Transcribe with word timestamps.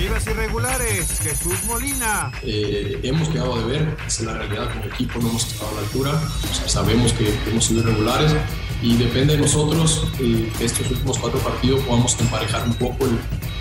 Chivas 0.00 0.26
irregulares, 0.28 1.20
Jesús 1.20 1.62
Molina. 1.66 2.32
Eh, 2.42 3.00
hemos 3.02 3.28
quedado 3.28 3.58
de 3.58 3.64
ver, 3.66 3.96
esa 4.06 4.22
es 4.22 4.26
la 4.26 4.32
realidad 4.32 4.72
como 4.72 4.86
equipo, 4.86 5.18
no 5.20 5.28
hemos 5.28 5.46
estado 5.46 5.72
a 5.72 5.74
la 5.74 5.80
altura, 5.80 6.22
o 6.50 6.54
sea, 6.54 6.66
sabemos 6.70 7.12
que 7.12 7.38
hemos 7.46 7.66
sido 7.66 7.80
irregulares 7.80 8.32
y 8.80 8.96
depende 8.96 9.34
de 9.34 9.42
nosotros 9.42 10.06
eh, 10.18 10.50
que 10.56 10.64
estos 10.64 10.90
últimos 10.90 11.18
cuatro 11.18 11.38
partidos 11.40 11.82
podamos 11.82 12.18
emparejar 12.18 12.66
un 12.66 12.72
poco 12.76 13.04
el, 13.04 13.18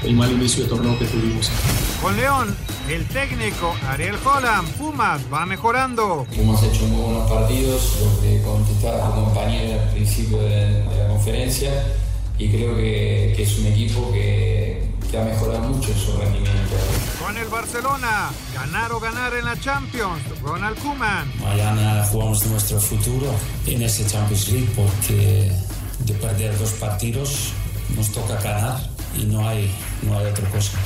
el 0.08 0.16
mal 0.16 0.32
inicio 0.32 0.64
de 0.64 0.70
torneo 0.70 0.98
que 0.98 1.04
tuvimos. 1.08 1.52
Con 2.02 2.16
León, 2.16 2.56
el 2.88 3.06
técnico 3.08 3.76
Ariel 3.90 4.16
Holland, 4.24 4.70
Pumas 4.78 5.22
va 5.32 5.46
mejorando. 5.46 6.26
Hemos 6.32 6.64
hecho 6.64 6.86
muy 6.86 7.02
buenos 7.02 7.30
partidos, 7.30 7.98
lo 8.00 8.22
que 8.22 8.42
contestaba 8.44 9.14
tu 9.14 9.26
compañero 9.26 9.82
al 9.82 9.90
principio 9.90 10.38
de, 10.38 10.84
de 10.86 10.96
la 11.04 11.08
conferencia, 11.10 11.86
y 12.38 12.48
creo 12.48 12.78
que, 12.78 13.34
que 13.36 13.44
es 13.44 13.60
un 13.60 13.66
equipo 13.66 14.10
que, 14.14 14.89
que 15.10 15.18
ha 15.18 15.24
mejorado 15.24 15.62
mucho 15.62 15.94
su 15.94 16.16
rendimiento. 16.18 16.76
Con 17.20 17.36
el 17.38 17.48
Barcelona, 17.48 18.30
ganar 18.54 18.92
o 18.92 19.00
ganar 19.00 19.34
en 19.34 19.46
la 19.46 19.60
Champions, 19.60 20.22
Ronald 20.42 20.78
Koeman. 20.82 21.32
Mañana 21.40 22.06
jugamos 22.12 22.46
nuestro 22.46 22.80
futuro 22.80 23.34
en 23.66 23.82
ese 23.82 24.06
Champions 24.06 24.50
League 24.50 24.70
porque 24.76 25.52
de 26.00 26.14
perder 26.14 26.58
dos 26.58 26.72
partidos 26.74 27.54
nos 27.96 28.12
toca 28.12 28.36
ganar 28.42 28.80
y 29.18 29.26
no 29.26 29.48
hay, 29.48 29.74
no 30.04 30.18
hay 30.18 30.28
otra 30.28 30.48
cosa. 30.50 30.78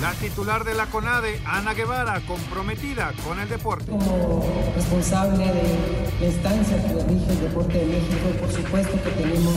La 0.00 0.12
titular 0.12 0.64
de 0.64 0.74
la 0.74 0.86
CONADE, 0.86 1.40
Ana 1.46 1.72
Guevara, 1.72 2.20
comprometida 2.26 3.12
con 3.24 3.40
el 3.40 3.48
deporte. 3.48 3.90
Como 3.90 4.44
responsable 4.74 5.46
de 5.46 6.12
la 6.20 6.26
instancia 6.26 6.76
que 6.82 6.94
dirige 7.04 7.32
el 7.32 7.40
deporte 7.40 7.78
de 7.78 7.86
México, 7.86 8.28
por 8.40 8.52
supuesto 8.52 9.02
que 9.02 9.10
tenemos 9.10 9.54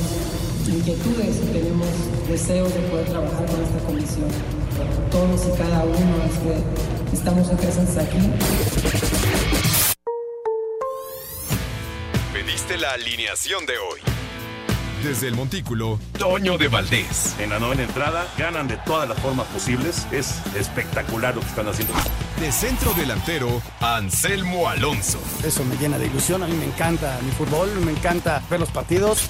inquietudes 0.67 1.37
y 1.37 1.53
tenemos 1.53 1.87
deseos 2.27 2.73
de 2.73 2.79
poder 2.81 3.05
trabajar 3.09 3.45
con 3.45 3.63
esta 3.63 3.79
comisión. 3.85 4.29
Todos 5.11 5.41
y 5.47 5.57
cada 5.57 5.83
uno 5.83 6.15
que 7.09 7.15
estamos 7.15 7.47
presentes 7.49 7.97
aquí. 7.97 8.17
Pediste 12.33 12.77
la 12.77 12.91
alineación 12.93 13.65
de 13.65 13.73
hoy. 13.77 13.99
Desde 15.03 15.27
el 15.27 15.35
Montículo, 15.35 15.99
Toño 16.17 16.57
de 16.57 16.69
Valdés. 16.69 17.35
En 17.37 17.49
la 17.49 17.59
novena 17.59 17.83
entrada, 17.83 18.25
ganan 18.37 18.69
de 18.69 18.77
todas 18.77 19.09
las 19.09 19.19
formas 19.19 19.45
posibles. 19.47 20.07
Es 20.13 20.35
espectacular 20.55 21.35
lo 21.35 21.41
que 21.41 21.47
están 21.47 21.67
haciendo. 21.67 21.93
De 22.39 22.51
centro 22.53 22.93
delantero, 22.93 23.61
Anselmo 23.81 24.69
Alonso. 24.69 25.19
Eso 25.45 25.65
me 25.65 25.75
llena 25.75 25.97
de 25.97 26.07
ilusión. 26.07 26.41
A 26.41 26.47
mí 26.47 26.55
me 26.55 26.65
encanta 26.65 27.19
mi 27.21 27.31
fútbol, 27.31 27.69
me 27.81 27.91
encanta 27.91 28.41
ver 28.49 28.61
los 28.61 28.69
partidos. 28.69 29.29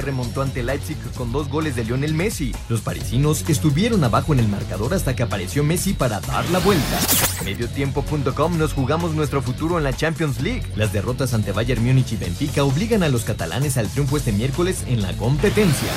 Remontó 0.00 0.42
ante 0.42 0.62
Leipzig 0.62 0.96
con 1.16 1.32
dos 1.32 1.48
goles 1.48 1.76
de 1.76 1.84
Lionel 1.84 2.14
Messi. 2.14 2.52
Los 2.68 2.80
parisinos 2.80 3.44
estuvieron 3.48 4.02
abajo 4.04 4.32
en 4.32 4.40
el 4.40 4.48
marcador 4.48 4.94
hasta 4.94 5.16
que 5.16 5.22
apareció 5.22 5.64
Messi 5.64 5.92
para 5.92 6.20
dar 6.20 6.48
la 6.50 6.58
vuelta. 6.58 6.98
Mediotiempo.com 7.44 8.58
nos 8.58 8.72
jugamos 8.72 9.14
nuestro 9.14 9.42
futuro 9.42 9.78
en 9.78 9.84
la 9.84 9.92
Champions 9.92 10.40
League. 10.40 10.62
Las 10.74 10.92
derrotas 10.92 11.34
ante 11.34 11.52
Bayern 11.52 11.84
Múnich 11.84 12.12
y 12.12 12.16
Benfica 12.16 12.64
obligan 12.64 13.02
a 13.02 13.08
los 13.08 13.24
catalanes 13.24 13.76
al 13.76 13.88
triunfo 13.88 14.16
este 14.16 14.32
miércoles 14.32 14.84
en 14.86 15.02
la 15.02 15.12
competencia. 15.16 15.92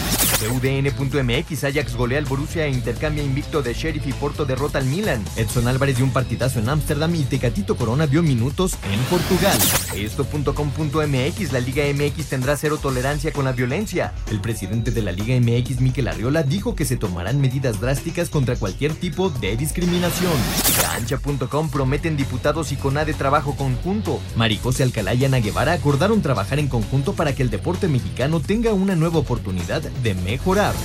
UDN.mx 0.52 1.64
Ajax 1.64 1.96
golea 1.96 2.20
al 2.20 2.26
Borussia 2.26 2.66
e 2.66 2.72
intercambia 2.72 3.24
invicto 3.24 3.62
de 3.62 3.74
Sheriff 3.74 4.08
y 4.08 4.14
Porto 4.14 4.46
derrota 4.46 4.80
al 4.80 4.86
Milan. 4.86 5.24
Edson 5.36 5.68
Álvarez 5.68 5.98
dio 5.98 6.06
un 6.06 6.14
partidazo 6.14 6.60
en 6.60 6.70
Ámsterdam 6.70 7.14
y 7.16 7.24
Tecatito 7.24 7.76
Corona 7.76 8.06
vio 8.06 8.24
minutos 8.24 8.76
en 8.92 9.00
Portugal. 9.10 9.58
Esto.com.mx 9.96 11.52
La 11.52 11.60
Liga 11.60 11.84
MX 11.94 12.30
tendrá 12.30 12.56
cero 12.58 12.78
tolerancia 12.82 13.32
con 13.32 13.46
la 13.46 13.52
violencia. 13.52 13.89
El 13.92 14.40
presidente 14.40 14.92
de 14.92 15.02
la 15.02 15.12
Liga 15.12 15.36
MX, 15.40 15.82
Miquel 15.82 16.08
Arriola, 16.08 16.44
dijo 16.44 16.76
que 16.76 16.86
se 16.86 16.96
tomarán 16.96 17.42
medidas 17.42 17.82
drásticas 17.82 18.30
contra 18.30 18.56
cualquier 18.56 18.94
tipo 18.94 19.32
de 19.32 19.58
discriminación. 19.58 20.34
Cancha.com 20.80 21.72
prometen 21.72 22.16
diputados 22.16 22.72
y 22.72 22.76
CONADE 22.76 23.16
trabajo 23.16 23.56
conjunto. 23.56 24.20
Maricose 24.36 24.84
Alcalá 24.84 25.16
y 25.16 25.26
Ana 25.26 25.40
Guevara 25.40 25.74
acordaron 25.74 26.22
trabajar 26.22 26.60
en 26.60 26.68
conjunto 26.68 27.14
para 27.14 27.34
que 27.34 27.42
el 27.42 27.50
deporte 27.50 27.88
mexicano 27.88 28.40
tenga 28.40 28.74
una 28.74 28.96
nueva 28.96 29.18
oportunidad 29.18 29.82
de 29.82 30.14
mejorar. 30.14 30.76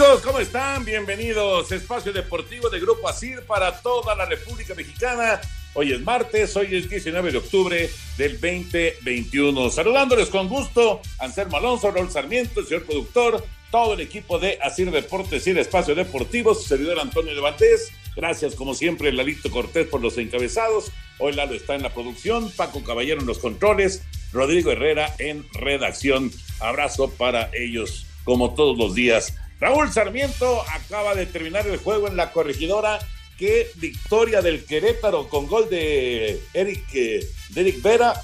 Amigos, 0.00 0.22
¿cómo 0.22 0.38
están? 0.38 0.82
Bienvenidos. 0.82 1.70
Espacio 1.72 2.10
Deportivo 2.10 2.70
de 2.70 2.80
Grupo 2.80 3.06
ASIR 3.06 3.44
para 3.44 3.82
toda 3.82 4.14
la 4.14 4.24
República 4.24 4.74
Mexicana. 4.74 5.38
Hoy 5.74 5.92
es 5.92 6.00
martes, 6.00 6.56
hoy 6.56 6.74
es 6.74 6.88
19 6.88 7.30
de 7.30 7.36
octubre 7.36 7.90
del 8.16 8.40
2021. 8.40 9.68
Saludándoles 9.68 10.30
con 10.30 10.48
gusto, 10.48 11.02
Anselmo 11.18 11.58
Alonso, 11.58 11.90
Raúl 11.90 12.10
Sarmiento, 12.10 12.60
el 12.60 12.66
señor 12.66 12.86
productor, 12.86 13.44
todo 13.70 13.92
el 13.92 14.00
equipo 14.00 14.38
de 14.38 14.58
Asir 14.62 14.90
Deportes 14.90 15.46
y 15.46 15.50
el 15.50 15.58
Espacio 15.58 15.94
Deportivo, 15.94 16.54
su 16.54 16.66
servidor 16.66 16.98
Antonio 16.98 17.34
de 17.34 17.40
Valdés. 17.42 17.92
Gracias, 18.16 18.54
como 18.54 18.72
siempre, 18.72 19.12
Lalito 19.12 19.50
Cortés 19.50 19.86
por 19.86 20.00
los 20.00 20.16
encabezados. 20.16 20.92
Hoy 21.18 21.34
Lalo 21.34 21.54
está 21.54 21.74
en 21.74 21.82
la 21.82 21.92
producción, 21.92 22.50
Paco 22.52 22.82
Caballero 22.82 23.20
en 23.20 23.26
los 23.26 23.38
controles, 23.38 24.02
Rodrigo 24.32 24.72
Herrera 24.72 25.14
en 25.18 25.46
redacción. 25.52 26.32
Abrazo 26.58 27.10
para 27.10 27.50
ellos, 27.52 28.06
como 28.24 28.54
todos 28.54 28.78
los 28.78 28.94
días. 28.94 29.34
Raúl 29.60 29.92
Sarmiento 29.92 30.62
acaba 30.62 31.14
de 31.14 31.26
terminar 31.26 31.66
el 31.66 31.76
juego 31.76 32.08
en 32.08 32.16
la 32.16 32.32
corregidora. 32.32 32.98
Qué 33.36 33.70
victoria 33.74 34.40
del 34.40 34.64
Querétaro 34.64 35.28
con 35.28 35.46
gol 35.46 35.68
de 35.68 36.42
Eric, 36.54 36.82
eh, 36.94 37.28
de 37.50 37.60
Eric 37.60 37.82
Vera. 37.82 38.14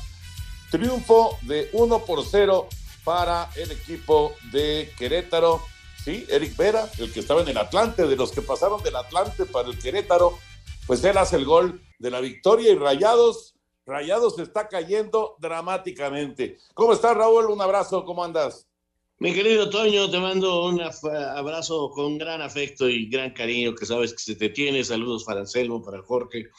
Triunfo 0.70 1.38
de 1.42 1.68
1 1.72 2.04
por 2.06 2.24
0 2.24 2.68
para 3.04 3.50
el 3.54 3.70
equipo 3.70 4.32
de 4.50 4.90
Querétaro. 4.98 5.62
Sí, 6.02 6.26
Eric 6.30 6.56
Vera, 6.56 6.88
el 6.98 7.12
que 7.12 7.20
estaba 7.20 7.42
en 7.42 7.48
el 7.48 7.58
Atlante, 7.58 8.06
de 8.06 8.16
los 8.16 8.32
que 8.32 8.40
pasaron 8.40 8.82
del 8.82 8.96
Atlante 8.96 9.44
para 9.44 9.68
el 9.68 9.78
Querétaro, 9.78 10.38
pues 10.86 11.04
él 11.04 11.18
hace 11.18 11.36
el 11.36 11.44
gol 11.44 11.82
de 11.98 12.10
la 12.10 12.20
victoria 12.20 12.72
y 12.72 12.76
Rayados, 12.76 13.54
Rayados 13.84 14.38
está 14.38 14.68
cayendo 14.68 15.36
dramáticamente. 15.38 16.58
¿Cómo 16.72 16.94
estás, 16.94 17.14
Raúl? 17.14 17.46
Un 17.50 17.60
abrazo, 17.60 18.04
¿cómo 18.04 18.24
andas? 18.24 18.66
Mi 19.18 19.32
querido 19.32 19.70
Toño, 19.70 20.10
te 20.10 20.20
mando 20.20 20.66
un 20.66 20.78
abrazo 20.82 21.90
con 21.90 22.18
gran 22.18 22.42
afecto 22.42 22.86
y 22.86 23.08
gran 23.08 23.30
cariño 23.30 23.74
que 23.74 23.86
sabes 23.86 24.12
que 24.12 24.18
se 24.18 24.34
te 24.34 24.50
tiene. 24.50 24.84
Saludos 24.84 25.24
para 25.24 25.40
Anselmo, 25.40 25.82
para 25.82 26.02
Jorge. 26.02 26.50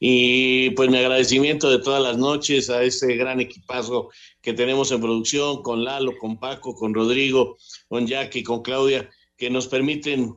Y 0.00 0.70
pues 0.70 0.88
mi 0.88 0.96
agradecimiento 0.96 1.68
de 1.68 1.78
todas 1.78 2.02
las 2.02 2.16
noches 2.16 2.70
a 2.70 2.82
ese 2.82 3.16
gran 3.16 3.38
equipazo 3.40 4.08
que 4.40 4.54
tenemos 4.54 4.90
en 4.92 5.02
producción 5.02 5.62
con 5.62 5.84
Lalo, 5.84 6.16
con 6.16 6.38
Paco, 6.38 6.74
con 6.74 6.94
Rodrigo, 6.94 7.58
con 7.86 8.06
Jackie, 8.06 8.42
con 8.42 8.62
Claudia, 8.62 9.10
que 9.36 9.50
nos 9.50 9.68
permiten 9.68 10.36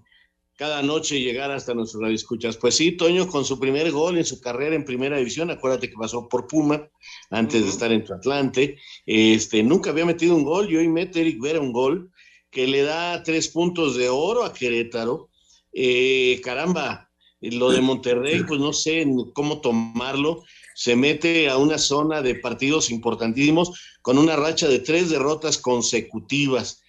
cada 0.60 0.84
noche 0.84 1.22
llegar 1.22 1.52
hasta 1.52 1.74
nuestros 1.74 2.04
radioescuchas. 2.04 2.58
Pues 2.58 2.76
sí, 2.76 2.92
Toño, 2.92 3.30
con 3.30 3.46
su 3.46 3.58
primer 3.58 3.92
gol 3.92 4.18
en 4.18 4.26
su 4.26 4.42
carrera 4.42 4.76
en 4.76 4.84
primera 4.84 5.16
división, 5.16 5.50
acuérdate 5.50 5.90
que 5.90 5.96
pasó 5.96 6.28
por 6.28 6.48
Puma 6.48 6.86
antes 7.30 7.64
de 7.64 7.70
estar 7.70 7.94
en 7.94 8.04
tu 8.04 8.14
Atlante, 8.14 8.78
este, 9.06 9.64
nunca 9.64 9.92
había 9.92 10.06
metido 10.06 10.36
un 10.36 10.44
gol 10.44 10.70
y 10.70 10.76
hoy 10.76 10.90
mete 10.90 11.22
Eric 11.22 11.40
Vera 11.40 11.62
un 11.62 11.72
gol 11.72 12.12
que 12.52 12.68
le 12.68 12.82
da 12.82 13.24
tres 13.24 13.48
puntos 13.48 13.96
de 13.96 14.10
oro 14.10 14.44
a 14.44 14.52
Querétaro. 14.52 15.30
Eh, 15.72 16.42
caramba, 16.44 17.10
lo 17.40 17.72
de 17.72 17.80
Monterrey, 17.80 18.44
pues 18.44 18.60
no 18.60 18.74
sé 18.74 19.06
cómo 19.34 19.62
tomarlo. 19.62 20.44
se 20.76 20.98
mete 20.98 21.48
a 21.48 21.56
una 21.56 21.78
zona 21.78 22.22
de 22.22 22.36
partidos 22.36 22.92
importantísimos 22.92 23.98
con 24.02 24.18
una 24.18 24.36
racha 24.36 24.68
de 24.68 24.80
tres 24.80 25.10
derrotas 25.10 25.58
consecutivas. 25.58 26.84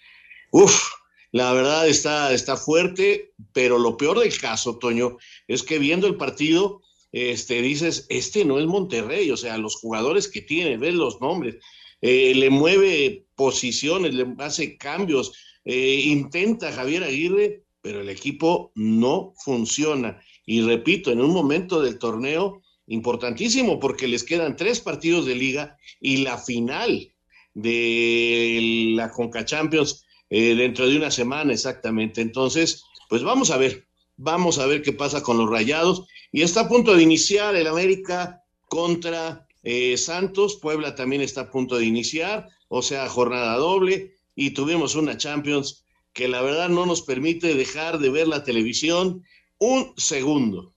Uf, 0.51 1.00
la 1.33 1.53
verdad 1.53 1.89
está, 1.89 2.33
está 2.33 2.57
fuerte, 2.57 3.33
pero 3.53 3.79
lo 3.79 3.97
peor 3.97 4.19
del 4.19 4.37
caso, 4.39 4.79
Toño, 4.79 5.17
es 5.47 5.63
que 5.63 5.79
viendo 5.79 6.07
el 6.07 6.17
partido, 6.17 6.83
este, 7.13 7.63
dices, 7.63 8.07
este 8.09 8.45
no 8.45 8.59
es 8.59 8.67
Monterrey, 8.67 9.31
o 9.31 9.37
sea, 9.37 9.59
los 9.59 9.77
jugadores 9.77 10.29
que 10.29 10.43
tiene, 10.43 10.77
ves 10.77 10.95
los 10.95 11.21
nombres, 11.21 11.57
eh, 12.01 12.35
le 12.35 12.51
mueve 12.51 13.27
posiciones, 13.37 14.15
le 14.15 14.27
hace 14.39 14.77
cambios, 14.77 15.33
eh, 15.65 16.03
intenta 16.07 16.73
Javier 16.73 17.05
Aguirre, 17.05 17.63
pero 17.83 18.01
el 18.01 18.09
equipo 18.09 18.73
no 18.75 19.33
funciona. 19.45 20.21
Y 20.47 20.63
repito, 20.63 21.13
en 21.13 21.21
un 21.21 21.33
momento 21.33 21.81
del 21.81 21.99
torneo 21.99 22.63
importantísimo, 22.87 23.79
porque 23.79 24.09
les 24.09 24.25
quedan 24.25 24.57
tres 24.57 24.81
partidos 24.81 25.27
de 25.27 25.37
liga 25.37 25.77
y 26.01 26.19
la 26.19 26.39
final 26.39 27.13
de 27.55 28.93
la 28.97 29.11
Conca 29.11 29.45
Champions 29.45 30.05
eh, 30.31 30.55
dentro 30.55 30.89
de 30.89 30.97
una 30.97 31.11
semana 31.11 31.53
exactamente. 31.53 32.21
Entonces, 32.21 32.85
pues 33.09 33.23
vamos 33.23 33.51
a 33.51 33.57
ver, 33.57 33.87
vamos 34.17 34.59
a 34.59 34.67
ver 34.67 34.83
qué 34.83 34.93
pasa 34.93 35.23
con 35.23 35.37
los 35.37 35.51
rayados. 35.51 36.07
Y 36.33 36.43
está 36.43 36.63
a 36.63 36.69
punto 36.69 36.95
de 36.95 37.03
iniciar 37.03 37.57
el 37.57 37.67
América 37.67 38.45
contra 38.69 39.47
eh, 39.63 39.97
Santos, 39.99 40.57
Puebla 40.57 40.95
también 40.95 41.23
está 41.23 41.43
a 41.43 41.51
punto 41.51 41.77
de 41.77 41.85
iniciar, 41.85 42.49
o 42.69 42.83
sea, 42.83 43.09
jornada 43.09 43.57
doble, 43.57 44.15
y 44.35 44.51
tuvimos 44.51 44.95
una 44.95 45.19
Champions 45.19 45.85
que 46.13 46.29
la 46.29 46.41
verdad 46.41 46.69
no 46.69 46.87
nos 46.87 47.03
permite 47.03 47.55
dejar 47.55 47.99
de 47.99 48.11
ver 48.11 48.29
la 48.29 48.45
televisión 48.45 49.25
un 49.59 49.93
segundo. 49.97 50.73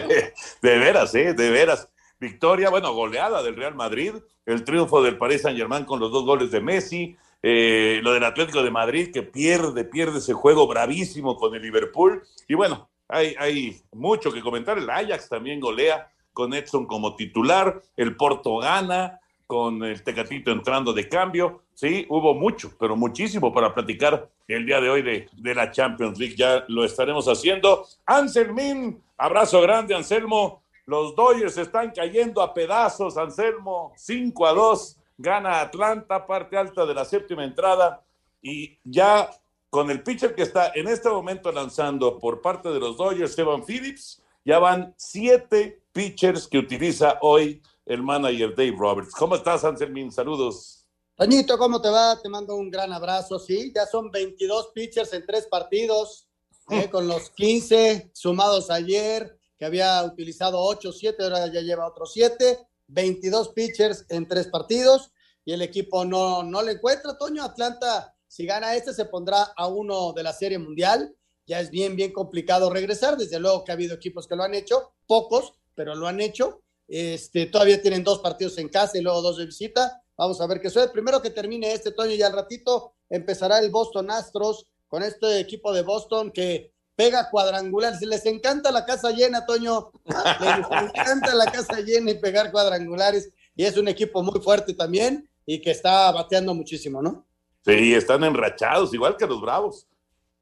de 0.63 0.79
veras, 0.79 1.15
¿eh? 1.15 1.35
De 1.35 1.51
veras. 1.51 1.89
Victoria, 2.19 2.71
bueno, 2.71 2.95
goleada 2.95 3.43
del 3.43 3.57
Real 3.57 3.75
Madrid, 3.75 4.15
el 4.47 4.65
triunfo 4.65 5.03
del 5.03 5.19
Paris 5.19 5.43
Saint 5.43 5.59
Germain 5.59 5.85
con 5.85 6.01
los 6.01 6.11
dos 6.11 6.25
goles 6.25 6.51
de 6.51 6.61
Messi, 6.61 7.17
eh, 7.43 8.01
lo 8.03 8.13
del 8.13 8.25
Atlético 8.25 8.63
de 8.63 8.71
Madrid 8.71 9.13
que 9.13 9.23
pierde, 9.23 9.85
pierde 9.85 10.19
ese 10.19 10.33
juego 10.33 10.67
bravísimo 10.67 11.37
con 11.37 11.55
el 11.55 11.63
Liverpool. 11.63 12.23
Y 12.49 12.55
bueno, 12.55 12.89
hay, 13.09 13.35
hay 13.39 13.81
mucho 13.93 14.33
que 14.33 14.41
comentar. 14.41 14.79
El 14.79 14.91
Ajax 14.91 15.29
también 15.29 15.61
golea 15.61 16.11
con 16.33 16.53
Edson 16.53 16.87
como 16.87 17.17
titular, 17.17 17.81
el 17.97 18.15
Porto 18.17 18.59
gana 18.59 19.21
con 19.47 19.83
el 19.85 20.03
Tecatito 20.03 20.51
entrando 20.51 20.93
de 20.93 21.09
cambio. 21.09 21.63
Sí, 21.73 22.05
hubo 22.09 22.35
mucho, 22.35 22.73
pero 22.79 22.97
muchísimo 22.97 23.55
para 23.55 23.73
platicar 23.73 24.29
el 24.49 24.67
día 24.67 24.81
de 24.81 24.91
hoy 24.91 25.03
de, 25.03 25.29
de 25.33 25.55
la 25.55 25.71
Champions 25.71 26.19
League. 26.19 26.35
Ya 26.37 26.65
lo 26.69 26.85
estaremos 26.85 27.27
haciendo. 27.27 27.87
Anselmín, 28.05 29.03
abrazo 29.17 29.61
grande, 29.61 29.95
Anselmo. 29.95 30.63
Los 30.85 31.15
Dodgers 31.17 31.57
están 31.57 31.91
cayendo 31.91 32.43
a 32.43 32.53
pedazos, 32.53 33.17
Anselmo. 33.17 33.93
5 33.97 34.47
a 34.47 34.53
2 34.53 34.99
gana 35.17 35.61
Atlanta, 35.61 36.27
parte 36.27 36.57
alta 36.57 36.85
de 36.87 36.95
la 36.95 37.05
séptima 37.05 37.45
entrada. 37.45 38.05
Y 38.43 38.79
ya 38.85 39.31
con 39.71 39.91
el 39.91 40.03
pitcher 40.03 40.35
que 40.35 40.43
está 40.43 40.73
en 40.75 40.89
este 40.89 41.09
momento 41.09 41.51
lanzando 41.53 42.19
por 42.19 42.41
parte 42.41 42.69
de 42.71 42.81
los 42.81 42.97
Dodgers, 42.97 43.39
Evan 43.39 43.65
Phillips, 43.65 44.23
ya 44.45 44.59
van 44.59 44.95
siete 44.97 45.83
pitchers 45.93 46.47
que 46.47 46.59
utiliza 46.59 47.19
hoy 47.21 47.63
el 47.85 48.03
manager 48.03 48.51
Dave 48.55 48.77
Roberts. 48.79 49.13
¿Cómo 49.13 49.35
estás, 49.35 49.65
Anselmín? 49.65 50.13
Saludos. 50.13 50.87
Toñito, 51.17 51.57
¿cómo 51.57 51.81
te 51.81 51.89
va? 51.89 52.21
Te 52.21 52.29
mando 52.29 52.55
un 52.55 52.71
gran 52.71 52.93
abrazo. 52.93 53.39
Sí, 53.39 53.73
ya 53.75 53.87
son 53.87 54.11
22 54.11 54.71
pitchers 54.75 55.13
en 55.15 55.25
tres 55.25 55.47
partidos, 55.47 56.29
eh, 56.69 56.89
con 56.91 57.09
los 57.09 57.31
15 57.31 58.11
sumados 58.13 58.71
ayer, 58.71 59.39
que 59.59 59.65
había 59.65 60.03
utilizado 60.05 60.61
8, 60.61 60.93
7, 60.93 61.23
ahora 61.25 61.47
ya 61.51 61.63
lleva 61.63 61.89
otros 61.89 62.13
7. 62.13 62.59
22 62.89 63.51
pitchers 63.51 64.05
en 64.09 64.27
tres 64.29 64.49
partidos 64.49 65.13
y 65.45 65.53
el 65.53 65.63
equipo 65.63 66.05
no, 66.05 66.43
no 66.43 66.63
le 66.63 66.73
encuentra. 66.73 67.17
Toño, 67.17 67.43
Atlanta, 67.43 68.15
si 68.27 68.47
gana 68.47 68.75
este, 68.75 68.93
se 68.93 69.05
pondrá 69.07 69.53
a 69.57 69.69
uno 69.69 70.13
de 70.13 70.23
la 70.23 70.33
Serie 70.33 70.59
Mundial. 70.59 71.15
Ya 71.47 71.61
es 71.61 71.71
bien, 71.71 71.95
bien 71.95 72.13
complicado 72.13 72.69
regresar. 72.71 73.17
Desde 73.17 73.39
luego 73.39 73.65
que 73.65 73.71
ha 73.73 73.75
habido 73.75 73.95
equipos 73.95 74.27
que 74.27 74.37
lo 74.37 74.43
han 74.43 74.55
hecho, 74.55 74.93
pocos, 75.07 75.53
pero 75.75 75.95
lo 75.95 76.09
han 76.09 76.21
hecho. 76.21 76.63
Este, 76.89 77.47
todavía 77.47 77.81
tienen 77.81 78.05
dos 78.05 78.19
partidos 78.19 78.59
en 78.59 78.69
casa 78.69 78.99
y 78.99 79.03
luego 79.03 79.23
dos 79.23 79.39
de 79.39 79.47
visita. 79.47 80.03
Vamos 80.17 80.41
a 80.41 80.47
ver 80.47 80.61
qué 80.61 80.69
sucede. 80.69 80.89
Primero 80.89 81.23
que 81.23 81.31
termine 81.31 81.73
este, 81.73 81.93
Toño, 81.93 82.13
y 82.13 82.23
al 82.23 82.33
ratito 82.33 82.95
empezará 83.09 83.59
el 83.59 83.71
Boston 83.71 84.11
Astros 84.11 84.67
con 84.89 85.03
este 85.03 85.39
equipo 85.39 85.73
de 85.73 85.83
Boston 85.83 86.31
que 86.33 86.73
pega 86.97 87.31
cuadrangulares. 87.31 88.01
Les 88.01 88.27
encanta 88.27 88.73
la 88.73 88.85
casa 88.85 89.11
llena, 89.11 89.47
Toño. 89.47 89.93
Les 90.41 90.67
encanta 90.83 91.35
la 91.35 91.47
casa 91.53 91.81
llena 91.81 92.11
y 92.11 92.19
pegar 92.19 92.51
cuadrangulares. 92.51 93.31
Y 93.55 93.65
es 93.65 93.77
un 93.77 93.89
equipo 93.89 94.23
muy 94.23 94.41
fuerte 94.41 94.75
también 94.75 95.29
y 95.45 95.61
que 95.61 95.71
está 95.71 96.11
bateando 96.11 96.55
muchísimo, 96.55 97.01
¿no? 97.01 97.25
Sí, 97.65 97.95
están 97.95 98.25
enrachados, 98.25 98.93
igual 98.95 99.17
que 99.17 99.27
los 99.27 99.41
Bravos. 99.41 99.87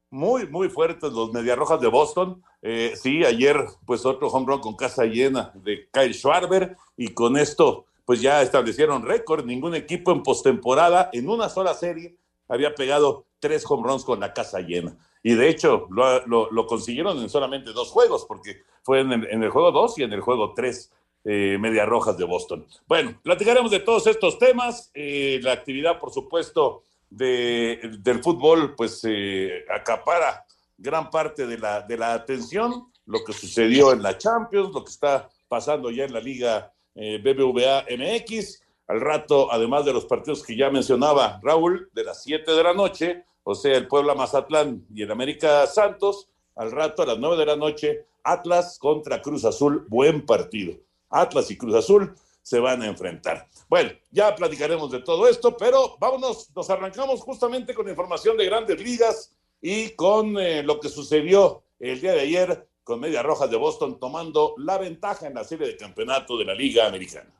Muy, 0.09 0.47
muy 0.47 0.69
fuertes 0.69 1.11
los 1.11 1.33
Mediarrojas 1.33 1.81
de 1.81 1.87
Boston. 1.87 2.41
Eh, 2.61 2.93
sí, 2.95 3.25
ayer, 3.25 3.57
pues 3.85 4.05
otro 4.05 4.27
home 4.29 4.45
run 4.47 4.61
con 4.61 4.75
casa 4.75 5.03
llena 5.05 5.51
de 5.55 5.89
Kyle 5.91 6.13
Schwarber. 6.13 6.77
Y 6.95 7.13
con 7.13 7.37
esto, 7.37 7.85
pues 8.05 8.21
ya 8.21 8.41
establecieron 8.41 9.05
récord. 9.05 9.45
Ningún 9.45 9.75
equipo 9.75 10.11
en 10.11 10.23
postemporada, 10.23 11.09
en 11.11 11.29
una 11.29 11.49
sola 11.49 11.73
serie, 11.73 12.15
había 12.47 12.73
pegado 12.75 13.25
tres 13.39 13.65
home 13.67 13.87
runs 13.87 14.05
con 14.05 14.19
la 14.19 14.33
casa 14.33 14.59
llena. 14.59 14.97
Y 15.25 15.33
de 15.33 15.49
hecho, 15.49 15.87
lo, 15.89 16.67
consiguieron 16.67 17.17
en 17.17 17.31
solamente 17.31 17.73
dos 17.73 17.89
juegos, 17.89 18.27
porque 18.27 18.61
fue 18.83 18.99
en 18.99 19.11
el, 19.11 19.49
juego 19.49 19.71
2 19.71 19.97
y 19.97 20.03
en 20.03 20.13
el 20.13 20.21
juego 20.21 20.53
3, 20.53 20.91
eh, 21.23 21.57
Medias 21.59 21.89
Rojas 21.89 22.15
de 22.15 22.25
Boston. 22.25 22.67
Bueno, 22.85 23.19
platicaremos 23.23 23.71
de 23.71 23.79
todos 23.79 24.05
estos 24.05 24.37
temas. 24.37 24.91
Eh, 24.93 25.39
la 25.41 25.53
actividad, 25.53 25.97
por 25.97 26.11
supuesto, 26.11 26.83
de, 27.09 27.97
del 28.01 28.21
fútbol, 28.21 28.75
pues 28.75 29.01
eh, 29.09 29.65
acapara 29.67 30.45
gran 30.77 31.09
parte 31.09 31.47
de 31.47 31.57
la, 31.57 31.81
de 31.81 31.97
la 31.97 32.13
atención. 32.13 32.91
Lo 33.07 33.23
que 33.23 33.33
sucedió 33.33 33.93
en 33.93 34.03
la 34.03 34.19
Champions, 34.19 34.75
lo 34.75 34.83
que 34.83 34.91
está 34.91 35.27
pasando 35.47 35.89
ya 35.89 36.03
en 36.03 36.13
la 36.13 36.19
Liga 36.19 36.71
eh, 36.93 37.17
BBVA 37.17 37.85
MX. 37.89 38.61
Al 38.89 39.01
rato, 39.01 39.51
además 39.51 39.85
de 39.85 39.93
los 39.93 40.05
partidos 40.05 40.43
que 40.43 40.55
ya 40.55 40.69
mencionaba 40.69 41.39
Raúl, 41.41 41.89
de 41.93 42.03
las 42.03 42.21
7 42.21 42.51
de 42.51 42.63
la 42.63 42.75
noche, 42.75 43.25
o 43.45 43.53
sea, 43.53 43.77
el 43.77 43.87
Puebla 43.87 44.15
Mazatlán 44.15 44.85
y 44.93 45.03
el 45.03 45.11
América 45.11 45.67
Santos, 45.67 46.27
al 46.55 46.71
rato 46.71 47.03
a 47.03 47.05
las 47.05 47.19
9 47.19 47.37
de 47.37 47.45
la 47.45 47.55
noche, 47.55 48.05
Atlas 48.23 48.79
contra 48.79 49.21
Cruz 49.21 49.45
Azul, 49.45 49.85
buen 49.87 50.25
partido. 50.25 50.75
Atlas 51.11 51.51
y 51.51 51.57
Cruz 51.57 51.75
Azul 51.75 52.15
se 52.41 52.59
van 52.59 52.81
a 52.81 52.87
enfrentar. 52.87 53.47
Bueno, 53.69 53.91
ya 54.09 54.35
platicaremos 54.35 54.91
de 54.91 55.01
todo 55.01 55.27
esto, 55.27 55.55
pero 55.55 55.95
vámonos, 55.99 56.49
nos 56.55 56.69
arrancamos 56.71 57.21
justamente 57.21 57.75
con 57.75 57.87
información 57.87 58.35
de 58.35 58.45
grandes 58.45 58.81
ligas 58.81 59.31
y 59.61 59.89
con 59.91 60.39
eh, 60.39 60.63
lo 60.63 60.79
que 60.79 60.89
sucedió 60.89 61.61
el 61.79 62.01
día 62.01 62.13
de 62.13 62.21
ayer 62.21 62.67
con 62.83 62.99
Media 62.99 63.21
Rojas 63.21 63.51
de 63.51 63.57
Boston 63.57 63.99
tomando 63.99 64.55
la 64.57 64.79
ventaja 64.79 65.27
en 65.27 65.35
la 65.35 65.43
serie 65.43 65.67
de 65.67 65.77
campeonato 65.77 66.35
de 66.35 66.45
la 66.45 66.55
Liga 66.55 66.87
Americana. 66.87 67.31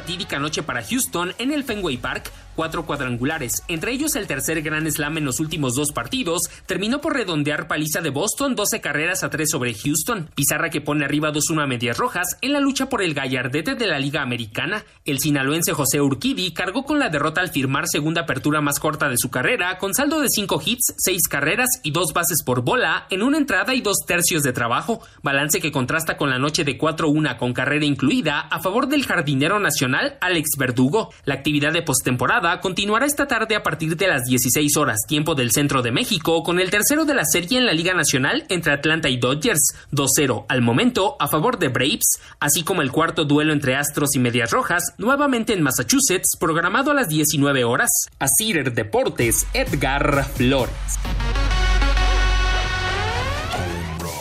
Fatídica 0.00 0.38
noche 0.38 0.62
para 0.62 0.82
Houston 0.82 1.34
en 1.36 1.52
el 1.52 1.62
Fenway 1.62 1.98
Park, 1.98 2.32
cuatro 2.60 2.84
cuadrangulares, 2.84 3.62
entre 3.68 3.90
ellos 3.92 4.16
el 4.16 4.26
tercer 4.26 4.60
Gran 4.60 4.92
Slam 4.92 5.16
en 5.16 5.24
los 5.24 5.40
últimos 5.40 5.76
dos 5.76 5.92
partidos, 5.92 6.42
terminó 6.66 7.00
por 7.00 7.14
redondear 7.14 7.68
paliza 7.68 8.02
de 8.02 8.10
Boston 8.10 8.54
12 8.54 8.82
carreras 8.82 9.24
a 9.24 9.30
3 9.30 9.48
sobre 9.48 9.72
Houston, 9.72 10.28
pizarra 10.34 10.68
que 10.68 10.82
pone 10.82 11.06
arriba 11.06 11.32
2-1 11.32 11.62
a 11.62 11.66
medias 11.66 11.96
rojas 11.96 12.36
en 12.42 12.52
la 12.52 12.60
lucha 12.60 12.90
por 12.90 13.00
el 13.00 13.14
gallardete 13.14 13.76
de 13.76 13.86
la 13.86 13.98
Liga 13.98 14.20
Americana. 14.20 14.84
El 15.06 15.20
sinaloense 15.20 15.72
José 15.72 16.02
Urquidi 16.02 16.52
cargó 16.52 16.84
con 16.84 16.98
la 16.98 17.08
derrota 17.08 17.40
al 17.40 17.48
firmar 17.48 17.88
segunda 17.88 18.20
apertura 18.20 18.60
más 18.60 18.78
corta 18.78 19.08
de 19.08 19.16
su 19.16 19.30
carrera, 19.30 19.78
con 19.78 19.94
saldo 19.94 20.20
de 20.20 20.28
5 20.28 20.60
hits, 20.62 20.96
6 20.98 21.28
carreras 21.28 21.80
y 21.82 21.92
2 21.92 22.12
bases 22.12 22.42
por 22.44 22.60
bola 22.62 23.06
en 23.08 23.22
una 23.22 23.38
entrada 23.38 23.72
y 23.72 23.80
dos 23.80 24.04
tercios 24.06 24.42
de 24.42 24.52
trabajo, 24.52 25.00
balance 25.22 25.62
que 25.62 25.72
contrasta 25.72 26.18
con 26.18 26.28
la 26.28 26.38
noche 26.38 26.64
de 26.64 26.76
4-1 26.76 27.38
con 27.38 27.54
carrera 27.54 27.86
incluida 27.86 28.40
a 28.40 28.60
favor 28.60 28.86
del 28.86 29.06
jardinero 29.06 29.58
nacional 29.60 30.18
Alex 30.20 30.50
Verdugo. 30.58 31.08
La 31.24 31.36
actividad 31.36 31.72
de 31.72 31.80
postemporada 31.80 32.49
continuará 32.58 33.06
esta 33.06 33.28
tarde 33.28 33.54
a 33.54 33.62
partir 33.62 33.96
de 33.96 34.08
las 34.08 34.24
16 34.24 34.76
horas, 34.76 35.02
tiempo 35.06 35.36
del 35.36 35.52
centro 35.52 35.82
de 35.82 35.92
México, 35.92 36.42
con 36.42 36.58
el 36.58 36.70
tercero 36.70 37.04
de 37.04 37.14
la 37.14 37.24
serie 37.24 37.58
en 37.58 37.66
la 37.66 37.72
Liga 37.72 37.94
Nacional 37.94 38.46
entre 38.48 38.72
Atlanta 38.72 39.08
y 39.08 39.18
Dodgers, 39.18 39.76
2-0 39.92 40.46
al 40.48 40.60
momento 40.60 41.16
a 41.20 41.28
favor 41.28 41.60
de 41.60 41.68
Braves, 41.68 42.20
así 42.40 42.64
como 42.64 42.82
el 42.82 42.90
cuarto 42.90 43.24
duelo 43.24 43.52
entre 43.52 43.76
Astros 43.76 44.16
y 44.16 44.18
Medias 44.18 44.50
Rojas, 44.50 44.94
nuevamente 44.98 45.52
en 45.52 45.62
Massachusetts, 45.62 46.36
programado 46.40 46.90
a 46.90 46.94
las 46.94 47.08
19 47.08 47.62
horas. 47.62 47.90
A 48.18 48.26
Cider 48.26 48.72
Deportes, 48.72 49.46
Edgar 49.54 50.24
Flores. 50.34 50.74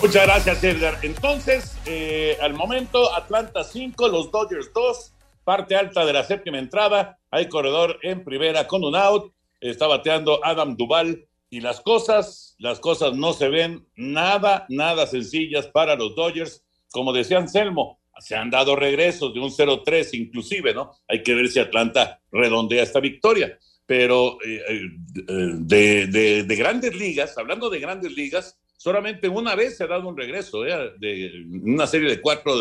Muchas 0.02 0.26
gracias, 0.26 0.64
Edgar. 0.64 1.00
Entonces, 1.02 1.76
eh, 1.86 2.38
al 2.42 2.54
momento, 2.54 3.16
Atlanta 3.16 3.64
5, 3.64 4.08
los 4.10 4.32
Dodgers 4.32 4.72
2 4.74 5.14
parte 5.50 5.76
alta 5.76 6.06
de 6.06 6.14
la 6.14 6.24
séptima 6.24 6.60
entrada. 6.60 7.19
Hay 7.32 7.48
corredor 7.48 8.00
en 8.02 8.24
primera 8.24 8.68
con 8.68 8.84
un 8.84 8.96
out. 8.96 9.34
Está 9.60 9.88
bateando 9.88 10.44
Adam 10.44 10.76
Duval 10.76 11.28
y 11.50 11.62
las 11.62 11.82
cosas, 11.82 12.56
las 12.60 12.80
cosas 12.80 13.14
no 13.14 13.34
se 13.34 13.50
ven 13.50 13.88
nada, 13.96 14.66
nada 14.70 15.08
sencillas 15.08 15.68
para 15.68 15.96
los 15.96 16.16
Dodgers. 16.16 16.64
Como 16.92 17.14
decía 17.14 17.38
Anselmo, 17.38 18.00
se 18.20 18.36
han 18.36 18.50
dado 18.50 18.76
regresos 18.76 19.34
de 19.34 19.40
un 19.40 19.50
0-3 19.50 20.10
inclusive, 20.14 20.74
¿no? 20.74 20.92
Hay 21.08 21.24
que 21.24 21.34
ver 21.34 21.48
si 21.50 21.60
Atlanta 21.60 22.22
redondea 22.32 22.84
esta 22.84 23.00
victoria. 23.00 23.58
Pero 23.86 24.38
eh, 24.46 24.62
eh, 24.68 24.82
de, 25.28 26.08
de, 26.08 26.44
de, 26.44 26.56
grandes 26.56 26.96
ligas, 26.96 27.36
hablando 27.38 27.70
de 27.72 27.80
grandes 27.80 28.12
ligas, 28.12 28.60
solamente 28.78 29.28
una 29.28 29.56
vez 29.56 29.78
se 29.78 29.84
ha 29.84 29.88
dado 29.88 30.08
un 30.08 30.18
regreso, 30.18 30.66
¿eh? 30.66 30.94
de 31.00 31.44
una 31.64 31.88
serie 31.88 32.10
de 32.10 32.22
cuatro, 32.22 32.54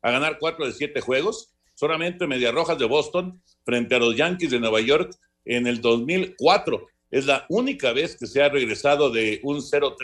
a 0.00 0.10
ganar 0.10 0.38
cuatro 0.38 0.64
de 0.64 0.72
siete 0.72 1.00
juegos, 1.00 1.55
solamente 1.76 2.26
Medias 2.26 2.52
Rojas 2.52 2.78
de 2.78 2.86
Boston 2.86 3.40
frente 3.64 3.94
a 3.94 3.98
los 3.98 4.16
Yankees 4.16 4.50
de 4.50 4.58
Nueva 4.58 4.80
York 4.80 5.14
en 5.44 5.66
el 5.68 5.80
2004. 5.80 6.88
Es 7.10 7.26
la 7.26 7.46
única 7.48 7.92
vez 7.92 8.16
que 8.16 8.26
se 8.26 8.42
ha 8.42 8.48
regresado 8.48 9.10
de 9.10 9.40
un 9.44 9.58
0-3 9.58 9.94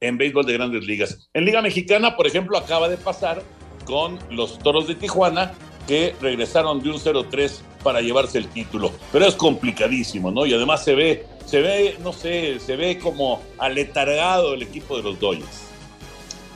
en 0.00 0.16
béisbol 0.16 0.46
de 0.46 0.52
grandes 0.54 0.84
ligas. 0.84 1.28
En 1.34 1.44
Liga 1.44 1.60
Mexicana, 1.60 2.16
por 2.16 2.26
ejemplo, 2.26 2.56
acaba 2.56 2.88
de 2.88 2.96
pasar 2.96 3.42
con 3.84 4.18
los 4.30 4.58
Toros 4.58 4.86
de 4.86 4.94
Tijuana, 4.94 5.52
que 5.86 6.14
regresaron 6.20 6.82
de 6.82 6.90
un 6.90 6.96
0-3 6.96 7.60
para 7.82 8.00
llevarse 8.00 8.38
el 8.38 8.48
título. 8.48 8.92
Pero 9.10 9.26
es 9.26 9.34
complicadísimo, 9.34 10.30
¿no? 10.30 10.46
Y 10.46 10.54
además 10.54 10.84
se 10.84 10.94
ve, 10.94 11.26
se 11.46 11.60
ve, 11.62 11.96
no 12.00 12.12
sé, 12.12 12.60
se 12.60 12.76
ve 12.76 12.98
como 12.98 13.42
aletargado 13.58 14.54
el 14.54 14.62
equipo 14.62 14.96
de 14.96 15.02
los 15.02 15.18
Dodgers. 15.18 15.62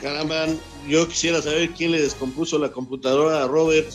Caramba, 0.01 0.47
yo 0.87 1.07
quisiera 1.07 1.41
saber 1.41 1.71
quién 1.71 1.91
le 1.91 2.01
descompuso 2.01 2.59
la 2.59 2.71
computadora 2.71 3.43
a 3.43 3.47
Robert, 3.47 3.89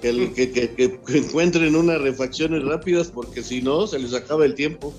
que, 0.00 0.32
que, 0.34 0.50
que, 0.52 1.00
que 1.00 1.18
encuentren 1.18 1.76
unas 1.76 2.00
refacciones 2.00 2.64
rápidas, 2.64 3.10
porque 3.10 3.42
si 3.42 3.62
no, 3.62 3.86
se 3.86 3.98
les 3.98 4.14
acaba 4.14 4.44
el 4.44 4.54
tiempo. 4.54 4.94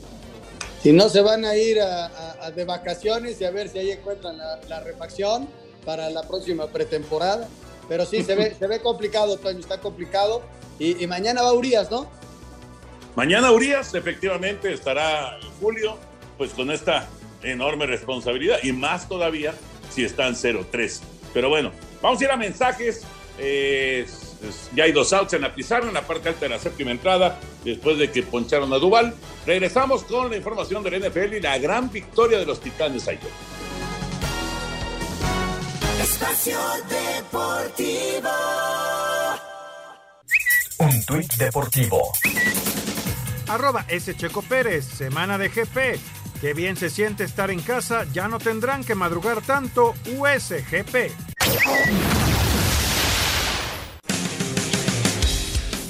Si 0.81 0.91
no, 0.91 1.09
se 1.09 1.21
van 1.21 1.45
a 1.45 1.55
ir 1.55 1.79
a, 1.79 2.07
a, 2.07 2.45
a 2.45 2.51
de 2.51 2.65
vacaciones 2.65 3.39
y 3.39 3.45
a 3.45 3.51
ver 3.51 3.69
si 3.69 3.79
ahí 3.79 3.91
encuentran 3.91 4.37
la, 4.37 4.59
la, 4.67 4.79
refacción 4.79 5.47
para 5.85 6.09
la 6.09 6.23
próxima 6.23 6.67
pretemporada. 6.67 7.47
Pero 7.87 8.05
sí, 8.05 8.23
se 8.23 8.35
ve, 8.35 8.55
se 8.59 8.67
ve 8.67 8.79
complicado, 8.79 9.37
Toño, 9.37 9.59
está 9.59 9.79
complicado. 9.79 10.41
Y, 10.79 11.03
y, 11.03 11.07
mañana 11.07 11.43
va 11.43 11.53
Urias, 11.53 11.91
¿no? 11.91 12.09
Mañana 13.15 13.51
Urias, 13.51 13.93
efectivamente, 13.93 14.73
estará 14.73 15.37
Julio, 15.59 15.97
pues 16.37 16.51
con 16.51 16.71
esta 16.71 17.07
enorme 17.43 17.85
responsabilidad 17.85 18.57
y 18.63 18.71
más 18.71 19.07
todavía 19.07 19.53
si 19.93 20.03
están 20.03 20.33
0-3. 20.33 20.99
Pero 21.33 21.49
bueno, 21.49 21.71
vamos 22.01 22.19
a 22.21 22.23
ir 22.23 22.31
a 22.31 22.37
mensajes. 22.37 23.01
Eh, 23.37 24.05
ya 24.75 24.85
hay 24.85 24.91
dos 24.91 25.13
outs 25.13 25.33
en 25.33 25.41
la 25.41 25.53
pizarra, 25.53 25.87
en 25.87 25.93
la 25.93 26.05
parte 26.05 26.29
alta 26.29 26.41
de 26.41 26.49
la 26.49 26.59
séptima 26.59 26.91
entrada, 26.91 27.39
después 27.63 27.97
de 27.97 28.11
que 28.11 28.23
poncharon 28.23 28.71
a 28.73 28.77
Duval. 28.77 29.13
Regresamos 29.45 30.03
con 30.03 30.29
la 30.29 30.37
información 30.37 30.83
del 30.83 31.01
NFL 31.01 31.33
y 31.35 31.41
la 31.41 31.57
gran 31.57 31.91
victoria 31.91 32.39
de 32.39 32.45
los 32.45 32.59
Titanes 32.59 33.07
ayer. 33.07 33.19
Espacio 36.01 36.57
Deportivo. 36.89 38.29
Un 40.79 41.05
tuit 41.05 41.31
deportivo. 41.35 42.11
Arroba 43.47 43.85
S. 43.87 44.15
Checo 44.15 44.41
Pérez, 44.41 44.85
semana 44.85 45.37
de 45.37 45.49
GP. 45.49 45.99
Qué 46.41 46.55
bien 46.55 46.75
se 46.75 46.89
siente 46.89 47.23
estar 47.23 47.51
en 47.51 47.61
casa, 47.61 48.07
ya 48.11 48.27
no 48.27 48.39
tendrán 48.39 48.83
que 48.83 48.95
madrugar 48.95 49.41
tanto 49.41 49.93
USGP. 50.17 51.11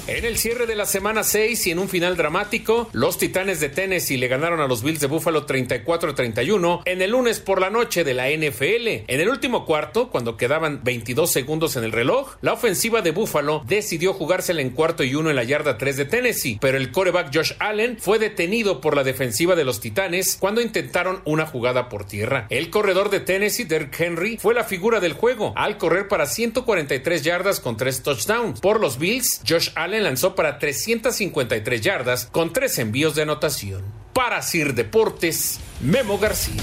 En 0.08 0.24
el 0.24 0.36
cierre 0.36 0.66
de 0.66 0.74
la 0.74 0.84
semana 0.84 1.22
6 1.22 1.68
y 1.68 1.70
en 1.70 1.78
un 1.78 1.88
final 1.88 2.16
dramático, 2.16 2.90
los 2.92 3.18
Titanes 3.18 3.60
de 3.60 3.68
Tennessee 3.68 4.16
le 4.16 4.26
ganaron 4.26 4.58
a 4.58 4.66
los 4.66 4.82
Bills 4.82 4.98
de 4.98 5.06
Buffalo 5.06 5.46
34-31 5.46 6.82
en 6.86 7.02
el 7.02 7.12
lunes 7.12 7.38
por 7.38 7.60
la 7.60 7.70
noche 7.70 8.02
de 8.02 8.12
la 8.12 8.28
NFL. 8.28 9.04
En 9.06 9.20
el 9.20 9.28
último 9.28 9.64
cuarto, 9.64 10.10
cuando 10.10 10.36
quedaban 10.36 10.82
22 10.82 11.30
segundos 11.30 11.76
en 11.76 11.84
el 11.84 11.92
reloj, 11.92 12.34
la 12.40 12.52
ofensiva 12.52 13.00
de 13.00 13.12
Buffalo 13.12 13.62
decidió 13.64 14.12
jugársela 14.12 14.60
en 14.60 14.70
cuarto 14.70 15.04
y 15.04 15.14
uno 15.14 15.30
en 15.30 15.36
la 15.36 15.44
yarda 15.44 15.78
3 15.78 15.96
de 15.96 16.04
Tennessee, 16.04 16.58
pero 16.60 16.78
el 16.78 16.90
coreback 16.90 17.32
Josh 17.32 17.52
Allen 17.60 17.96
fue 18.00 18.18
detenido 18.18 18.80
por 18.80 18.96
la 18.96 19.04
defensiva 19.04 19.54
de 19.54 19.64
los 19.64 19.78
Titanes 19.78 20.36
cuando 20.40 20.60
intentaron 20.60 21.22
una 21.26 21.46
jugada 21.46 21.88
por 21.88 22.06
tierra. 22.06 22.48
El 22.50 22.70
corredor 22.70 23.08
de 23.08 23.20
Tennessee, 23.20 23.64
Derrick 23.64 24.00
Henry, 24.00 24.36
fue 24.38 24.52
la 24.52 24.64
figura 24.64 24.98
del 24.98 25.12
juego 25.12 25.52
al 25.54 25.78
correr 25.78 26.08
para 26.08 26.26
143 26.26 27.22
yardas 27.22 27.60
con 27.60 27.76
tres 27.76 28.02
touchdowns. 28.02 28.60
Por 28.60 28.80
los 28.80 28.98
Bills, 28.98 29.42
Josh 29.48 29.70
Allen 29.76 29.91
lanzó 30.00 30.34
para 30.34 30.58
353 30.58 31.80
yardas 31.80 32.26
con 32.26 32.52
tres 32.52 32.78
envíos 32.78 33.14
de 33.14 33.22
anotación. 33.22 33.84
Para 34.12 34.42
Sir 34.42 34.74
Deportes, 34.74 35.60
Memo 35.80 36.18
García. 36.18 36.62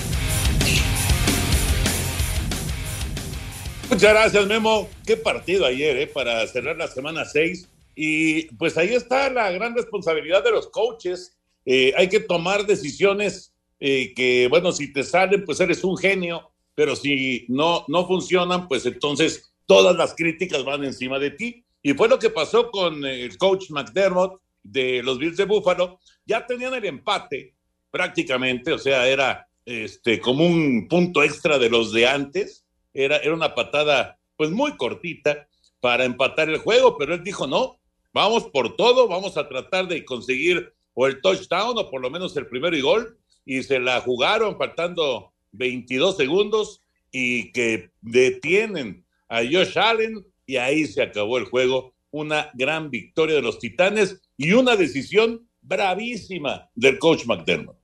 Muchas 3.89 4.13
gracias, 4.13 4.45
Memo. 4.45 4.87
Qué 5.05 5.17
partido 5.17 5.65
ayer, 5.65 5.97
¿eh? 5.97 6.07
Para 6.07 6.45
cerrar 6.47 6.77
la 6.77 6.87
semana 6.87 7.25
6. 7.25 7.67
Y 7.95 8.43
pues 8.55 8.77
ahí 8.77 8.93
está 8.93 9.29
la 9.31 9.49
gran 9.51 9.75
responsabilidad 9.75 10.43
de 10.43 10.51
los 10.51 10.67
coaches. 10.67 11.35
Eh, 11.65 11.91
hay 11.97 12.07
que 12.07 12.19
tomar 12.19 12.65
decisiones 12.65 13.53
eh, 13.79 14.13
que, 14.15 14.47
bueno, 14.47 14.71
si 14.71 14.93
te 14.93 15.03
salen, 15.03 15.43
pues 15.43 15.59
eres 15.59 15.83
un 15.83 15.97
genio, 15.97 16.51
pero 16.75 16.95
si 16.95 17.45
no, 17.47 17.85
no 17.87 18.05
funcionan, 18.05 18.67
pues 18.67 18.85
entonces 18.85 19.51
todas 19.65 19.95
las 19.95 20.13
críticas 20.15 20.63
van 20.63 20.83
encima 20.83 21.19
de 21.19 21.31
ti. 21.31 21.65
Y 21.81 21.93
fue 21.93 22.09
lo 22.09 22.19
que 22.19 22.29
pasó 22.29 22.69
con 22.71 23.05
el 23.05 23.37
coach 23.37 23.69
McDermott 23.69 24.41
de 24.63 25.01
los 25.03 25.17
Bills 25.17 25.37
de 25.37 25.45
Buffalo. 25.45 25.99
Ya 26.25 26.45
tenían 26.45 26.73
el 26.73 26.85
empate 26.85 27.55
prácticamente, 27.89 28.73
o 28.73 28.77
sea, 28.77 29.07
era 29.07 29.47
este, 29.65 30.19
como 30.19 30.45
un 30.45 30.87
punto 30.87 31.23
extra 31.23 31.57
de 31.57 31.69
los 31.69 31.93
de 31.93 32.07
antes. 32.07 32.65
Era, 32.93 33.17
era 33.17 33.33
una 33.33 33.55
patada 33.55 34.19
pues 34.35 34.51
muy 34.51 34.75
cortita 34.77 35.47
para 35.79 36.05
empatar 36.05 36.49
el 36.49 36.57
juego, 36.57 36.97
pero 36.97 37.13
él 37.13 37.23
dijo, 37.23 37.47
no, 37.47 37.79
vamos 38.13 38.45
por 38.45 38.75
todo, 38.75 39.07
vamos 39.07 39.37
a 39.37 39.47
tratar 39.47 39.87
de 39.87 40.03
conseguir 40.03 40.73
o 40.93 41.07
el 41.07 41.21
touchdown 41.21 41.77
o 41.77 41.89
por 41.89 42.01
lo 42.01 42.09
menos 42.09 42.35
el 42.35 42.47
primero 42.47 42.75
y 42.75 42.81
gol. 42.81 43.17
Y 43.45 43.63
se 43.63 43.79
la 43.79 44.01
jugaron 44.01 44.57
faltando 44.57 45.33
22 45.53 46.17
segundos 46.17 46.83
y 47.11 47.51
que 47.51 47.91
detienen 48.01 49.05
a 49.27 49.37
Josh 49.37 49.77
Allen 49.77 50.25
y 50.49 50.57
ahí 50.57 50.87
se 50.87 51.03
acabó 51.03 51.37
el 51.37 51.45
juego. 51.45 51.93
Una 52.09 52.49
gran 52.55 52.89
victoria 52.89 53.35
de 53.35 53.43
los 53.43 53.59
Titanes 53.59 54.19
y 54.35 54.53
una 54.53 54.75
decisión 54.75 55.47
bravísima 55.61 56.67
del 56.73 56.97
coach 56.97 57.25
McDermott. 57.27 57.77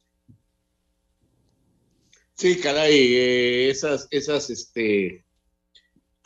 Sí, 2.33 2.57
caray, 2.57 2.95
eh, 2.95 3.69
esas, 3.69 4.07
esas 4.09 4.49
este, 4.49 5.23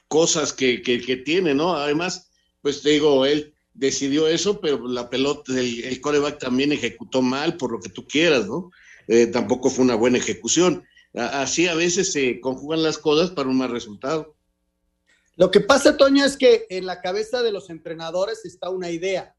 cosas 0.08 0.54
que, 0.54 0.82
que, 0.82 1.18
tiene, 1.18 1.54
¿no? 1.54 1.76
Además, 1.76 2.32
pues 2.62 2.82
te 2.82 2.92
digo, 2.92 3.26
él 3.26 3.54
decidió 3.74 4.26
eso, 4.30 4.62
pero 4.62 4.88
la 4.88 5.10
pelota, 5.10 5.52
el, 5.60 5.84
el 5.84 6.00
coreback 6.00 6.40
también 6.40 6.72
ejecutó 6.72 7.22
mal, 7.22 7.58
por 7.58 7.74
lo 7.74 7.82
que 7.82 7.90
tú 7.90 8.08
quieras, 8.08 8.48
¿no? 8.48 8.72
Eh, 9.10 9.28
tampoco 9.28 9.70
fue 9.70 9.84
una 9.84 9.96
buena 9.96 10.20
ejecución. 10.20 10.86
Así 11.14 11.68
a 11.68 11.76
veces 11.76 12.14
se 12.14 12.40
conjugan 12.40 12.82
las 12.82 12.98
cosas 12.98 13.32
para 13.32 13.50
un 13.50 13.58
mal 13.58 13.72
resultado. 13.72 14.39
Lo 15.40 15.52
que 15.52 15.62
pasa, 15.62 15.96
Toño, 15.96 16.26
es 16.26 16.36
que 16.36 16.68
en 16.70 16.86
la 16.86 17.00
cabeza 17.00 17.42
de 17.42 17.54
los 17.54 17.70
entrenadores 17.70 18.44
está 18.44 18.70
una 18.70 18.90
idea. 18.90 19.38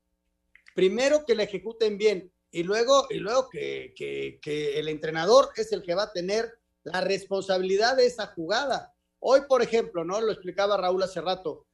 Primero 0.74 1.26
que 1.26 1.34
la 1.34 1.42
ejecuten 1.42 1.98
bien 1.98 2.32
y 2.50 2.62
luego, 2.62 3.06
y 3.10 3.18
luego 3.18 3.50
que, 3.50 4.40
el 4.46 4.88
entrenador 4.88 5.50
es 5.56 5.72
el 5.72 5.82
que 5.82 5.94
va 5.94 6.04
a 6.04 6.12
tener 6.12 6.54
la 6.84 7.02
responsabilidad 7.02 7.98
de 7.98 8.06
esa 8.06 8.28
jugada. 8.28 8.94
Hoy, 9.18 9.42
por 9.46 9.60
ejemplo, 9.60 10.02
¿no? 10.02 10.22
Lo 10.22 10.32
explicaba 10.32 10.78
Raúl 10.78 11.02
hace 11.02 11.20
rato. 11.20 11.66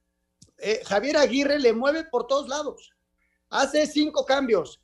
Eh, 0.57 0.81
Javier 0.85 1.15
Aguirre 1.15 1.57
le 1.57 1.71
mueve 1.71 2.03
por 2.03 2.27
todos 2.27 2.49
lados. 2.49 2.91
Hace 3.49 3.87
cinco 3.87 4.25
cambios. 4.25 4.81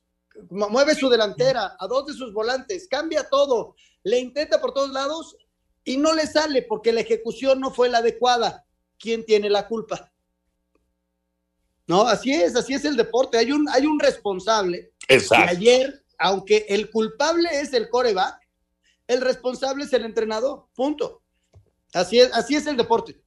Mueve 0.52 0.96
su 0.96 1.10
delantera 1.10 1.76
a 1.78 1.88
dos 1.88 2.06
de 2.06 2.14
sus 2.14 2.32
volantes. 2.32 2.88
Cambia 2.88 3.28
todo. 3.28 3.76
Le 4.04 4.20
intenta 4.20 4.62
por 4.62 4.74
todos 4.74 4.92
lados 4.92 5.36
y 5.84 5.98
no 5.98 6.14
le 6.14 6.28
sale 6.28 6.62
porque 6.62 6.94
la 6.94 7.02
ejecución 7.02 7.60
no 7.60 7.72
fue 7.72 7.90
la 7.90 7.98
adecuada 7.98 8.63
quién 9.04 9.26
tiene 9.26 9.50
la 9.50 9.68
culpa. 9.68 10.10
No, 11.86 12.08
así 12.08 12.34
es, 12.34 12.56
así 12.56 12.74
es 12.74 12.86
el 12.86 12.96
deporte. 12.96 13.38
Hay 13.38 13.52
un, 13.52 13.68
hay 13.68 13.86
un 13.86 14.00
responsable. 14.00 14.94
Exacto. 15.10 15.54
Y 15.54 15.58
ayer, 15.58 16.06
aunque 16.18 16.66
el 16.70 16.90
culpable 16.90 17.50
es 17.52 17.74
el 17.74 17.90
coreback, 17.90 18.40
el 19.08 19.20
responsable 19.20 19.84
es 19.84 19.92
el 19.92 20.06
entrenador. 20.06 20.68
Punto. 20.74 21.22
Así 21.94 22.20
es, 22.22 22.32
así 22.34 22.56
es 22.56 22.66
el 22.66 22.78
deporte. 22.78 23.22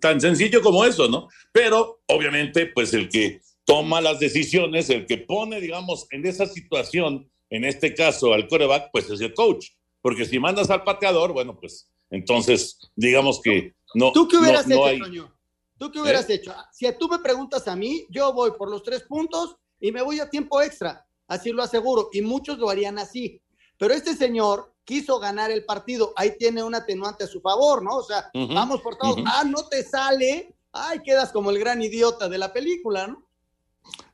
Tan 0.00 0.18
sencillo 0.18 0.62
como 0.62 0.84
eso, 0.86 1.06
¿no? 1.06 1.28
Pero 1.52 2.00
obviamente, 2.06 2.66
pues 2.66 2.94
el 2.94 3.10
que 3.10 3.42
toma 3.66 4.00
las 4.00 4.18
decisiones, 4.18 4.88
el 4.88 5.06
que 5.06 5.18
pone, 5.18 5.60
digamos, 5.60 6.06
en 6.10 6.26
esa 6.26 6.46
situación, 6.46 7.30
en 7.50 7.64
este 7.64 7.94
caso 7.94 8.32
al 8.32 8.48
coreback, 8.48 8.90
pues 8.90 9.10
es 9.10 9.20
el 9.20 9.34
coach. 9.34 9.68
Porque 10.00 10.24
si 10.24 10.38
mandas 10.40 10.70
al 10.70 10.82
pateador, 10.82 11.34
bueno, 11.34 11.56
pues 11.60 11.91
entonces, 12.12 12.78
digamos 12.94 13.40
que 13.42 13.74
no. 13.94 14.12
¿Tú 14.12 14.28
qué 14.28 14.36
hubieras 14.36 14.66
no, 14.66 14.76
no 14.76 14.86
hecho, 14.86 14.86
hay... 14.86 15.00
Toño? 15.00 15.34
¿Tú 15.78 15.90
qué 15.90 16.00
hubieras 16.00 16.28
¿Eh? 16.28 16.34
hecho? 16.34 16.54
Si 16.70 16.86
tú 16.98 17.08
me 17.08 17.18
preguntas 17.18 17.66
a 17.66 17.74
mí, 17.74 18.06
yo 18.10 18.32
voy 18.32 18.52
por 18.56 18.70
los 18.70 18.82
tres 18.82 19.02
puntos 19.02 19.56
y 19.80 19.90
me 19.90 20.02
voy 20.02 20.20
a 20.20 20.30
tiempo 20.30 20.60
extra. 20.60 21.04
Así 21.26 21.50
lo 21.50 21.62
aseguro. 21.62 22.10
Y 22.12 22.20
muchos 22.20 22.58
lo 22.58 22.68
harían 22.68 22.98
así. 22.98 23.40
Pero 23.78 23.94
este 23.94 24.14
señor 24.14 24.74
quiso 24.84 25.18
ganar 25.18 25.50
el 25.50 25.64
partido. 25.64 26.12
Ahí 26.14 26.36
tiene 26.38 26.62
un 26.62 26.74
atenuante 26.74 27.24
a 27.24 27.26
su 27.26 27.40
favor, 27.40 27.82
¿no? 27.82 27.96
O 27.96 28.02
sea, 28.02 28.30
vamos 28.34 28.82
por 28.82 28.96
todos. 28.96 29.16
Ah, 29.26 29.42
no 29.44 29.66
te 29.68 29.82
sale. 29.82 30.54
Ay, 30.70 31.00
quedas 31.02 31.32
como 31.32 31.50
el 31.50 31.58
gran 31.58 31.82
idiota 31.82 32.28
de 32.28 32.38
la 32.38 32.52
película, 32.52 33.06
¿no? 33.06 33.26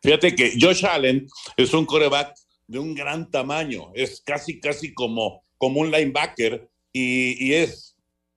Fíjate 0.00 0.34
que 0.34 0.56
Josh 0.58 0.86
Allen 0.86 1.26
es 1.56 1.74
un 1.74 1.84
coreback 1.84 2.34
de 2.68 2.78
un 2.78 2.94
gran 2.94 3.30
tamaño, 3.30 3.90
es 3.94 4.20
casi, 4.20 4.60
casi 4.60 4.94
como, 4.94 5.44
como 5.56 5.80
un 5.80 5.90
linebacker 5.90 6.70
y, 6.92 7.46
y 7.46 7.54
es 7.54 7.87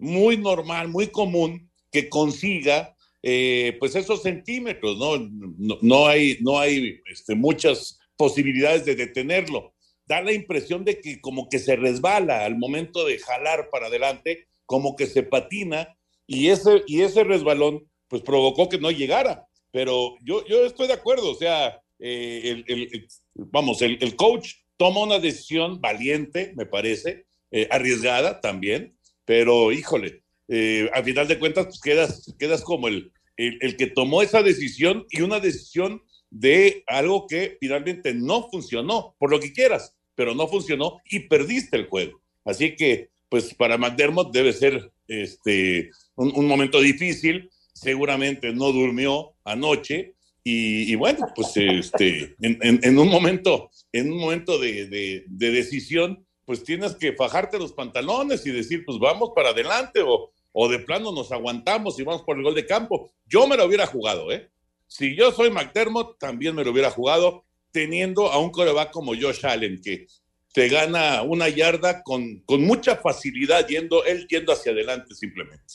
muy 0.02 0.36
normal, 0.38 0.88
muy 0.90 1.08
común 1.08 1.70
que 1.92 2.10
consiga 2.10 2.96
eh, 3.24 3.78
pues 3.80 3.96
esos 3.96 4.24
centímetros, 4.24 4.98
¿no? 4.98 5.78
No, 5.82 6.08
hay, 6.08 6.38
no 6.42 6.60
hay 6.60 7.00
este, 7.06 7.36
muchas 7.36 8.00
posibilidades 8.18 8.84
de 8.86 8.96
detenerlo. 8.96 9.74
Da 10.08 10.22
la 10.22 10.34
impresión 10.34 10.84
de 10.84 11.00
que 11.00 11.22
como 11.22 11.48
que 11.48 11.60
se 11.60 11.76
resbala 11.76 12.44
al 12.46 12.58
momento 12.58 13.06
de 13.06 13.20
jalar 13.20 13.70
para 13.70 13.88
adelante, 13.88 14.48
como 14.66 14.96
que 14.96 15.06
se 15.06 15.24
patina 15.24 15.96
y 16.26 16.48
ese, 16.48 16.82
y 16.88 17.02
ese 17.02 17.24
resbalón 17.24 17.88
pues 18.08 18.24
provocó 18.24 18.68
que 18.70 18.80
no 18.80 18.90
llegara. 18.92 19.46
Pero 19.72 20.16
yo, 20.24 20.46
yo 20.48 20.66
estoy 20.66 20.88
de 20.88 20.94
acuerdo, 20.94 21.32
o 21.32 21.36
sea, 21.36 21.80
eh, 22.00 22.42
el- 22.44 22.66
el- 22.68 23.08
vamos, 23.36 23.82
el, 23.82 23.98
el 24.02 24.16
coach 24.16 24.54
toma 24.78 25.04
una 25.04 25.20
decisión 25.20 25.80
valiente, 25.80 26.54
me 26.56 26.66
parece, 26.66 27.26
eh, 27.52 27.68
arriesgada 27.70 28.42
también, 28.42 28.98
pero 29.32 29.72
híjole, 29.72 30.24
eh, 30.50 30.90
final 31.06 31.26
de 31.26 31.40
cuentas 31.40 31.66
pues 31.68 31.80
quedas, 31.80 32.36
quedas 32.38 32.64
como 32.64 32.90
el, 32.90 33.14
el, 33.38 33.58
el 33.62 33.78
que 33.78 33.88
tomó 33.88 34.22
esa 34.22 34.44
decisión 34.44 35.06
y 35.10 35.22
una 35.22 35.40
decisión 35.40 36.02
de 36.30 36.84
algo 36.86 37.28
que 37.28 37.56
finalmente 37.62 38.14
no 38.14 38.50
funcionó, 38.50 39.16
por 39.18 39.32
lo 39.32 39.40
que 39.40 39.54
quieras, 39.54 39.96
pero 40.16 40.36
no 40.36 40.50
funcionó 40.50 40.98
y 41.10 41.20
perdiste 41.30 41.78
el 41.78 41.88
juego. 41.88 42.22
Así 42.44 42.76
que, 42.76 43.08
pues 43.30 43.54
para 43.54 43.78
McDermott 43.78 44.34
debe 44.34 44.52
ser 44.52 44.92
este, 45.08 45.92
un, 46.16 46.34
un 46.36 46.46
momento 46.46 46.82
difícil, 46.82 47.50
seguramente 47.74 48.52
no 48.52 48.74
durmió 48.74 49.32
anoche 49.46 50.16
y, 50.44 50.92
y 50.92 50.96
bueno, 50.96 51.26
pues 51.34 51.56
este, 51.56 52.36
en, 52.42 52.60
en- 52.62 52.82
en 52.84 53.00
un 53.00 53.08
momento, 53.08 53.70
en 53.94 54.12
un 54.12 54.18
momento 54.20 54.60
de, 54.60 54.88
de- 54.88 55.24
de 55.26 55.52
decisión, 55.52 56.26
pues 56.52 56.66
tienes 56.66 56.96
que 56.96 57.14
fajarte 57.14 57.58
los 57.58 57.72
pantalones 57.72 58.46
y 58.46 58.52
decir, 58.52 58.84
pues 58.86 59.00
vamos 59.00 59.32
para 59.34 59.52
adelante 59.52 60.02
o, 60.06 60.34
o 60.52 60.68
de 60.68 60.80
plano 60.80 61.14
nos 61.14 61.32
aguantamos 61.32 61.98
y 61.98 62.04
vamos 62.04 62.24
por 62.24 62.36
el 62.36 62.44
gol 62.44 62.54
de 62.54 62.66
campo. 62.66 63.10
Yo 63.26 63.48
me 63.48 63.56
lo 63.56 63.64
hubiera 63.64 63.88
jugado, 63.88 64.30
¿eh? 64.34 64.52
Si 64.86 65.16
yo 65.16 65.32
soy 65.32 65.50
McDermott, 65.50 66.20
también 66.20 66.54
me 66.54 66.66
lo 66.66 66.72
hubiera 66.72 66.92
jugado 66.92 67.46
teniendo 67.72 68.30
a 68.30 68.38
un 68.38 68.50
coreback 68.50 68.92
como 68.92 69.14
Josh 69.14 69.46
Allen, 69.46 69.80
que 69.82 70.08
te 70.52 70.68
gana 70.68 71.22
una 71.22 71.48
yarda 71.48 72.04
con, 72.04 72.42
con 72.42 72.66
mucha 72.66 72.98
facilidad 72.98 73.66
yendo, 73.70 74.04
él 74.04 74.28
yendo 74.28 74.52
hacia 74.52 74.74
adelante 74.74 75.16
simplemente. 75.16 75.74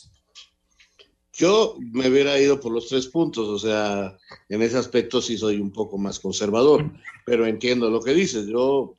Yo 1.32 1.78
me 1.80 2.10
hubiera 2.10 2.38
ido 2.38 2.60
por 2.60 2.70
los 2.70 2.88
tres 2.88 3.06
puntos, 3.06 3.48
o 3.48 3.58
sea, 3.58 4.14
en 4.50 4.60
ese 4.60 4.76
aspecto 4.76 5.22
sí 5.22 5.38
soy 5.38 5.56
un 5.56 5.72
poco 5.72 5.96
más 5.96 6.20
conservador, 6.20 6.92
pero 7.24 7.46
entiendo 7.46 7.88
lo 7.88 8.02
que 8.02 8.12
dices. 8.12 8.46
Yo 8.46 8.94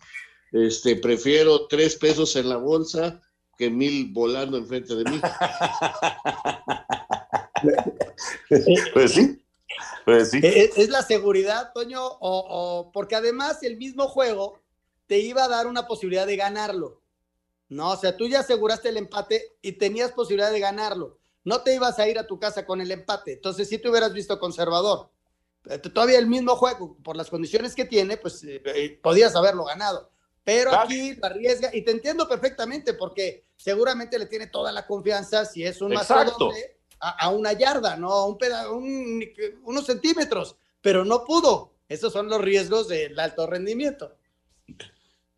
este, 0.52 0.96
prefiero 0.96 1.68
tres 1.68 1.96
pesos 1.96 2.36
en 2.36 2.50
la 2.50 2.58
bolsa 2.58 3.22
que 3.58 3.70
mil 3.70 4.12
volando 4.14 4.58
enfrente 4.58 4.96
de 4.96 5.04
mí. 5.10 5.22
Pues 8.94 9.14
sí, 9.14 9.44
pues 10.06 10.32
sí. 10.32 10.40
¿Es, 10.44 10.78
es 10.78 10.90
la 10.90 11.02
seguridad, 11.02 11.72
Toño? 11.74 12.06
O, 12.06 12.18
o- 12.22 12.92
porque 12.92 13.16
además 13.16 13.62
el 13.64 13.78
mismo 13.78 14.08
juego 14.08 14.60
te 15.08 15.20
iba 15.20 15.44
a 15.44 15.48
dar 15.48 15.68
una 15.68 15.88
posibilidad 15.88 16.26
de 16.28 16.36
ganarlo. 16.38 17.02
No, 17.70 17.92
o 17.92 17.98
sea, 17.98 18.16
tú 18.16 18.28
ya 18.28 18.40
aseguraste 18.42 18.90
el 18.90 18.98
empate 18.98 19.58
y 19.62 19.74
tenías 19.74 20.12
posibilidad 20.12 20.52
de 20.52 20.60
ganarlo. 20.60 21.20
No 21.44 21.62
te 21.62 21.76
ibas 21.76 22.00
a 22.00 22.08
ir 22.08 22.18
a 22.20 22.28
tu 22.28 22.40
casa 22.40 22.66
con 22.66 22.80
el 22.82 22.92
empate. 22.92 23.34
Entonces, 23.34 23.68
si 23.70 23.78
te 23.78 23.90
hubieras 23.90 24.14
visto 24.14 24.40
conservador. 24.40 25.10
Eh, 25.70 25.80
Todavía 25.80 26.20
el 26.20 26.28
mismo 26.28 26.56
juego, 26.56 26.98
por 27.04 27.18
las 27.18 27.30
condiciones 27.30 27.76
que 27.76 27.86
tiene, 27.86 28.18
pues 28.18 28.44
eh, 28.44 28.62
eh, 28.66 29.00
podías 29.02 29.36
haberlo 29.36 29.66
ganado. 29.66 30.12
Pero 30.48 30.72
aquí 30.86 31.14
lo 31.16 31.26
arriesga, 31.26 31.70
y 31.76 31.82
te 31.82 31.92
entiendo 31.92 32.26
perfectamente, 32.26 32.94
porque 32.94 33.44
seguramente 33.58 34.18
le 34.18 34.28
tiene 34.28 34.48
toda 34.48 34.72
la 34.72 34.88
confianza 34.88 35.44
si 35.44 35.62
es 35.66 35.82
un 35.82 35.90
doble 36.40 36.78
a, 37.02 37.26
a 37.26 37.30
una 37.32 37.52
yarda, 37.52 37.98
¿no? 37.98 38.10
A 38.14 38.26
un 38.26 38.38
peda- 38.38 38.72
un- 38.72 39.22
unos 39.64 39.86
centímetros, 39.86 40.56
pero 40.80 41.04
no 41.04 41.26
pudo. 41.26 41.74
Esos 41.90 42.14
son 42.14 42.30
los 42.30 42.40
riesgos 42.40 42.88
del 42.88 43.20
alto 43.20 43.46
rendimiento. 43.46 44.16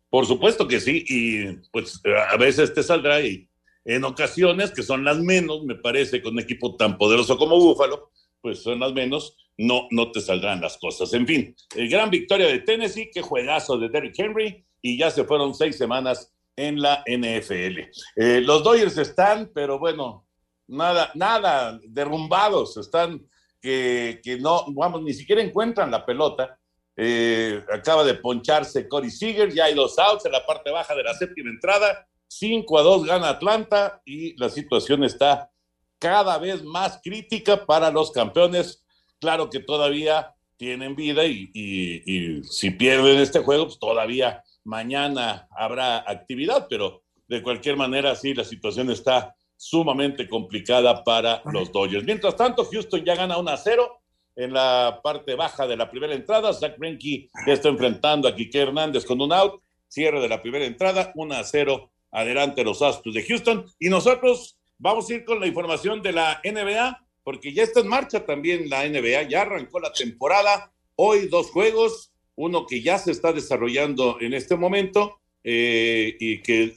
Por 0.08 0.26
supuesto 0.26 0.68
que 0.68 0.78
sí, 0.78 1.04
y 1.08 1.46
pues 1.72 2.00
a 2.30 2.36
veces 2.36 2.72
te 2.72 2.84
saldrá 2.84 3.20
y 3.20 3.48
en 3.84 4.04
ocasiones, 4.04 4.70
que 4.70 4.84
son 4.84 5.04
las 5.04 5.18
menos, 5.18 5.64
me 5.64 5.74
parece, 5.74 6.22
con 6.22 6.34
un 6.34 6.40
equipo 6.40 6.76
tan 6.76 6.96
poderoso 6.96 7.36
como 7.36 7.58
Búfalo, 7.58 8.12
pues 8.40 8.62
son 8.62 8.78
las 8.78 8.92
menos, 8.92 9.36
no, 9.56 9.88
no 9.90 10.12
te 10.12 10.20
saldrán 10.20 10.60
las 10.60 10.78
cosas. 10.78 11.12
En 11.14 11.26
fin, 11.26 11.56
el 11.74 11.88
gran 11.90 12.10
victoria 12.10 12.46
de 12.46 12.60
Tennessee, 12.60 13.10
qué 13.12 13.22
juegazo 13.22 13.76
de 13.76 13.88
Derrick 13.88 14.16
Henry, 14.16 14.64
y 14.82 14.98
ya 14.98 15.10
se 15.10 15.24
fueron 15.24 15.54
seis 15.54 15.76
semanas 15.76 16.32
en 16.56 16.80
la 16.80 17.02
NFL. 17.06 17.78
Eh, 18.16 18.40
los 18.42 18.62
Dodgers 18.62 18.96
están, 18.98 19.50
pero 19.54 19.78
bueno, 19.78 20.26
nada, 20.66 21.10
nada, 21.14 21.78
derrumbados, 21.88 22.76
están 22.76 23.26
que, 23.60 24.20
que 24.22 24.38
no, 24.38 24.64
vamos, 24.68 25.02
ni 25.02 25.12
siquiera 25.12 25.42
encuentran 25.42 25.90
la 25.90 26.04
pelota. 26.04 26.58
Eh, 26.96 27.62
acaba 27.72 28.04
de 28.04 28.14
poncharse 28.14 28.88
Corey 28.88 29.10
Seager, 29.10 29.52
ya 29.52 29.64
hay 29.66 29.74
dos 29.74 29.98
outs 29.98 30.26
en 30.26 30.32
la 30.32 30.44
parte 30.44 30.70
baja 30.70 30.94
de 30.94 31.02
la 31.02 31.14
séptima 31.14 31.50
entrada, 31.50 32.06
5 32.28 32.78
a 32.78 32.82
2 32.82 33.04
gana 33.06 33.28
Atlanta 33.30 34.00
y 34.04 34.36
la 34.38 34.48
situación 34.50 35.04
está 35.04 35.50
cada 35.98 36.38
vez 36.38 36.62
más 36.62 37.00
crítica 37.02 37.64
para 37.66 37.90
los 37.90 38.10
campeones. 38.12 38.84
Claro 39.18 39.50
que 39.50 39.60
todavía 39.60 40.34
tienen 40.56 40.94
vida 40.94 41.24
y- 41.26 41.50
y 41.54 42.42
si 42.44 42.70
pierden 42.70 43.18
este 43.18 43.40
juego, 43.40 43.66
pues 43.66 43.78
todavía 43.78 44.42
mañana 44.64 45.48
habrá 45.50 45.98
actividad, 45.98 46.66
pero 46.68 47.02
de 47.28 47.42
cualquier 47.42 47.76
manera 47.76 48.14
sí, 48.16 48.34
la 48.34 48.44
situación 48.44 48.90
está 48.90 49.34
sumamente 49.56 50.26
complicada 50.28 51.04
para 51.04 51.42
los 51.52 51.70
Dodgers. 51.70 52.04
Mientras 52.04 52.34
tanto, 52.34 52.64
Houston 52.64 53.04
ya 53.04 53.14
gana 53.14 53.36
1 53.36 53.50
a 53.50 53.56
0 53.56 54.00
en 54.36 54.52
la 54.52 55.00
parte 55.02 55.34
baja 55.34 55.66
de 55.66 55.76
la 55.76 55.90
primera 55.90 56.14
entrada. 56.14 56.52
Zach 56.52 56.78
Greinke 56.78 57.30
ya 57.46 57.52
está 57.52 57.68
enfrentando 57.68 58.26
a 58.26 58.34
Quique 58.34 58.58
Hernández 58.58 59.04
con 59.04 59.20
un 59.20 59.32
out. 59.32 59.60
Cierre 59.86 60.20
de 60.20 60.28
la 60.28 60.40
primera 60.40 60.64
entrada, 60.64 61.12
1 61.14 61.34
a 61.34 61.44
0. 61.44 61.90
Adelante 62.10 62.64
los 62.64 62.80
Astros 62.80 63.14
de 63.14 63.22
Houston. 63.22 63.66
Y 63.78 63.88
nosotros 63.90 64.58
vamos 64.78 65.10
a 65.10 65.14
ir 65.14 65.24
con 65.24 65.40
la 65.40 65.46
información 65.46 66.00
de 66.00 66.12
la 66.12 66.40
NBA, 66.42 67.06
porque 67.22 67.52
ya 67.52 67.62
está 67.62 67.80
en 67.80 67.88
marcha 67.88 68.24
también 68.24 68.70
la 68.70 68.88
NBA. 68.88 69.24
Ya 69.24 69.42
arrancó 69.42 69.78
la 69.78 69.92
temporada. 69.92 70.72
Hoy 70.96 71.28
dos 71.28 71.50
juegos, 71.50 72.09
uno 72.40 72.66
que 72.66 72.80
ya 72.82 72.98
se 72.98 73.12
está 73.12 73.32
desarrollando 73.32 74.18
en 74.20 74.32
este 74.32 74.56
momento 74.56 75.20
eh, 75.44 76.16
y 76.18 76.42
que 76.42 76.72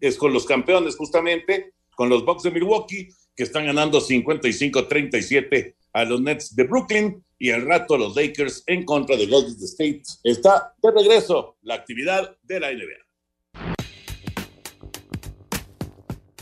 es 0.00 0.16
con 0.16 0.32
los 0.32 0.46
campeones 0.46 0.96
justamente, 0.96 1.72
con 1.96 2.08
los 2.08 2.24
Bucks 2.24 2.44
de 2.44 2.52
Milwaukee, 2.52 3.08
que 3.34 3.42
están 3.42 3.66
ganando 3.66 4.00
55-37 4.00 5.74
a 5.92 6.04
los 6.04 6.20
Nets 6.20 6.54
de 6.54 6.64
Brooklyn 6.64 7.24
y 7.38 7.50
al 7.50 7.66
rato 7.66 7.96
los 7.96 8.14
Lakers 8.14 8.62
en 8.66 8.84
contra 8.84 9.16
de 9.16 9.26
Golden 9.26 9.56
State. 9.60 10.02
Está 10.22 10.74
de 10.82 10.90
regreso 10.90 11.56
la 11.62 11.74
actividad 11.74 12.36
de 12.42 12.60
la 12.60 12.72
NBA. 12.72 13.07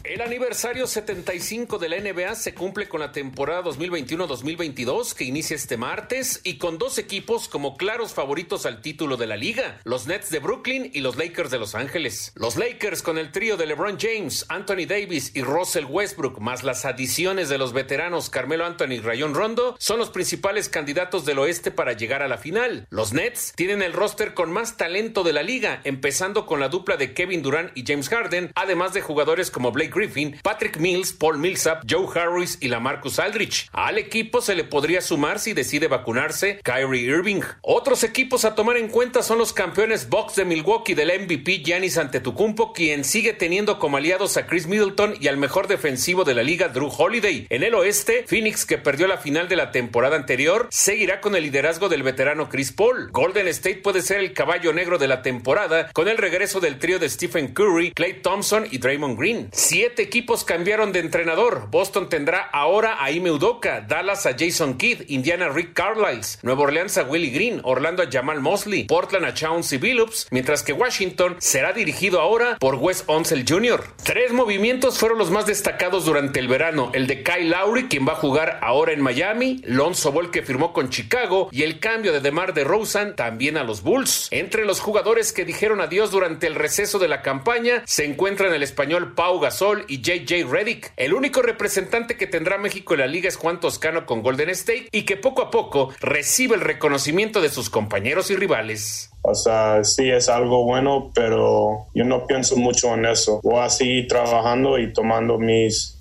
El 0.08 0.20
aniversario 0.20 0.86
75 0.86 1.78
de 1.78 1.88
la 1.88 1.98
NBA 1.98 2.36
se 2.36 2.54
cumple 2.54 2.88
con 2.88 3.00
la 3.00 3.10
temporada 3.10 3.64
2021-2022 3.64 5.14
que 5.14 5.24
inicia 5.24 5.56
este 5.56 5.76
martes 5.76 6.40
y 6.44 6.58
con 6.58 6.78
dos 6.78 6.98
equipos 6.98 7.48
como 7.48 7.76
claros 7.76 8.14
favoritos 8.14 8.66
al 8.66 8.82
título 8.82 9.16
de 9.16 9.26
la 9.26 9.36
liga, 9.36 9.80
los 9.82 10.06
Nets 10.06 10.30
de 10.30 10.38
Brooklyn 10.38 10.92
y 10.94 11.00
los 11.00 11.16
Lakers 11.16 11.50
de 11.50 11.58
Los 11.58 11.74
Ángeles. 11.74 12.30
Los 12.36 12.56
Lakers 12.56 13.02
con 13.02 13.18
el 13.18 13.32
trío 13.32 13.56
de 13.56 13.66
LeBron 13.66 13.98
James, 13.98 14.46
Anthony 14.48 14.86
Davis 14.86 15.32
y 15.34 15.42
Russell 15.42 15.86
Westbrook 15.86 16.38
más 16.38 16.62
las 16.62 16.84
adiciones 16.84 17.48
de 17.48 17.58
los 17.58 17.72
veteranos 17.72 18.30
Carmelo 18.30 18.64
Anthony 18.64 18.92
y 18.92 19.00
Rayon 19.00 19.34
Rondo 19.34 19.74
son 19.80 19.98
los 19.98 20.10
principales 20.10 20.68
candidatos 20.68 21.24
del 21.24 21.40
oeste 21.40 21.72
para 21.72 21.94
llegar 21.94 22.22
a 22.22 22.28
la 22.28 22.38
final. 22.38 22.86
Los 22.90 23.12
Nets 23.12 23.54
tienen 23.56 23.82
el 23.82 23.92
roster 23.92 24.34
con 24.34 24.52
más 24.52 24.76
talento 24.76 25.24
de 25.24 25.32
la 25.32 25.42
liga, 25.42 25.80
empezando 25.82 26.46
con 26.46 26.60
la 26.60 26.68
dupla 26.68 26.96
de 26.96 27.12
Kevin 27.12 27.42
Durant 27.42 27.76
y 27.76 27.84
James 27.84 28.08
Harden, 28.08 28.52
además 28.54 28.92
de 28.92 29.00
jugadores 29.00 29.50
como 29.50 29.72
Blake 29.72 29.95
Griffin, 29.96 30.38
Patrick 30.42 30.76
Mills, 30.76 31.12
Paul 31.12 31.38
Millsap, 31.38 31.84
Joe 31.88 32.06
Harris 32.14 32.58
y 32.60 32.68
la 32.68 32.78
Marcus 32.78 33.18
Aldrich. 33.18 33.68
Al 33.72 33.98
equipo 33.98 34.40
se 34.40 34.54
le 34.54 34.64
podría 34.64 35.00
sumar 35.00 35.38
si 35.38 35.54
decide 35.54 35.88
vacunarse 35.88 36.60
Kyrie 36.62 37.02
Irving. 37.02 37.40
Otros 37.62 38.04
equipos 38.04 38.44
a 38.44 38.54
tomar 38.54 38.76
en 38.76 38.88
cuenta 38.88 39.22
son 39.22 39.38
los 39.38 39.52
campeones 39.52 40.08
Bucks 40.08 40.36
de 40.36 40.44
Milwaukee 40.44 40.94
del 40.94 41.22
MVP 41.22 41.62
Giannis 41.64 41.96
Antetokounmpo, 41.96 42.72
quien 42.72 43.04
sigue 43.04 43.32
teniendo 43.32 43.78
como 43.78 43.96
aliados 43.96 44.36
a 44.36 44.46
Chris 44.46 44.66
Middleton 44.66 45.14
y 45.20 45.28
al 45.28 45.38
mejor 45.38 45.66
defensivo 45.66 46.24
de 46.24 46.34
la 46.34 46.42
liga 46.42 46.68
Drew 46.68 46.92
Holiday. 46.96 47.46
En 47.48 47.62
el 47.62 47.74
oeste, 47.74 48.24
Phoenix, 48.28 48.66
que 48.66 48.78
perdió 48.78 49.06
la 49.06 49.18
final 49.18 49.48
de 49.48 49.56
la 49.56 49.70
temporada 49.70 50.16
anterior, 50.16 50.68
seguirá 50.70 51.20
con 51.20 51.34
el 51.34 51.44
liderazgo 51.44 51.88
del 51.88 52.02
veterano 52.02 52.48
Chris 52.48 52.72
Paul. 52.72 53.10
Golden 53.12 53.48
State 53.48 53.76
puede 53.76 54.02
ser 54.02 54.20
el 54.20 54.32
caballo 54.32 54.72
negro 54.72 54.98
de 54.98 55.08
la 55.08 55.22
temporada 55.22 55.90
con 55.92 56.08
el 56.08 56.18
regreso 56.18 56.60
del 56.60 56.78
trío 56.78 56.98
de 56.98 57.08
Stephen 57.08 57.48
Curry, 57.48 57.92
Clay 57.92 58.20
Thompson 58.22 58.66
y 58.70 58.78
Draymond 58.78 59.18
Green. 59.18 59.48
Siete 59.86 60.02
equipos 60.02 60.42
cambiaron 60.42 60.90
de 60.90 60.98
entrenador. 60.98 61.68
Boston 61.70 62.08
tendrá 62.08 62.40
ahora 62.40 62.96
a 62.98 63.12
Ime 63.12 63.30
Udoka, 63.30 63.82
Dallas 63.82 64.26
a 64.26 64.34
Jason 64.36 64.76
Kidd, 64.78 65.02
Indiana 65.06 65.48
Rick 65.48 65.74
Carlisle, 65.74 66.40
Nueva 66.42 66.62
Orleans 66.62 66.98
a 66.98 67.04
Willie 67.04 67.30
Green, 67.30 67.60
Orlando 67.62 68.02
a 68.02 68.10
Jamal 68.10 68.40
Mosley, 68.40 68.82
Portland 68.82 69.26
a 69.26 69.32
Chauncey 69.32 69.78
Billups, 69.78 70.26
mientras 70.32 70.64
que 70.64 70.72
Washington 70.72 71.36
será 71.38 71.72
dirigido 71.72 72.20
ahora 72.20 72.56
por 72.58 72.74
Wes 72.74 73.04
Onsel 73.06 73.44
Jr. 73.48 73.84
Tres 74.02 74.32
movimientos 74.32 74.98
fueron 74.98 75.18
los 75.18 75.30
más 75.30 75.46
destacados 75.46 76.04
durante 76.04 76.40
el 76.40 76.48
verano: 76.48 76.90
el 76.92 77.06
de 77.06 77.22
Kyle 77.22 77.48
Lowry, 77.48 77.86
quien 77.86 78.08
va 78.08 78.14
a 78.14 78.16
jugar 78.16 78.58
ahora 78.62 78.90
en 78.90 79.00
Miami, 79.00 79.62
Lonzo 79.66 80.10
Ball, 80.10 80.32
que 80.32 80.42
firmó 80.42 80.72
con 80.72 80.90
Chicago, 80.90 81.48
y 81.52 81.62
el 81.62 81.78
cambio 81.78 82.12
de 82.12 82.18
DeMar 82.18 82.54
DeRozan 82.54 83.14
también 83.14 83.56
a 83.56 83.62
los 83.62 83.82
Bulls. 83.82 84.26
Entre 84.32 84.64
los 84.64 84.80
jugadores 84.80 85.32
que 85.32 85.44
dijeron 85.44 85.80
adiós 85.80 86.10
durante 86.10 86.48
el 86.48 86.56
receso 86.56 86.98
de 86.98 87.06
la 87.06 87.22
campaña 87.22 87.84
se 87.86 88.04
encuentran 88.04 88.52
el 88.52 88.64
español 88.64 89.14
Pau 89.14 89.38
Gasol 89.38 89.75
y 89.88 90.00
JJ 90.00 90.50
Redick. 90.50 90.92
El 90.96 91.14
único 91.14 91.42
representante 91.42 92.16
que 92.16 92.26
tendrá 92.26 92.58
México 92.58 92.94
en 92.94 93.00
la 93.00 93.06
liga 93.06 93.28
es 93.28 93.36
Juan 93.36 93.60
Toscano 93.60 94.06
con 94.06 94.22
Golden 94.22 94.50
State 94.50 94.88
y 94.92 95.02
que 95.02 95.16
poco 95.16 95.42
a 95.42 95.50
poco 95.50 95.90
recibe 96.00 96.54
el 96.54 96.60
reconocimiento 96.60 97.40
de 97.40 97.48
sus 97.48 97.70
compañeros 97.70 98.30
y 98.30 98.36
rivales. 98.36 99.10
O 99.22 99.34
sea, 99.34 99.82
sí 99.82 100.08
es 100.08 100.28
algo 100.28 100.64
bueno, 100.64 101.10
pero 101.14 101.86
yo 101.94 102.04
no 102.04 102.26
pienso 102.26 102.56
mucho 102.56 102.94
en 102.94 103.06
eso. 103.06 103.40
Voy 103.42 103.58
a 103.58 103.68
seguir 103.68 104.06
trabajando 104.06 104.78
y 104.78 104.92
tomando 104.92 105.38
mis 105.38 105.95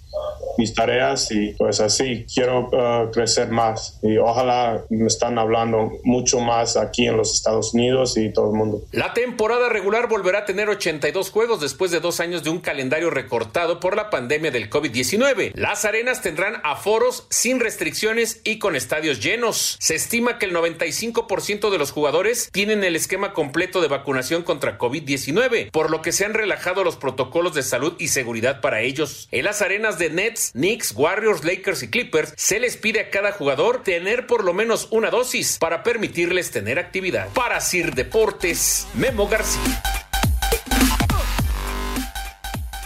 mis 0.58 0.74
tareas 0.74 1.32
y 1.32 1.54
pues 1.58 1.80
así 1.80 2.26
quiero 2.34 2.70
uh, 2.70 3.12
crecer 3.12 3.50
más 3.50 4.00
y 4.02 4.18
ojalá 4.18 4.84
me 4.90 5.08
están 5.08 5.38
hablando 5.38 5.92
mucho 6.04 6.40
más 6.40 6.78
aquí 6.78 7.08
en 7.08 7.18
los 7.18 7.34
Estados 7.34 7.74
Unidos 7.74 8.18
y 8.18 8.32
todo 8.32 8.52
el 8.52 8.58
mundo. 8.58 8.82
La 8.92 9.14
temporada 9.14 9.70
regular 9.70 10.08
volverá 10.08 10.40
a 10.40 10.46
tener 10.46 10.70
82 10.70 11.30
juegos 11.30 11.62
después 11.62 11.92
de 11.92 12.00
dos 12.00 12.20
años 12.20 12.44
de 12.44 12.50
un 12.50 12.60
calendario 12.60 13.10
recortado 13.10 13.80
por 13.80 13.96
la 13.96 14.10
pandemia 14.10 14.52
del 14.52 14.70
COVID-19. 14.70 15.52
Las 15.56 15.86
arenas 15.86 16.22
tendrán 16.22 16.62
aforos 16.64 17.28
sin 17.30 17.60
restricciones 17.60 18.42
y 18.44 18.60
con 18.60 18.76
estadios 18.76 19.22
llenos. 19.22 19.78
Se 19.80 19.96
estima 19.96 20.38
que 20.38 20.46
el 20.46 20.56
95% 20.56 21.70
de 21.70 21.78
los 21.78 21.92
jugadores 21.92 22.50
tienen 22.52 22.84
el 22.84 22.96
esquema 22.96 23.34
completo 23.34 23.82
de 23.82 23.88
vacunación 23.88 24.44
contra 24.44 24.78
COVID-19, 24.78 25.72
por 25.72 25.90
lo 25.90 26.02
que 26.02 26.12
se 26.12 26.26
han 26.26 26.34
relajado 26.34 26.84
los 26.84 26.96
protocolos 26.96 27.54
de 27.54 27.64
salud 27.64 27.94
y 28.00 28.10
seguridad 28.10 28.62
para 28.62 28.82
ellos. 28.82 29.28
En 29.32 29.46
las 29.46 29.62
arenas 29.62 29.98
de 29.98 30.05
Nets, 30.10 30.52
Knicks, 30.52 30.94
Warriors, 30.96 31.44
Lakers 31.44 31.84
y 31.84 31.90
Clippers, 31.90 32.34
se 32.38 32.60
les 32.60 32.78
pide 32.78 33.00
a 33.00 33.10
cada 33.10 33.32
jugador 33.32 33.84
tener 33.84 34.28
por 34.28 34.44
lo 34.44 34.54
menos 34.54 34.88
una 34.92 35.10
dosis 35.10 35.58
para 35.60 35.84
permitirles 35.84 36.52
tener 36.52 36.80
actividad. 36.80 37.30
Para 37.34 37.62
Sir 37.62 37.94
Deportes, 37.94 38.88
Memo 38.96 39.28
García. 39.28 39.82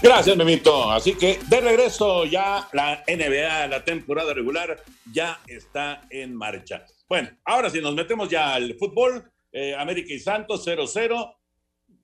Gracias, 0.02 0.38
Memito. 0.38 0.90
Así 0.90 1.16
que 1.16 1.40
de 1.50 1.60
regreso 1.60 2.24
ya 2.24 2.70
la 2.72 3.04
NBA, 3.06 3.68
la 3.68 3.84
temporada 3.84 4.34
regular, 4.34 4.82
ya 5.12 5.42
está 5.46 6.04
en 6.10 6.34
marcha. 6.34 6.86
Bueno, 7.10 7.30
ahora 7.44 7.70
sí 7.70 7.82
nos 7.82 7.96
metemos 7.96 8.30
ya 8.30 8.54
al 8.54 8.76
fútbol. 8.76 9.30
Eh, 9.52 9.76
América 9.76 10.14
y 10.14 10.20
Santos 10.20 10.66
0-0. 10.66 11.36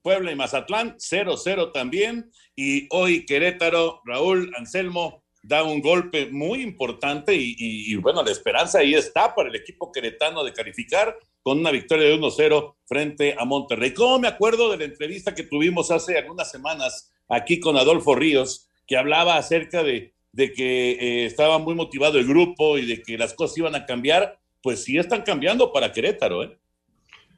Puebla 0.06 0.32
y 0.32 0.36
Mazatlán 0.36 0.98
0-0 0.98 1.72
también. 1.74 2.30
Y 2.56 2.88
hoy 2.92 3.26
Querétaro, 3.26 4.04
Raúl 4.06 4.54
Anselmo 4.56 5.24
da 5.42 5.64
un 5.64 5.82
golpe 5.82 6.28
muy 6.28 6.62
importante 6.62 7.34
y, 7.36 7.96
bueno, 7.96 8.22
la 8.22 8.30
esperanza 8.30 8.80
ahí 8.80 8.94
está 8.94 9.34
para 9.34 9.50
el 9.50 9.56
equipo 9.56 9.92
queretano 9.92 10.44
de 10.44 10.54
calificar 10.54 11.18
con 11.42 11.58
una 11.58 11.72
victoria 11.72 12.08
de 12.08 12.20
1-0 12.20 12.76
frente 12.86 13.36
a 13.36 13.46
Monterrey. 13.46 13.96
¿Cómo 13.96 14.20
me 14.20 14.28
acuerdo 14.28 14.70
de 14.70 14.78
la 14.78 14.86
entrevista 14.86 15.34
que 15.34 15.42
tuvimos 15.42 15.90
hace 15.90 16.20
algunas 16.20 16.52
semanas 16.52 17.12
aquí 17.28 17.60
con 17.60 17.76
Adolfo 17.76 18.14
Ríos, 18.14 18.70
que 18.86 18.98
hablaba 18.98 19.38
acerca 19.38 19.82
de, 19.82 20.14
que 20.36 20.92
eh, 20.92 21.26
estaba 21.26 21.58
muy 21.58 21.74
motivado 21.74 22.20
el 22.20 22.28
grupo 22.28 22.78
y 22.78 22.86
de 22.86 23.02
que 23.02 23.18
las 23.18 23.34
cosas 23.34 23.58
iban 23.58 23.74
a 23.74 23.88
cambiar? 23.88 24.38
Pues 24.62 24.84
sí 24.84 25.00
están 25.00 25.24
cambiando 25.24 25.74
para 25.74 25.92
Querétaro, 25.92 26.44
¿eh? 26.44 26.60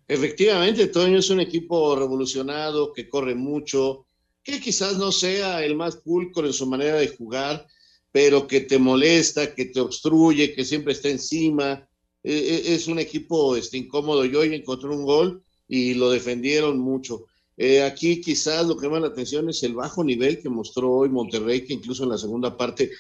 Efectivamente, 0.08 0.88
Toño 0.88 1.20
es 1.20 1.30
un 1.30 1.42
equipo 1.42 1.96
revolucionado 1.96 2.94
que 2.94 3.10
corre 3.10 3.36
mucho, 3.36 4.06
que 4.44 4.62
quizás 4.62 4.98
no 4.98 5.12
sea 5.12 5.66
el 5.66 5.76
más 5.76 5.98
pulcro 5.98 6.48
en 6.48 6.54
su 6.54 6.66
manera 6.66 6.96
de 6.96 7.10
jugar, 7.10 7.68
pero 8.12 8.48
que 8.48 8.62
te 8.62 8.80
molesta, 8.80 9.54
que 9.54 9.66
te 9.66 9.82
obstruye, 9.82 10.54
que 10.54 10.64
siempre 10.64 10.94
está 10.94 11.10
encima. 11.10 11.88
E, 12.24 12.34
e, 12.34 12.74
es 12.76 12.88
un 12.88 13.00
equipo 13.00 13.56
este, 13.58 13.78
incómodo. 13.78 14.24
Yo 14.24 14.40
hoy 14.40 14.56
encontré 14.56 14.90
un 14.90 15.04
gol 15.04 15.44
y 15.68 15.94
lo 15.96 16.10
defendieron 16.10 16.80
mucho. 16.80 17.26
Eh, 17.58 17.82
aquí 17.82 18.22
quizás 18.22 18.66
lo 18.66 18.78
que 18.78 18.86
llama 18.86 19.00
la 19.02 19.08
atención 19.08 19.50
es 19.50 19.64
el 19.64 19.74
bajo 19.74 20.04
nivel 20.04 20.42
que 20.42 20.50
mostró 20.50 20.92
hoy 20.92 21.10
Monterrey, 21.10 21.66
que 21.66 21.74
incluso 21.74 22.04
en 22.04 22.10
la 22.10 22.18
segunda 22.18 22.56
parte 22.56 22.92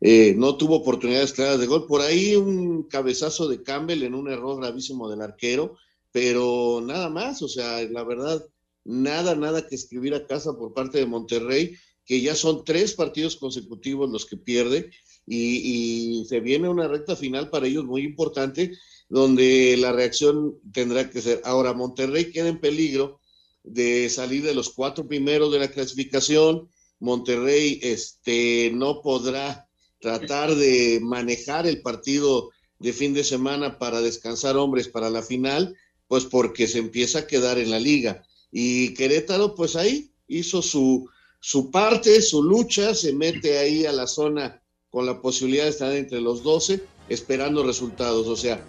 eh, 0.00 0.34
no 0.36 0.56
tuvo 0.56 0.76
oportunidades 0.76 1.32
claras 1.32 1.58
de 1.58 1.66
gol. 1.66 1.86
Por 1.86 2.02
ahí 2.02 2.36
un 2.36 2.84
cabezazo 2.84 3.48
de 3.48 3.62
Campbell 3.62 4.02
en 4.04 4.14
un 4.14 4.30
error 4.30 4.60
gravísimo 4.60 5.10
del 5.10 5.22
arquero, 5.22 5.76
pero 6.12 6.82
nada 6.84 7.08
más, 7.08 7.42
o 7.42 7.48
sea, 7.48 7.82
la 7.82 8.04
verdad, 8.04 8.44
nada, 8.84 9.34
nada 9.34 9.66
que 9.66 9.74
escribir 9.74 10.14
a 10.14 10.26
casa 10.26 10.52
por 10.56 10.74
parte 10.74 10.98
de 10.98 11.06
Monterrey 11.06 11.76
que 12.04 12.20
ya 12.20 12.34
son 12.34 12.64
tres 12.64 12.94
partidos 12.94 13.36
consecutivos 13.36 14.10
los 14.10 14.26
que 14.26 14.36
pierde 14.36 14.90
y, 15.26 16.24
se 16.28 16.40
viene 16.40 16.68
una 16.68 16.88
recta 16.88 17.16
final 17.16 17.50
para 17.50 17.66
ellos 17.66 17.84
muy 17.84 18.02
importante 18.02 18.72
donde 19.08 19.76
la 19.78 19.92
reacción 19.92 20.58
tendrá 20.72 21.10
que 21.10 21.20
ser. 21.20 21.40
Ahora, 21.44 21.74
Monterrey 21.74 22.30
queda 22.30 22.48
en 22.48 22.60
peligro 22.60 23.20
de 23.62 24.08
salir 24.08 24.42
de 24.42 24.54
los 24.54 24.70
cuatro 24.70 25.06
primeros 25.06 25.52
de 25.52 25.58
la 25.58 25.70
clasificación. 25.70 26.68
Monterrey 26.98 27.78
este, 27.82 28.70
no 28.74 29.02
podrá 29.02 29.68
tratar 30.00 30.54
de 30.54 31.00
manejar 31.02 31.66
el 31.66 31.82
partido 31.82 32.50
de 32.78 32.92
fin 32.92 33.14
de 33.14 33.22
semana 33.22 33.78
para 33.78 34.00
descansar 34.00 34.56
hombres 34.56 34.88
para 34.88 35.10
la 35.10 35.22
final, 35.22 35.76
pues 36.12 36.26
porque 36.26 36.68
se 36.68 36.76
empieza 36.76 37.20
a 37.20 37.26
quedar 37.26 37.56
en 37.56 37.70
la 37.70 37.80
liga. 37.80 38.22
Y 38.50 38.92
Querétaro, 38.92 39.54
pues 39.54 39.76
ahí 39.76 40.10
hizo 40.28 40.60
su, 40.60 41.08
su 41.40 41.70
parte, 41.70 42.20
su 42.20 42.42
lucha, 42.42 42.94
se 42.94 43.14
mete 43.14 43.56
ahí 43.56 43.86
a 43.86 43.92
la 43.92 44.06
zona 44.06 44.60
con 44.90 45.06
la 45.06 45.22
posibilidad 45.22 45.64
de 45.64 45.70
estar 45.70 45.90
entre 45.90 46.20
los 46.20 46.42
12, 46.42 46.84
esperando 47.08 47.64
resultados. 47.64 48.26
O 48.26 48.36
sea, 48.36 48.62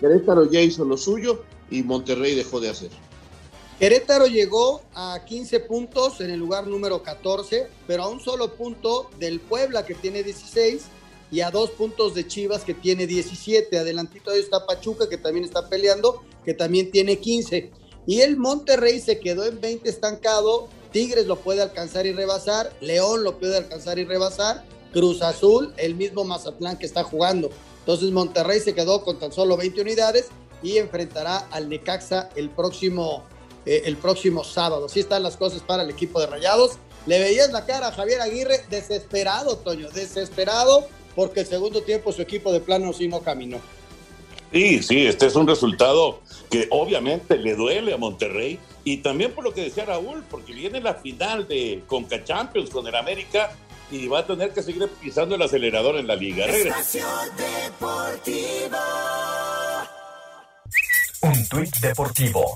Querétaro 0.00 0.48
ya 0.48 0.60
hizo 0.60 0.84
lo 0.84 0.96
suyo 0.96 1.42
y 1.72 1.82
Monterrey 1.82 2.36
dejó 2.36 2.60
de 2.60 2.68
hacer. 2.68 2.90
Querétaro 3.80 4.28
llegó 4.28 4.82
a 4.94 5.24
15 5.26 5.58
puntos 5.58 6.20
en 6.20 6.30
el 6.30 6.38
lugar 6.38 6.68
número 6.68 7.02
14, 7.02 7.66
pero 7.88 8.04
a 8.04 8.08
un 8.08 8.20
solo 8.20 8.54
punto 8.54 9.10
del 9.18 9.40
Puebla 9.40 9.84
que 9.84 9.96
tiene 9.96 10.22
16 10.22 10.84
y 11.30 11.40
a 11.40 11.50
dos 11.50 11.70
puntos 11.70 12.14
de 12.14 12.26
Chivas 12.26 12.62
que 12.62 12.74
tiene 12.74 13.06
17. 13.06 13.78
Adelantito 13.78 14.30
ahí 14.30 14.40
está 14.40 14.66
Pachuca 14.66 15.08
que 15.08 15.18
también 15.18 15.44
está 15.44 15.68
peleando, 15.68 16.22
que 16.44 16.54
también 16.54 16.90
tiene 16.90 17.18
15. 17.18 17.70
Y 18.06 18.20
el 18.20 18.36
Monterrey 18.36 19.00
se 19.00 19.18
quedó 19.18 19.44
en 19.44 19.60
20 19.60 19.88
estancado 19.88 20.68
Tigres 20.96 21.26
lo 21.26 21.36
puede 21.36 21.60
alcanzar 21.60 22.06
y 22.06 22.12
rebasar, 22.12 22.72
León 22.80 23.22
lo 23.22 23.38
puede 23.38 23.58
alcanzar 23.58 23.98
y 23.98 24.06
rebasar, 24.06 24.64
Cruz 24.94 25.20
Azul, 25.20 25.74
el 25.76 25.94
mismo 25.94 26.24
Mazatlán 26.24 26.78
que 26.78 26.86
está 26.86 27.04
jugando. 27.04 27.50
Entonces 27.80 28.10
Monterrey 28.12 28.60
se 28.60 28.74
quedó 28.74 29.04
con 29.04 29.18
tan 29.18 29.30
solo 29.30 29.58
20 29.58 29.82
unidades 29.82 30.28
y 30.62 30.78
enfrentará 30.78 31.48
al 31.50 31.68
Necaxa 31.68 32.30
el 32.34 32.48
próximo, 32.48 33.24
eh, 33.66 33.82
el 33.84 33.98
próximo 33.98 34.42
sábado. 34.42 34.86
Así 34.86 35.00
están 35.00 35.22
las 35.22 35.36
cosas 35.36 35.60
para 35.60 35.82
el 35.82 35.90
equipo 35.90 36.18
de 36.18 36.28
Rayados. 36.28 36.78
Le 37.04 37.18
veías 37.18 37.52
la 37.52 37.66
cara 37.66 37.88
a 37.88 37.92
Javier 37.92 38.22
Aguirre 38.22 38.64
desesperado, 38.70 39.58
Toño, 39.58 39.90
desesperado 39.90 40.86
porque 41.16 41.40
el 41.40 41.46
segundo 41.46 41.82
tiempo 41.82 42.12
su 42.12 42.22
equipo 42.22 42.52
de 42.52 42.60
plano 42.60 42.92
sí 42.92 43.08
no 43.08 43.20
caminó. 43.22 43.58
Sí, 44.52 44.82
sí, 44.82 45.06
este 45.06 45.26
es 45.26 45.34
un 45.34 45.48
resultado 45.48 46.20
que 46.50 46.68
obviamente 46.70 47.36
le 47.36 47.56
duele 47.56 47.92
a 47.92 47.96
Monterrey 47.96 48.60
y 48.84 48.98
también 48.98 49.32
por 49.32 49.42
lo 49.42 49.52
que 49.52 49.62
decía 49.62 49.84
Raúl, 49.84 50.22
porque 50.30 50.52
viene 50.52 50.80
la 50.80 50.94
final 50.94 51.48
de 51.48 51.82
Conca 51.86 52.22
Champions 52.22 52.70
con 52.70 52.86
el 52.86 52.94
América 52.94 53.50
y 53.90 54.06
va 54.06 54.20
a 54.20 54.26
tener 54.26 54.52
que 54.52 54.62
seguir 54.62 54.88
pisando 55.00 55.34
el 55.34 55.42
acelerador 55.42 55.96
en 55.96 56.06
la 56.06 56.14
liga. 56.14 56.46
Un 61.22 61.48
tuit 61.48 61.76
deportivo 61.78 62.54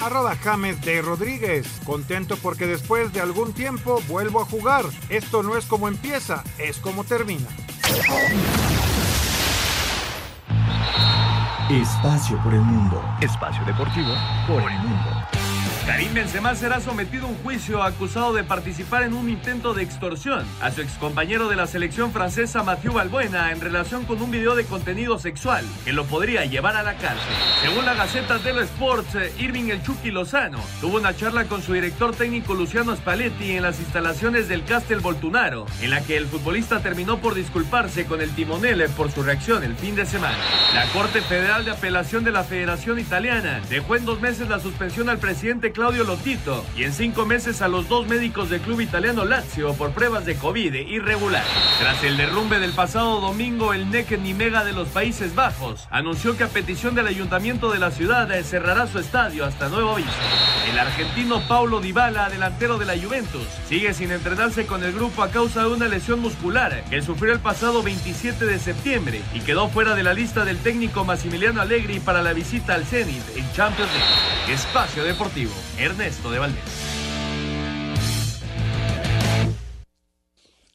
Arroba 0.00 0.36
James 0.36 0.80
de 0.82 1.02
Rodríguez. 1.02 1.80
Contento 1.84 2.36
porque 2.36 2.66
después 2.66 3.12
de 3.12 3.20
algún 3.20 3.52
tiempo 3.52 4.00
vuelvo 4.08 4.40
a 4.40 4.44
jugar. 4.44 4.84
Esto 5.08 5.42
no 5.42 5.56
es 5.56 5.66
como 5.66 5.88
empieza, 5.88 6.44
es 6.58 6.78
como 6.78 7.04
termina. 7.04 7.48
Espacio 11.70 12.40
por 12.42 12.54
el 12.54 12.60
mundo. 12.60 13.02
Espacio 13.20 13.64
deportivo 13.64 14.14
por 14.46 14.70
el 14.70 14.78
mundo. 14.78 15.35
Karim 15.86 16.14
Benzema 16.14 16.52
será 16.56 16.80
sometido 16.80 17.26
a 17.26 17.30
un 17.30 17.36
juicio 17.44 17.80
acusado 17.80 18.32
de 18.32 18.42
participar 18.42 19.04
en 19.04 19.14
un 19.14 19.30
intento 19.30 19.72
de 19.72 19.84
extorsión 19.84 20.44
a 20.60 20.72
su 20.72 20.80
excompañero 20.80 21.48
de 21.48 21.54
la 21.54 21.68
selección 21.68 22.12
francesa 22.12 22.64
Mathieu 22.64 22.92
Balbuena 22.92 23.52
en 23.52 23.60
relación 23.60 24.04
con 24.04 24.20
un 24.20 24.32
video 24.32 24.56
de 24.56 24.64
contenido 24.64 25.16
sexual 25.20 25.64
que 25.84 25.92
lo 25.92 26.04
podría 26.04 26.44
llevar 26.44 26.74
a 26.74 26.82
la 26.82 26.94
cárcel. 26.94 27.32
Según 27.62 27.84
la 27.84 27.94
Gaceta 27.94 28.38
dello 28.38 28.62
Sports, 28.62 29.14
eh, 29.14 29.32
Irving 29.38 29.68
El 29.68 29.80
Chucky 29.80 30.10
Lozano 30.10 30.58
tuvo 30.80 30.96
una 30.96 31.14
charla 31.14 31.44
con 31.44 31.62
su 31.62 31.72
director 31.72 32.12
técnico 32.16 32.54
Luciano 32.54 32.96
Spalletti 32.96 33.52
en 33.52 33.62
las 33.62 33.78
instalaciones 33.78 34.48
del 34.48 34.64
Castel 34.64 34.98
Voltunaro, 34.98 35.66
en 35.80 35.90
la 35.90 36.00
que 36.00 36.16
el 36.16 36.26
futbolista 36.26 36.80
terminó 36.80 37.18
por 37.18 37.34
disculparse 37.34 38.06
con 38.06 38.20
el 38.20 38.34
timonel 38.34 38.90
por 38.96 39.12
su 39.12 39.22
reacción 39.22 39.62
el 39.62 39.76
fin 39.76 39.94
de 39.94 40.04
semana. 40.04 40.36
La 40.74 40.86
Corte 40.86 41.20
Federal 41.20 41.64
de 41.64 41.70
Apelación 41.70 42.24
de 42.24 42.32
la 42.32 42.42
Federación 42.42 42.98
Italiana 42.98 43.60
dejó 43.70 43.94
en 43.94 44.04
dos 44.04 44.20
meses 44.20 44.48
la 44.48 44.58
suspensión 44.58 45.08
al 45.08 45.18
presidente 45.18 45.75
Claudio 45.76 46.04
Lotito 46.04 46.64
y 46.74 46.84
en 46.84 46.94
cinco 46.94 47.26
meses 47.26 47.60
a 47.60 47.68
los 47.68 47.86
dos 47.86 48.06
médicos 48.06 48.48
del 48.48 48.62
club 48.62 48.80
italiano 48.80 49.26
Lazio 49.26 49.74
por 49.74 49.90
pruebas 49.90 50.24
de 50.24 50.34
COVID 50.36 50.72
irregular. 50.72 51.44
Tras 51.78 52.02
el 52.02 52.16
derrumbe 52.16 52.58
del 52.58 52.72
pasado 52.72 53.20
domingo, 53.20 53.74
el 53.74 53.90
NEC 53.90 54.18
Nimega 54.18 54.64
de 54.64 54.72
los 54.72 54.88
Países 54.88 55.34
Bajos 55.34 55.86
anunció 55.90 56.34
que 56.34 56.44
a 56.44 56.48
petición 56.48 56.94
del 56.94 57.08
ayuntamiento 57.08 57.70
de 57.70 57.78
la 57.78 57.90
ciudad 57.90 58.26
cerrará 58.42 58.86
su 58.86 58.98
estadio 58.98 59.44
hasta 59.44 59.68
nuevo 59.68 59.92
aviso. 59.92 60.08
El 60.70 60.78
argentino 60.78 61.46
Paulo 61.46 61.82
Dybala, 61.82 62.30
delantero 62.30 62.78
de 62.78 62.86
la 62.86 62.98
Juventus, 62.98 63.46
sigue 63.68 63.92
sin 63.92 64.12
entrenarse 64.12 64.64
con 64.66 64.82
el 64.82 64.94
grupo 64.94 65.22
a 65.22 65.30
causa 65.30 65.60
de 65.60 65.68
una 65.68 65.88
lesión 65.88 66.20
muscular 66.20 66.84
que 66.88 67.02
sufrió 67.02 67.34
el 67.34 67.40
pasado 67.40 67.82
27 67.82 68.46
de 68.46 68.58
septiembre 68.58 69.20
y 69.34 69.40
quedó 69.40 69.68
fuera 69.68 69.94
de 69.94 70.04
la 70.04 70.14
lista 70.14 70.46
del 70.46 70.56
técnico 70.56 71.04
Massimiliano 71.04 71.60
Allegri 71.60 72.00
para 72.00 72.22
la 72.22 72.32
visita 72.32 72.72
al 72.72 72.86
Zenit 72.86 73.36
en 73.36 73.52
Champions 73.52 73.90
League. 73.92 74.54
Espacio 74.54 75.04
Deportivo. 75.04 75.52
Ernesto 75.78 76.30
de 76.30 76.38
Valdés. 76.38 76.86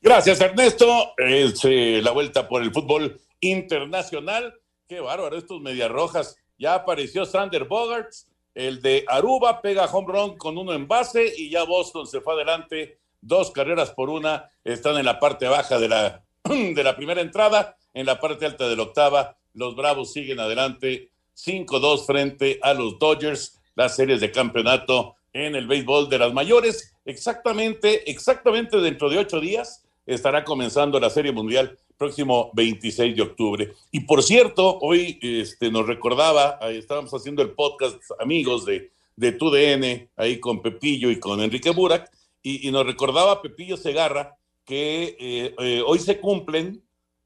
Gracias, 0.01 0.41
Ernesto. 0.41 1.13
Es 1.17 1.63
eh, 1.63 2.01
la 2.03 2.11
vuelta 2.11 2.47
por 2.47 2.63
el 2.63 2.71
fútbol 2.73 3.21
internacional. 3.39 4.53
Qué 4.87 4.99
bárbaro, 4.99 5.37
estos 5.37 5.61
medias 5.61 5.91
rojas. 5.91 6.37
Ya 6.57 6.73
apareció 6.73 7.25
Sander 7.25 7.65
Bogarts, 7.65 8.27
el 8.55 8.81
de 8.81 9.05
Aruba, 9.07 9.61
pega 9.61 9.85
home 9.85 10.11
run 10.11 10.37
con 10.37 10.57
uno 10.57 10.73
en 10.73 10.87
base 10.87 11.31
y 11.37 11.49
ya 11.49 11.63
Boston 11.63 12.07
se 12.07 12.19
fue 12.21 12.33
adelante. 12.33 12.97
Dos 13.21 13.51
carreras 13.51 13.91
por 13.91 14.09
una. 14.09 14.51
Están 14.63 14.97
en 14.97 15.05
la 15.05 15.19
parte 15.19 15.47
baja 15.47 15.79
de 15.79 15.87
la, 15.87 16.23
de 16.43 16.83
la 16.83 16.95
primera 16.95 17.21
entrada, 17.21 17.77
en 17.93 18.07
la 18.07 18.19
parte 18.19 18.45
alta 18.45 18.67
de 18.67 18.75
la 18.75 18.83
octava. 18.83 19.37
Los 19.53 19.75
Bravos 19.75 20.11
siguen 20.13 20.39
adelante. 20.39 21.11
5-2 21.35 22.05
frente 22.05 22.59
a 22.61 22.73
los 22.73 22.99
Dodgers 22.99 23.60
las 23.75 23.95
series 23.95 24.21
de 24.21 24.31
campeonato 24.31 25.15
en 25.33 25.55
el 25.55 25.67
béisbol 25.67 26.09
de 26.09 26.19
las 26.19 26.33
mayores. 26.33 26.93
Exactamente, 27.05 28.09
exactamente 28.09 28.77
dentro 28.77 29.09
de 29.09 29.17
ocho 29.17 29.39
días 29.39 29.83
estará 30.05 30.43
comenzando 30.43 30.99
la 30.99 31.09
Serie 31.09 31.31
Mundial 31.31 31.77
próximo 31.97 32.49
26 32.53 33.15
de 33.15 33.21
octubre. 33.21 33.73
Y 33.91 34.01
por 34.01 34.23
cierto, 34.23 34.79
hoy 34.79 35.19
este, 35.21 35.69
nos 35.69 35.85
recordaba, 35.85 36.57
estábamos 36.71 37.13
haciendo 37.13 37.43
el 37.43 37.51
podcast 37.51 38.01
amigos 38.19 38.65
de, 38.65 38.91
de 39.15 39.31
TUDN, 39.33 40.09
ahí 40.15 40.39
con 40.39 40.61
Pepillo 40.61 41.11
y 41.11 41.19
con 41.19 41.39
Enrique 41.41 41.69
Burak, 41.69 42.11
y, 42.43 42.71
nos 42.71 42.87
recordaba 42.87 43.41
Pepillo 43.43 43.77
Segarra 43.77 44.35
que 44.65 45.15
eh, 45.19 45.55
eh, 45.59 45.83
hoy 45.85 45.99
se 45.99 46.19
cumplen, 46.19 46.81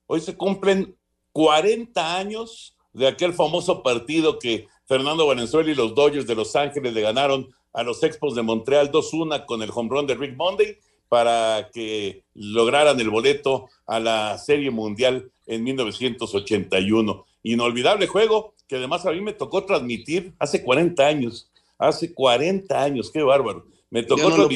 hoy 0.08 0.20
se 0.20 0.36
cumplen 0.36 0.94
40 1.32 2.18
años 2.18 2.75
de 2.96 3.08
aquel 3.08 3.34
famoso 3.34 3.84
partido 3.84 4.40
que 4.40 4.68
Fernando 4.86 5.28
Valenzuela 5.28 5.70
y 5.70 5.76
los 5.76 5.94
Dodgers 5.94 6.28
de 6.28 6.36
Los 6.36 6.56
Ángeles 6.56 6.94
le 6.94 7.02
ganaron 7.02 7.50
a 7.74 7.84
los 7.84 8.02
Expos 8.04 8.36
de 8.36 8.42
Montreal 8.42 8.90
2-1 8.90 9.46
con 9.46 9.62
el 9.62 9.70
home 9.74 9.90
run 9.90 10.08
de 10.08 10.16
Rick 10.16 10.38
Monday 10.38 10.78
para 11.10 11.70
que 11.74 12.24
lograran 12.34 13.00
el 13.00 13.10
boleto 13.10 13.68
a 13.86 14.00
la 14.00 14.38
Serie 14.38 14.72
Mundial 14.72 15.30
en 15.46 15.64
1981. 15.64 17.26
Inolvidable 17.44 18.08
juego 18.08 18.54
que 18.68 18.78
además 18.78 19.06
a 19.06 19.12
mí 19.12 19.20
me 19.20 19.34
tocó 19.34 19.66
transmitir 19.66 20.34
hace 20.40 20.64
40 20.64 21.06
años. 21.06 21.52
Hace 21.78 22.14
40 22.14 22.82
años, 22.82 23.12
qué 23.12 23.22
bárbaro. 23.22 23.66
Me 23.90 24.04
tocó 24.04 24.30
no 24.30 24.48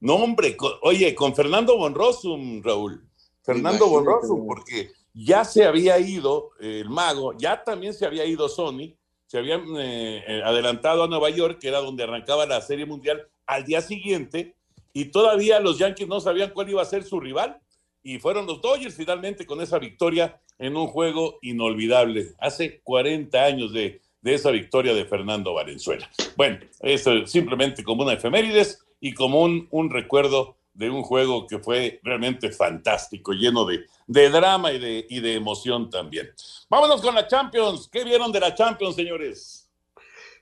No, 0.00 0.14
hombre, 0.16 0.56
oye, 0.82 1.14
con 1.14 1.34
Fernando 1.34 1.78
Bonrosum, 1.78 2.62
Raúl. 2.62 3.02
Fernando 3.42 3.88
Bonrosum, 3.88 4.46
porque 4.46 4.90
ya 5.14 5.44
se 5.44 5.64
había 5.64 5.98
ido 5.98 6.50
el 6.60 6.88
mago, 6.88 7.36
ya 7.36 7.62
también 7.62 7.94
se 7.94 8.06
había 8.06 8.24
ido 8.24 8.48
Sony, 8.48 8.94
se 9.26 9.38
habían 9.38 9.64
eh, 9.76 10.24
eh, 10.26 10.42
adelantado 10.44 11.04
a 11.04 11.08
Nueva 11.08 11.30
York, 11.30 11.58
que 11.60 11.68
era 11.68 11.78
donde 11.78 12.02
arrancaba 12.02 12.46
la 12.46 12.60
Serie 12.60 12.86
Mundial, 12.86 13.26
al 13.46 13.64
día 13.64 13.80
siguiente, 13.80 14.54
y 14.92 15.06
todavía 15.06 15.60
los 15.60 15.78
Yankees 15.78 16.08
no 16.08 16.20
sabían 16.20 16.50
cuál 16.50 16.70
iba 16.70 16.82
a 16.82 16.86
ser 16.86 17.04
su 17.04 17.20
rival, 17.20 17.58
y 18.02 18.18
fueron 18.18 18.46
los 18.46 18.60
Dodgers 18.60 18.96
finalmente 18.96 19.46
con 19.46 19.60
esa 19.60 19.78
victoria 19.78 20.40
en 20.58 20.76
un 20.76 20.86
juego 20.86 21.38
inolvidable, 21.42 22.32
hace 22.38 22.80
40 22.80 23.42
años 23.42 23.72
de, 23.72 24.00
esa 24.24 24.50
victoria 24.50 24.94
de 24.94 25.04
Fernando 25.04 25.52
Valenzuela. 25.52 26.08
Bueno, 26.36 26.60
eso 26.80 27.26
simplemente 27.26 27.82
como 27.82 28.04
una 28.04 28.12
efemérides 28.12 28.84
y 29.00 29.14
como 29.14 29.40
un 29.42 29.90
recuerdo 29.90 30.56
de 30.74 30.90
un 30.90 31.02
juego 31.02 31.46
que 31.46 31.58
fue 31.58 32.00
realmente 32.02 32.50
fantástico, 32.50 33.32
lleno 33.32 33.64
de, 33.66 33.84
de 34.06 34.30
drama 34.30 34.72
y 34.72 34.78
de, 34.78 35.06
y 35.08 35.20
de 35.20 35.34
emoción 35.34 35.90
también. 35.90 36.30
Vámonos 36.68 37.02
con 37.02 37.14
la 37.14 37.26
Champions. 37.26 37.88
¿Qué 37.92 38.04
vieron 38.04 38.32
de 38.32 38.40
la 38.40 38.54
Champions, 38.54 38.96
señores? 38.96 39.70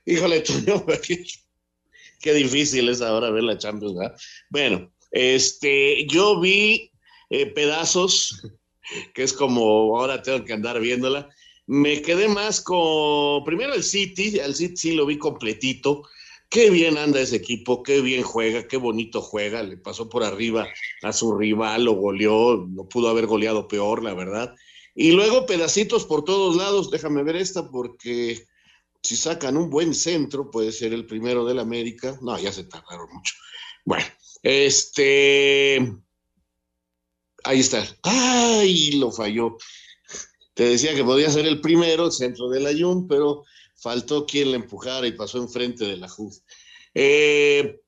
Híjole, 0.05 0.43
qué 2.21 2.33
difícil 2.33 2.89
es 2.89 3.01
ahora 3.01 3.29
ver 3.29 3.43
la 3.43 3.57
Champions. 3.57 3.95
¿verdad? 3.95 4.15
Bueno, 4.49 4.91
este, 5.11 6.07
yo 6.07 6.39
vi 6.39 6.91
eh, 7.29 7.47
pedazos, 7.47 8.41
que 9.13 9.23
es 9.23 9.33
como 9.33 9.99
ahora 9.99 10.21
tengo 10.21 10.45
que 10.45 10.53
andar 10.53 10.79
viéndola. 10.79 11.29
Me 11.67 12.01
quedé 12.01 12.27
más 12.27 12.61
con, 12.61 13.43
primero 13.43 13.73
el 13.73 13.83
City, 13.83 14.39
al 14.39 14.55
City 14.55 14.75
sí 14.75 14.91
lo 14.93 15.05
vi 15.05 15.17
completito 15.17 16.03
Qué 16.51 16.69
bien 16.69 16.97
anda 16.97 17.21
ese 17.21 17.37
equipo, 17.37 17.81
qué 17.81 18.01
bien 18.01 18.23
juega, 18.23 18.67
qué 18.67 18.75
bonito 18.75 19.21
juega. 19.21 19.63
Le 19.63 19.77
pasó 19.77 20.09
por 20.09 20.25
arriba 20.25 20.67
a 21.01 21.13
su 21.13 21.33
rival, 21.33 21.85
lo 21.85 21.93
goleó, 21.93 22.67
no 22.67 22.89
pudo 22.89 23.07
haber 23.07 23.25
goleado 23.25 23.69
peor, 23.69 24.03
la 24.03 24.13
verdad. 24.13 24.53
Y 24.93 25.13
luego 25.13 25.45
pedacitos 25.45 26.03
por 26.03 26.25
todos 26.25 26.57
lados. 26.57 26.91
Déjame 26.91 27.23
ver 27.23 27.37
esta 27.37 27.71
porque 27.71 28.45
si 29.01 29.15
sacan 29.15 29.55
un 29.55 29.69
buen 29.69 29.95
centro, 29.95 30.51
puede 30.51 30.73
ser 30.73 30.91
el 30.91 31.05
primero 31.05 31.45
del 31.45 31.57
América. 31.57 32.19
No, 32.21 32.37
ya 32.37 32.51
se 32.51 32.65
tardaron 32.65 33.07
mucho. 33.13 33.33
Bueno, 33.85 34.05
este. 34.43 35.77
Ahí 37.45 37.61
está. 37.61 37.81
¡Ay! 38.03 38.91
Lo 38.99 39.09
falló. 39.13 39.55
Te 40.53 40.65
decía 40.65 40.93
que 40.93 41.05
podía 41.05 41.31
ser 41.31 41.45
el 41.45 41.61
primero, 41.61 42.07
el 42.07 42.11
centro 42.11 42.49
del 42.49 42.65
Ayun, 42.65 43.07
pero 43.07 43.45
faltó 43.81 44.25
quien 44.25 44.51
le 44.51 44.57
empujara 44.57 45.07
y 45.07 45.13
pasó 45.13 45.39
enfrente 45.39 45.85
de 45.85 45.97
la 45.97 46.07
JUF. 46.07 46.37
Eh, 46.93 47.81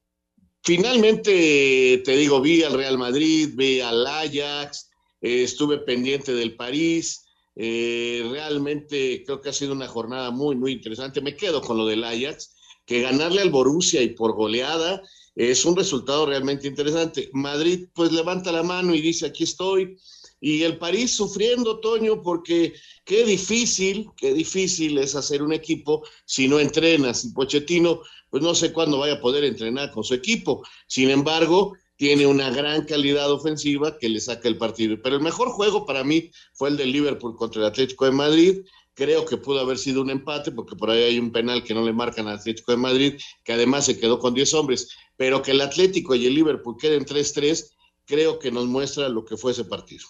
finalmente, 0.63 2.01
te 2.03 2.17
digo, 2.17 2.41
vi 2.41 2.63
al 2.63 2.73
Real 2.73 2.97
Madrid, 2.97 3.51
vi 3.53 3.79
al 3.79 4.05
Ajax, 4.05 4.89
eh, 5.21 5.43
estuve 5.43 5.77
pendiente 5.79 6.33
del 6.33 6.55
París. 6.55 7.25
Eh, 7.55 8.27
realmente 8.31 9.23
creo 9.23 9.39
que 9.39 9.49
ha 9.49 9.53
sido 9.53 9.73
una 9.73 9.87
jornada 9.87 10.31
muy, 10.31 10.55
muy 10.55 10.71
interesante. 10.71 11.21
Me 11.21 11.35
quedo 11.35 11.61
con 11.61 11.77
lo 11.77 11.85
del 11.85 12.03
Ajax, 12.03 12.55
que 12.85 13.01
ganarle 13.01 13.41
al 13.41 13.51
Borussia 13.51 14.01
y 14.01 14.09
por 14.09 14.33
goleada 14.33 15.01
es 15.35 15.65
un 15.65 15.75
resultado 15.75 16.25
realmente 16.25 16.67
interesante. 16.67 17.29
Madrid 17.33 17.87
pues 17.93 18.11
levanta 18.11 18.51
la 18.51 18.63
mano 18.63 18.93
y 18.93 19.01
dice, 19.01 19.27
aquí 19.27 19.43
estoy. 19.43 19.97
Y 20.45 20.63
el 20.63 20.77
París 20.77 21.15
sufriendo, 21.15 21.79
Toño, 21.79 22.21
porque 22.21 22.73
qué 23.05 23.23
difícil, 23.23 24.09
qué 24.17 24.33
difícil 24.33 24.97
es 24.97 25.15
hacer 25.15 25.41
un 25.41 25.53
equipo 25.53 26.05
si 26.25 26.49
no 26.49 26.59
entrenas. 26.59 27.23
Y 27.23 27.31
Pochettino, 27.31 28.01
pues 28.29 28.43
no 28.43 28.53
sé 28.53 28.73
cuándo 28.73 28.97
vaya 28.97 29.13
a 29.13 29.21
poder 29.21 29.45
entrenar 29.45 29.91
con 29.91 30.03
su 30.03 30.13
equipo. 30.13 30.61
Sin 30.85 31.09
embargo, 31.09 31.77
tiene 31.95 32.27
una 32.27 32.49
gran 32.49 32.83
calidad 32.83 33.31
ofensiva 33.31 33.97
que 33.97 34.09
le 34.09 34.19
saca 34.19 34.49
el 34.49 34.57
partido. 34.57 34.97
Pero 35.01 35.15
el 35.15 35.21
mejor 35.21 35.47
juego 35.47 35.85
para 35.85 36.03
mí 36.03 36.29
fue 36.51 36.67
el 36.67 36.75
del 36.75 36.91
Liverpool 36.91 37.37
contra 37.37 37.61
el 37.61 37.67
Atlético 37.67 38.03
de 38.03 38.11
Madrid. 38.11 38.65
Creo 38.95 39.23
que 39.23 39.37
pudo 39.37 39.61
haber 39.61 39.77
sido 39.77 40.01
un 40.01 40.09
empate, 40.09 40.51
porque 40.51 40.75
por 40.75 40.89
ahí 40.89 41.03
hay 41.03 41.19
un 41.19 41.31
penal 41.31 41.63
que 41.63 41.73
no 41.73 41.85
le 41.85 41.93
marcan 41.93 42.27
al 42.27 42.39
Atlético 42.39 42.73
de 42.73 42.79
Madrid, 42.79 43.13
que 43.45 43.53
además 43.53 43.85
se 43.85 43.97
quedó 43.97 44.19
con 44.19 44.33
10 44.33 44.53
hombres. 44.55 44.89
Pero 45.15 45.41
que 45.41 45.51
el 45.51 45.61
Atlético 45.61 46.15
y 46.15 46.25
el 46.25 46.35
Liverpool 46.35 46.75
queden 46.77 47.05
3-3, 47.05 47.63
creo 48.03 48.39
que 48.39 48.51
nos 48.51 48.65
muestra 48.65 49.07
lo 49.07 49.23
que 49.23 49.37
fue 49.37 49.53
ese 49.53 49.63
partido. 49.63 50.05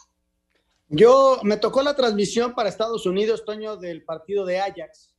Yo 0.89 1.39
me 1.43 1.57
tocó 1.57 1.81
la 1.81 1.95
transmisión 1.95 2.53
para 2.53 2.69
Estados 2.69 3.05
Unidos, 3.05 3.45
Toño, 3.45 3.77
del 3.77 4.03
partido 4.03 4.45
de 4.45 4.59
Ajax. 4.59 5.13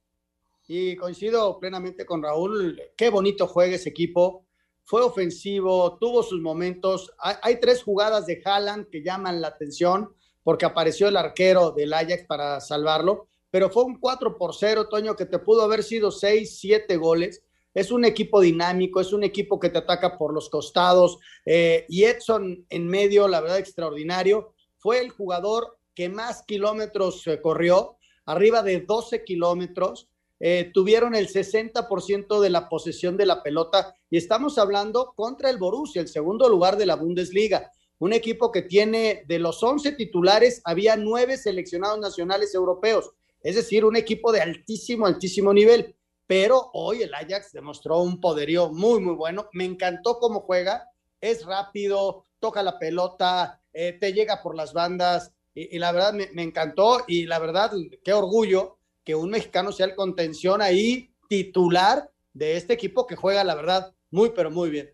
y 0.66 0.96
coincido 0.96 1.58
plenamente 1.58 2.06
con 2.06 2.22
Raúl, 2.22 2.80
qué 2.96 3.10
bonito 3.10 3.46
juega 3.46 3.76
ese 3.76 3.90
equipo, 3.90 4.46
fue 4.84 5.02
ofensivo, 5.02 5.98
tuvo 5.98 6.22
sus 6.22 6.40
momentos, 6.40 7.12
hay, 7.18 7.60
tres 7.60 7.82
jugadas 7.82 8.26
de 8.26 8.40
Haaland 8.44 8.88
que 8.88 9.02
llaman 9.02 9.40
la 9.40 9.48
atención 9.48 10.14
porque 10.42 10.66
apareció 10.66 11.08
el 11.08 11.16
arquero 11.16 11.72
del 11.72 11.92
Ajax 11.92 12.24
para 12.26 12.60
salvarlo, 12.60 13.28
pero 13.50 13.70
fue 13.70 13.84
un 13.84 13.98
4 13.98 14.36
por 14.36 14.54
0, 14.54 14.88
Toño, 14.88 15.16
que 15.16 15.26
te 15.26 15.38
pudo 15.38 15.62
haber 15.62 15.82
sido 15.82 16.10
6, 16.10 16.58
7 16.58 16.96
goles. 16.96 17.42
Es 17.72 17.90
un 17.90 18.04
equipo 18.04 18.40
dinámico, 18.40 19.00
es 19.00 19.12
un 19.12 19.24
equipo 19.24 19.58
que 19.58 19.70
te 19.70 19.78
ataca 19.78 20.18
por 20.18 20.34
los 20.34 20.50
costados. 20.50 21.18
Eh, 21.46 21.86
y 21.88 22.04
Edson 22.04 22.66
en 22.68 22.88
medio, 22.88 23.26
la 23.26 23.40
verdad, 23.40 23.58
extraordinario. 23.58 24.53
Fue 24.84 25.00
el 25.00 25.08
jugador 25.08 25.78
que 25.94 26.10
más 26.10 26.42
kilómetros 26.42 27.26
eh, 27.26 27.40
corrió, 27.40 27.96
arriba 28.26 28.62
de 28.62 28.80
12 28.80 29.24
kilómetros. 29.24 30.10
Eh, 30.40 30.72
tuvieron 30.74 31.14
el 31.14 31.28
60% 31.28 32.38
de 32.38 32.50
la 32.50 32.68
posesión 32.68 33.16
de 33.16 33.24
la 33.24 33.42
pelota 33.42 33.94
y 34.10 34.18
estamos 34.18 34.58
hablando 34.58 35.14
contra 35.16 35.48
el 35.48 35.56
Borussia, 35.56 36.02
el 36.02 36.08
segundo 36.08 36.50
lugar 36.50 36.76
de 36.76 36.84
la 36.84 36.96
Bundesliga 36.96 37.72
un 37.98 38.12
equipo 38.12 38.52
que 38.52 38.60
tiene 38.60 39.24
de 39.26 39.38
los 39.38 39.62
11 39.62 39.92
titulares, 39.92 40.60
había 40.64 40.96
nueve 40.96 41.38
seleccionados 41.38 41.98
nacionales 41.98 42.54
europeos, 42.54 43.12
es 43.42 43.54
decir, 43.54 43.86
un 43.86 43.96
equipo 43.96 44.32
de 44.32 44.42
altísimo, 44.42 45.06
altísimo 45.06 45.54
nivel. 45.54 45.96
Pero 46.26 46.70
hoy 46.74 47.02
el 47.02 47.14
Ajax 47.14 47.52
demostró 47.52 48.02
un 48.02 48.20
poderío 48.20 48.70
muy, 48.70 49.00
muy 49.00 49.14
bueno. 49.14 49.48
Me 49.54 49.64
encantó 49.64 50.18
cómo 50.18 50.40
juega, 50.40 50.90
es 51.20 51.46
rápido, 51.46 52.24
toca 52.40 52.62
la 52.62 52.78
pelota, 52.78 53.62
eh, 53.74 53.98
te 54.00 54.12
llega 54.12 54.40
por 54.42 54.54
las 54.54 54.72
bandas 54.72 55.32
y, 55.54 55.78
la 55.78 55.92
verdad 55.92 56.14
me, 56.14 56.42
encantó 56.42 57.04
y 57.06 57.26
la 57.26 57.38
verdad, 57.38 57.72
qué 58.04 58.12
orgullo 58.12 58.78
que 59.04 59.14
un 59.14 59.30
mexicano 59.30 59.72
sea 59.72 59.86
el 59.86 59.94
contención 59.94 60.62
ahí 60.62 61.10
titular 61.28 62.10
de 62.32 62.56
este 62.56 62.72
equipo 62.72 63.06
que 63.06 63.16
juega, 63.16 63.44
la 63.44 63.54
verdad, 63.54 63.92
muy, 64.10 64.30
pero 64.30 64.50
muy 64.50 64.70
bien. 64.70 64.90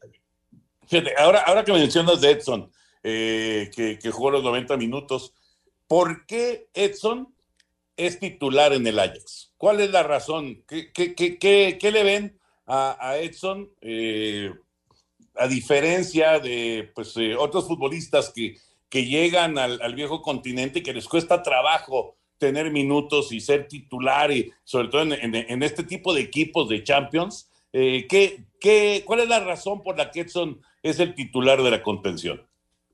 Fíjate, 0.87 1.14
ahora, 1.16 1.40
ahora 1.40 1.64
que 1.64 1.73
mencionas 1.73 2.21
de 2.21 2.31
Edson, 2.31 2.71
eh, 3.03 3.71
que, 3.75 4.11
jugó 4.11 4.31
los 4.31 4.43
90 4.43 4.77
minutos. 4.77 5.35
¿Por 5.87 6.27
qué 6.27 6.69
Edson 6.75 7.35
es 7.97 8.19
titular 8.19 8.73
en 8.73 8.87
el 8.87 8.99
Ajax? 8.99 9.53
¿Cuál 9.57 9.81
es 9.81 9.90
la 9.90 10.03
razón? 10.03 10.64
¿Qué, 10.66 11.90
le 11.93 12.03
ven 12.03 12.38
a, 12.66 13.16
Edson 13.19 13.71
eh, 13.81 14.53
a 15.35 15.49
diferencia 15.49 16.38
de 16.38 16.90
pues, 16.95 17.14
otros 17.38 17.66
futbolistas 17.66 18.31
que, 18.31 18.57
que 18.90 19.07
llegan 19.07 19.57
al, 19.57 19.94
viejo 19.94 20.20
continente 20.20 20.81
y 20.81 20.83
que 20.83 20.92
les 20.92 21.09
cuesta 21.09 21.42
trabajo 21.42 22.16
tener 22.37 22.70
minutos 22.70 23.33
y 23.33 23.40
ser 23.40 23.68
titular 23.68 24.31
y 24.31 24.53
sobre 24.64 24.88
todo 24.88 25.03
en, 25.03 25.62
este 25.62 25.85
tipo 25.85 26.12
de 26.12 26.20
equipos 26.22 26.68
de 26.68 26.85
Champions? 26.85 27.48
¿qué, 27.72 28.44
qué, 28.61 29.03
cuál 29.07 29.20
es 29.20 29.29
la 29.29 29.40
razón 29.40 29.83
por 29.83 29.96
la 29.96 30.11
que 30.11 30.20
Edson 30.20 30.61
es 30.83 30.98
el 30.98 31.14
titular 31.14 31.62
de 31.62 31.70
la 31.70 31.83
contención? 31.83 32.42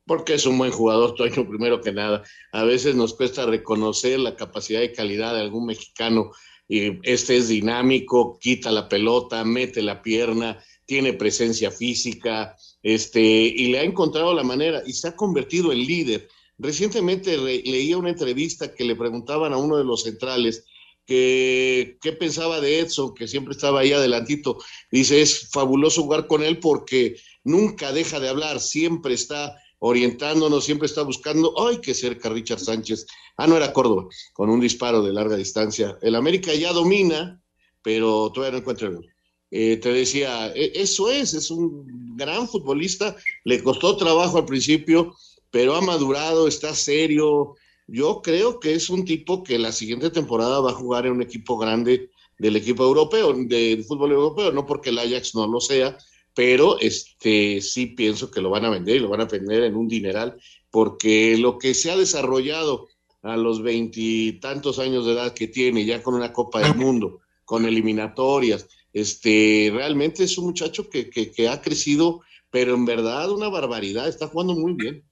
porque 0.07 0.35
es 0.35 0.47
un 0.47 0.57
buen 0.57 0.71
jugador, 0.71 1.15
Toño, 1.15 1.47
primero 1.49 1.81
que 1.81 1.93
nada. 1.93 2.23
A 2.53 2.65
veces 2.65 2.95
nos 2.95 3.15
cuesta 3.15 3.45
reconocer 3.45 4.21
la 4.21 4.37
capacidad 4.37 4.81
y 4.83 4.93
calidad 4.93 5.35
de 5.35 5.41
algún 5.41 5.67
mexicano. 5.67 6.31
Y 6.69 6.99
este 7.09 7.37
es 7.37 7.49
dinámico, 7.49 8.39
quita 8.41 8.71
la 8.71 8.89
pelota, 8.89 9.45
mete 9.45 9.83
la 9.83 10.03
pierna, 10.03 10.63
tiene 10.87 11.13
presencia 11.13 11.71
física, 11.71 12.57
este, 12.83 13.21
y 13.21 13.69
le 13.69 13.81
ha 13.81 13.83
encontrado 13.83 14.33
la 14.33 14.45
manera 14.45 14.83
y 14.87 14.93
se 14.93 15.09
ha 15.09 15.17
convertido 15.17 15.73
en 15.73 15.79
líder. 15.79 16.29
Recientemente 16.59 17.37
leía 17.37 17.99
una 17.99 18.11
entrevista 18.11 18.75
que 18.75 18.85
le 18.85 18.97
preguntaban 18.97 19.53
a 19.53 19.59
uno 19.59 19.77
de 19.77 19.85
los 19.85 20.05
centrales 20.05 20.65
que 21.05 21.99
qué 22.01 22.13
pensaba 22.13 22.61
de 22.61 22.81
Edson, 22.81 23.15
que 23.15 23.29
siempre 23.29 23.53
estaba 23.53 23.81
ahí 23.81 23.93
adelantito. 23.93 24.59
Dice, 24.91 25.21
es 25.21 25.51
fabuloso 25.51 26.03
jugar 26.03 26.27
con 26.27 26.43
él 26.43 26.59
porque 26.59 27.17
nunca 27.45 27.93
deja 27.93 28.19
de 28.19 28.29
hablar, 28.29 28.61
siempre 28.61 29.15
está 29.15 29.57
orientándonos, 29.79 30.65
siempre 30.65 30.87
está 30.87 31.03
buscando, 31.03 31.55
¡ay, 31.69 31.81
qué 31.81 31.95
cerca 31.95 32.29
Richard 32.29 32.61
Sánchez! 32.61 33.07
Ah, 33.37 33.47
no 33.47 33.57
era 33.57 33.73
Córdoba, 33.73 34.07
con 34.33 34.49
un 34.51 34.61
disparo 34.61 35.03
de 35.03 35.13
larga 35.13 35.37
distancia. 35.37 35.99
El 36.01 36.15
América 36.15 36.55
ya 36.55 36.73
domina, 36.73 37.41
pero 37.83 38.33
todavía 38.33 38.53
no 38.53 38.59
encuentra 38.59 38.89
el 38.89 39.16
eh, 39.51 39.77
te 39.77 39.93
decía, 39.93 40.53
e, 40.55 40.73
eso 40.75 41.11
es, 41.11 41.35
es 41.35 41.51
un 41.51 42.17
gran 42.17 42.49
futbolista, 42.49 43.17
le 43.45 43.63
costó 43.63 43.97
trabajo 43.97 44.39
al 44.39 44.47
principio, 44.47 45.15
pero 45.51 45.75
ha 45.75 45.81
madurado, 45.81 46.49
está 46.49 46.75
serio. 46.75 47.55
Yo 47.87 48.21
creo 48.23 48.59
que 48.59 48.75
es 48.75 48.91
un 48.91 49.05
tipo 49.05 49.43
que 49.45 49.59
la 49.59 49.73
siguiente 49.73 50.11
temporada 50.11 50.61
va 50.61 50.71
a 50.71 50.75
jugar 50.75 51.07
en 51.07 51.13
un 51.13 51.23
equipo 51.23 51.57
grande 51.57 52.11
del 52.39 52.57
equipo 52.57 52.85
europeo, 52.85 53.33
del 53.33 53.85
fútbol 53.85 54.13
europeo, 54.13 54.53
no 54.53 54.67
porque 54.67 54.91
el 54.91 54.99
Ajax 54.99 55.35
no 55.35 55.47
lo 55.47 55.61
sea, 55.61 55.97
pero 56.35 56.79
este 56.81 57.63
sí 57.63 57.87
pienso 57.87 58.31
que 58.31 58.43
lo 58.43 58.51
van 58.51 58.65
a 58.65 58.71
vender 58.71 58.97
y 58.97 59.01
lo 59.01 59.09
van 59.09 59.23
a 59.23 59.27
vender 59.27 59.63
en 59.63 59.77
un 59.77 59.89
dineral, 59.89 60.37
porque 60.71 61.39
lo 61.39 61.59
que 61.59 61.73
se 61.73 61.91
ha 61.91 61.97
desarrollado 61.97 62.89
a 63.23 63.37
los 63.37 63.63
veintitantos 63.63 64.79
años 64.79 65.07
de 65.07 65.13
edad 65.13 65.33
que 65.33 65.49
tiene, 65.49 65.85
ya 65.85 66.03
con 66.03 66.15
una 66.15 66.33
Copa 66.33 66.61
del 66.61 66.77
Mundo, 66.77 67.21
con 67.45 67.65
eliminatorias, 67.65 68.69
este, 68.97 69.71
realmente 69.75 70.25
es 70.25 70.39
un 70.39 70.47
muchacho 70.47 70.89
que, 70.89 71.11
que, 71.11 71.49
ha 71.49 71.61
crecido, 71.61 72.23
pero 72.51 72.75
en 72.75 72.87
verdad 72.87 73.31
una 73.31 73.51
barbaridad, 73.51 74.09
está 74.09 74.27
jugando 74.27 74.55
muy 74.55 74.73
bien. 74.73 75.05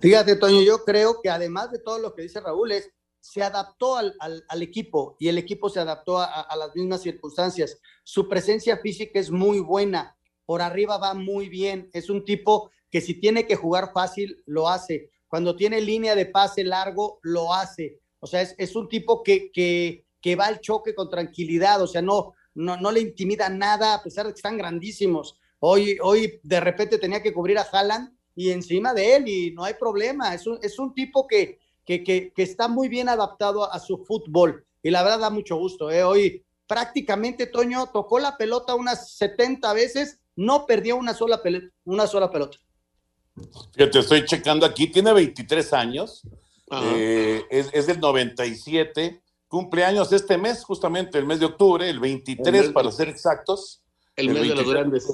Fíjate, 0.00 0.36
Toño, 0.36 0.62
yo 0.62 0.84
creo 0.84 1.20
que 1.20 1.28
además 1.28 1.72
de 1.72 1.80
todo 1.80 1.98
lo 1.98 2.14
que 2.14 2.22
dice 2.22 2.40
Raúl, 2.40 2.70
es 2.70 2.90
se 3.18 3.42
adaptó 3.42 3.96
al, 3.96 4.14
al, 4.18 4.62
equipo 4.62 5.16
y 5.18 5.28
el 5.28 5.38
equipo 5.38 5.68
se 5.68 5.80
adaptó 5.80 6.18
a, 6.18 6.24
a, 6.24 6.56
las 6.56 6.74
mismas 6.76 7.02
circunstancias. 7.02 7.78
Su 8.04 8.28
presencia 8.28 8.78
física 8.78 9.18
es 9.18 9.30
muy 9.30 9.58
buena 9.58 10.16
por 10.46 10.62
arriba 10.62 10.96
va 10.98 11.14
muy 11.14 11.48
bien. 11.48 11.90
Es 11.92 12.10
un 12.10 12.24
tipo 12.24 12.70
que 12.90 13.00
si 13.00 13.14
tiene 13.14 13.46
que 13.46 13.56
jugar 13.56 13.92
fácil, 13.92 14.42
lo 14.46 14.68
hace. 14.68 15.10
Cuando 15.28 15.54
tiene 15.54 15.80
línea 15.80 16.14
de 16.14 16.26
pase 16.26 16.62
largo, 16.62 17.18
lo 17.22 17.54
hace. 17.54 18.00
O 18.20 18.26
sea, 18.26 18.42
es, 18.42 18.76
un 18.76 18.88
tipo 18.88 19.22
que, 19.22 19.50
que, 19.52 20.06
que, 20.20 20.36
va 20.36 20.46
al 20.46 20.60
choque 20.60 20.94
con 20.94 21.08
tranquilidad. 21.08 21.82
O 21.82 21.86
sea, 21.86 22.02
no, 22.02 22.34
no, 22.60 22.76
no 22.76 22.92
le 22.92 23.00
intimida 23.00 23.48
nada, 23.48 23.94
a 23.94 24.02
pesar 24.02 24.26
de 24.26 24.32
que 24.32 24.38
están 24.38 24.58
grandísimos. 24.58 25.38
Hoy, 25.58 25.98
hoy 26.02 26.40
de 26.42 26.60
repente 26.60 26.98
tenía 26.98 27.22
que 27.22 27.32
cubrir 27.32 27.58
a 27.58 27.62
Haaland 27.62 28.14
y 28.34 28.50
encima 28.50 28.94
de 28.94 29.16
él 29.16 29.28
y 29.28 29.50
no 29.52 29.64
hay 29.64 29.74
problema. 29.74 30.34
Es 30.34 30.46
un, 30.46 30.58
es 30.62 30.78
un 30.78 30.94
tipo 30.94 31.26
que, 31.26 31.58
que, 31.84 32.02
que, 32.04 32.32
está 32.36 32.68
muy 32.68 32.88
bien 32.88 33.08
adaptado 33.08 33.70
a, 33.70 33.78
su 33.78 33.98
fútbol 34.04 34.64
y 34.82 34.90
la 34.90 35.02
verdad 35.02 35.20
da 35.20 35.30
mucho 35.30 35.56
gusto. 35.56 35.90
¿eh? 35.90 36.04
Hoy 36.04 36.44
prácticamente 36.66 37.46
Toño 37.46 37.88
tocó 37.88 38.18
la 38.18 38.36
pelota 38.36 38.74
unas 38.74 39.12
70 39.16 39.72
veces 39.72 40.20
no 40.36 40.66
perdió 40.66 40.96
una 40.96 41.14
sola, 41.14 41.42
pelota, 41.42 41.66
una 41.84 42.06
sola 42.06 42.30
pelota. 42.30 42.58
te 43.74 43.98
estoy 43.98 44.24
checando 44.24 44.64
aquí, 44.64 44.86
tiene 44.86 45.12
23 45.12 45.72
años, 45.72 46.22
eh, 46.70 47.42
es, 47.50 47.86
del 47.86 48.00
97, 48.00 49.20
cumpleaños 49.50 50.10
este 50.12 50.38
mes, 50.38 50.64
justamente 50.64 51.18
el 51.18 51.26
mes 51.26 51.40
de 51.40 51.46
octubre, 51.46 51.90
el 51.90 52.00
23 52.00 52.70
para 52.70 52.90
ser 52.90 53.08
exactos. 53.08 53.82
El, 54.16 54.30
mes 54.30 54.48
de 54.48 54.54
los 54.54 54.70
grandes. 54.70 55.06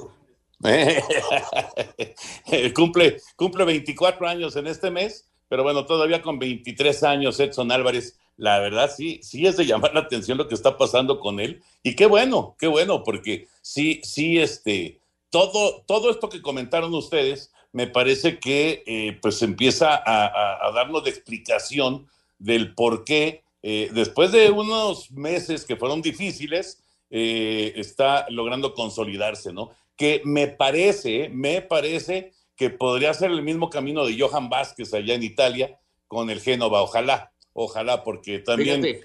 cumple, 2.73 3.17
cumple 3.35 3.65
24 3.65 4.27
años 4.27 4.55
en 4.55 4.67
este 4.67 4.91
mes, 4.91 5.27
pero 5.49 5.63
bueno, 5.63 5.85
todavía 5.85 6.21
con 6.21 6.39
23 6.39 7.03
años 7.03 7.39
Edson 7.39 7.71
Álvarez, 7.71 8.17
la 8.37 8.59
verdad 8.59 8.91
sí, 8.95 9.19
sí 9.23 9.47
es 9.47 9.57
de 9.57 9.65
llamar 9.65 9.93
la 9.93 10.01
atención 10.01 10.37
lo 10.37 10.47
que 10.47 10.55
está 10.55 10.77
pasando 10.77 11.19
con 11.19 11.39
él. 11.39 11.63
Y 11.81 11.95
qué 11.95 12.05
bueno, 12.05 12.55
qué 12.59 12.67
bueno, 12.67 13.03
porque 13.03 13.47
sí, 13.61 14.01
sí, 14.03 14.37
este, 14.37 15.01
todo, 15.31 15.83
todo 15.87 16.11
esto 16.11 16.29
que 16.29 16.41
comentaron 16.41 16.93
ustedes, 16.93 17.51
me 17.71 17.87
parece 17.87 18.39
que 18.39 18.83
eh, 18.85 19.17
pues 19.21 19.41
empieza 19.41 20.01
a, 20.05 20.71
darnos 20.73 21.03
de 21.03 21.09
explicación 21.09 22.07
del 22.39 22.75
por 22.75 23.03
qué, 23.03 23.43
eh, 23.61 23.89
después 23.93 24.31
de 24.31 24.51
unos 24.51 25.11
meses 25.11 25.65
que 25.65 25.75
fueron 25.75 26.01
difíciles, 26.01 26.83
eh, 27.09 27.73
está 27.75 28.25
logrando 28.29 28.73
consolidarse, 28.73 29.53
¿no? 29.53 29.71
Que 29.95 30.21
me 30.25 30.47
parece, 30.47 31.29
me 31.29 31.61
parece 31.61 32.33
que 32.55 32.69
podría 32.69 33.13
ser 33.13 33.31
el 33.31 33.41
mismo 33.41 33.69
camino 33.69 34.05
de 34.05 34.19
Johan 34.19 34.49
Vázquez 34.49 34.93
allá 34.93 35.13
en 35.13 35.23
Italia 35.23 35.79
con 36.07 36.29
el 36.29 36.39
Génova, 36.39 36.81
ojalá, 36.81 37.31
ojalá, 37.53 38.03
porque 38.03 38.39
también... 38.39 39.01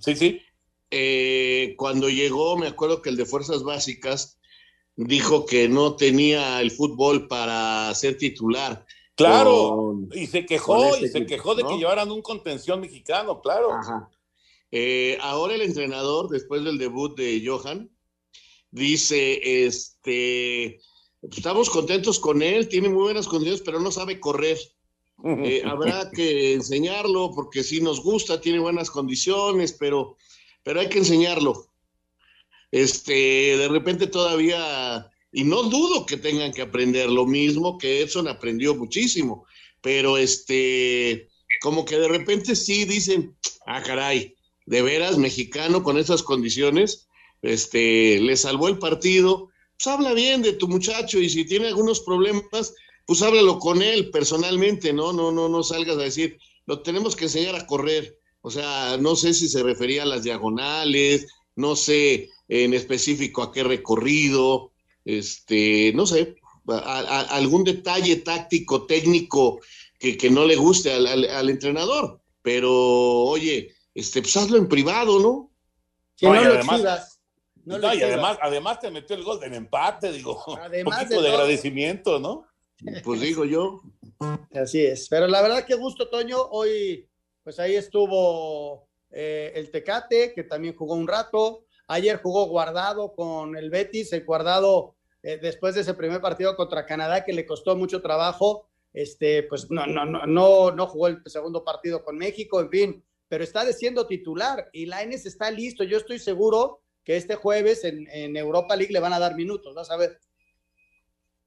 sí, 0.00 0.16
sí. 0.16 0.40
cuando 1.76 2.08
llegó, 2.08 2.56
me 2.56 2.66
acuerdo 2.66 3.02
que 3.02 3.10
el 3.10 3.16
de 3.16 3.26
Fuerzas 3.26 3.62
Básicas 3.62 4.40
dijo 4.96 5.46
que 5.46 5.68
no 5.68 5.96
tenía 5.96 6.60
el 6.60 6.70
fútbol 6.70 7.26
para 7.26 7.92
ser 7.94 8.18
titular. 8.18 8.84
Claro, 9.20 9.98
y 10.12 10.26
se 10.26 10.46
quejó, 10.46 10.96
y 10.96 11.08
se 11.08 11.26
quejó 11.26 11.54
de 11.54 11.64
que 11.64 11.76
llevaran 11.76 12.10
un 12.10 12.22
contención 12.22 12.80
mexicano, 12.80 13.40
claro. 13.40 13.70
Eh, 14.72 15.18
ahora 15.20 15.54
el 15.54 15.62
entrenador, 15.62 16.28
después 16.28 16.64
del 16.64 16.78
debut 16.78 17.16
de 17.16 17.42
Johan, 17.44 17.90
dice, 18.70 19.64
este, 19.66 20.80
estamos 21.22 21.68
contentos 21.70 22.18
con 22.18 22.40
él, 22.40 22.68
tiene 22.68 22.88
muy 22.88 23.02
buenas 23.02 23.26
condiciones, 23.26 23.62
pero 23.64 23.80
no 23.80 23.90
sabe 23.90 24.20
correr. 24.20 24.58
Eh, 25.22 25.60
habrá 25.66 26.10
que 26.10 26.54
enseñarlo 26.54 27.30
porque 27.34 27.62
sí 27.62 27.82
nos 27.82 28.02
gusta, 28.02 28.40
tiene 28.40 28.58
buenas 28.58 28.90
condiciones, 28.90 29.74
pero, 29.74 30.16
pero 30.62 30.80
hay 30.80 30.88
que 30.88 30.96
enseñarlo. 30.96 31.66
este, 32.70 33.12
de 33.58 33.68
repente 33.68 34.06
todavía, 34.06 35.10
y 35.32 35.44
no 35.44 35.62
dudo 35.64 36.06
que 36.06 36.16
tengan 36.16 36.52
que 36.52 36.62
aprender 36.62 37.08
lo 37.08 37.26
mismo 37.26 37.78
que 37.78 38.02
Edson 38.02 38.28
aprendió 38.28 38.74
muchísimo, 38.74 39.46
pero 39.80 40.18
este, 40.18 41.28
como 41.60 41.84
que 41.84 41.98
de 41.98 42.08
repente 42.08 42.56
sí 42.56 42.84
dicen, 42.84 43.36
ah, 43.66 43.82
caray, 43.82 44.34
de 44.66 44.82
veras, 44.82 45.18
mexicano 45.18 45.82
con 45.82 45.98
esas 45.98 46.22
condiciones, 46.22 47.08
este, 47.42 48.20
le 48.20 48.36
salvó 48.36 48.68
el 48.68 48.78
partido, 48.78 49.50
pues 49.76 49.86
habla 49.86 50.12
bien 50.12 50.42
de 50.42 50.52
tu 50.52 50.68
muchacho 50.68 51.18
y 51.20 51.28
si 51.28 51.44
tiene 51.44 51.68
algunos 51.68 52.00
problemas, 52.00 52.74
pues 53.06 53.22
háblalo 53.22 53.58
con 53.58 53.82
él 53.82 54.10
personalmente, 54.10 54.92
¿no? 54.92 55.12
No, 55.12 55.32
no, 55.32 55.48
no 55.48 55.62
salgas 55.62 55.96
a 55.96 56.02
decir, 56.02 56.38
lo 56.66 56.82
tenemos 56.82 57.16
que 57.16 57.24
enseñar 57.24 57.56
a 57.56 57.66
correr. 57.66 58.18
O 58.42 58.50
sea, 58.50 58.96
no 58.98 59.16
sé 59.16 59.34
si 59.34 59.48
se 59.48 59.62
refería 59.62 60.02
a 60.02 60.06
las 60.06 60.22
diagonales, 60.22 61.26
no 61.56 61.76
sé 61.76 62.30
en 62.48 62.74
específico 62.74 63.42
a 63.42 63.52
qué 63.52 63.64
recorrido, 63.64 64.69
este, 65.04 65.92
no 65.94 66.06
sé, 66.06 66.36
algún 66.66 67.64
detalle 67.64 68.16
táctico, 68.16 68.86
técnico 68.86 69.60
que, 69.98 70.30
no 70.30 70.44
le 70.44 70.56
guste 70.56 70.92
al, 70.92 71.50
entrenador. 71.50 72.20
Pero, 72.42 72.72
oye, 72.72 73.74
este, 73.94 74.22
pues 74.22 74.36
hazlo 74.36 74.56
en 74.56 74.68
privado, 74.68 75.20
¿no? 75.20 75.50
no, 76.22 76.32
además, 76.32 77.20
y 77.66 78.02
además, 78.02 78.38
además 78.40 78.80
te 78.80 78.90
metió 78.90 79.16
el 79.16 79.24
gol 79.24 79.40
del 79.40 79.54
empate, 79.54 80.12
digo. 80.12 80.42
Además 80.60 80.94
un 80.94 81.02
poquito 81.02 81.22
de, 81.22 81.28
agradecimiento, 81.28 82.18
¿no? 82.18 82.46
Pues 83.04 83.20
digo 83.20 83.44
yo. 83.44 83.82
Así 84.54 84.80
es. 84.80 85.08
Pero 85.08 85.26
la 85.26 85.42
verdad 85.42 85.66
que 85.66 85.74
gusto, 85.74 86.08
Toño. 86.08 86.40
Hoy, 86.50 87.06
pues 87.42 87.58
ahí 87.58 87.74
estuvo 87.74 88.88
eh, 89.10 89.52
el 89.54 89.70
Tecate, 89.70 90.32
que 90.34 90.44
también 90.44 90.74
jugó 90.74 90.94
un 90.94 91.06
rato. 91.06 91.66
Ayer 91.92 92.22
jugó 92.22 92.46
guardado 92.46 93.12
con 93.14 93.56
el 93.56 93.68
Betis, 93.68 94.12
el 94.12 94.24
guardado 94.24 94.94
eh, 95.24 95.38
después 95.42 95.74
de 95.74 95.80
ese 95.80 95.94
primer 95.94 96.20
partido 96.20 96.54
contra 96.54 96.86
Canadá 96.86 97.24
que 97.24 97.32
le 97.32 97.44
costó 97.44 97.74
mucho 97.74 98.00
trabajo. 98.00 98.68
Este, 98.92 99.42
pues 99.42 99.68
no, 99.72 99.84
no, 99.86 100.04
no, 100.04 100.24
no, 100.24 100.70
no 100.70 100.86
jugó 100.86 101.08
el 101.08 101.20
segundo 101.26 101.64
partido 101.64 102.04
con 102.04 102.16
México, 102.16 102.60
en 102.60 102.70
fin, 102.70 103.04
pero 103.26 103.42
está 103.42 103.64
siendo 103.72 104.06
titular 104.06 104.70
y 104.72 104.86
Laines 104.86 105.26
está 105.26 105.50
listo. 105.50 105.82
Yo 105.82 105.96
estoy 105.96 106.20
seguro 106.20 106.80
que 107.02 107.16
este 107.16 107.34
jueves 107.34 107.82
en, 107.82 108.06
en, 108.12 108.36
Europa 108.36 108.76
League 108.76 108.92
le 108.92 109.00
van 109.00 109.12
a 109.12 109.18
dar 109.18 109.34
minutos, 109.34 109.74
vas 109.74 109.90
a 109.90 109.96
ver. 109.96 110.20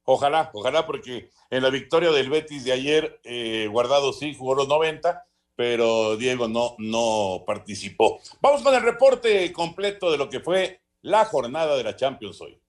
Ojalá, 0.03 0.51
ojalá, 0.53 0.85
porque 0.85 1.29
en 1.51 1.63
la 1.63 1.69
victoria 1.69 2.11
del 2.11 2.29
Betis 2.29 2.65
de 2.65 2.73
ayer, 2.73 3.21
eh, 3.23 3.69
Guardado 3.71 4.11
sí 4.11 4.35
jugó 4.35 4.55
los 4.55 4.67
90, 4.67 5.25
pero 5.55 6.17
Diego 6.17 6.47
no, 6.47 6.75
no 6.79 7.43
participó. 7.45 8.19
Vamos 8.41 8.61
con 8.61 8.73
el 8.73 8.81
reporte 8.81 9.51
completo 9.53 10.11
de 10.11 10.17
lo 10.17 10.29
que 10.29 10.39
fue 10.39 10.81
la 11.01 11.25
jornada 11.25 11.75
de 11.75 11.83
la 11.83 11.95
Champions 11.95 12.41
hoy. 12.41 12.59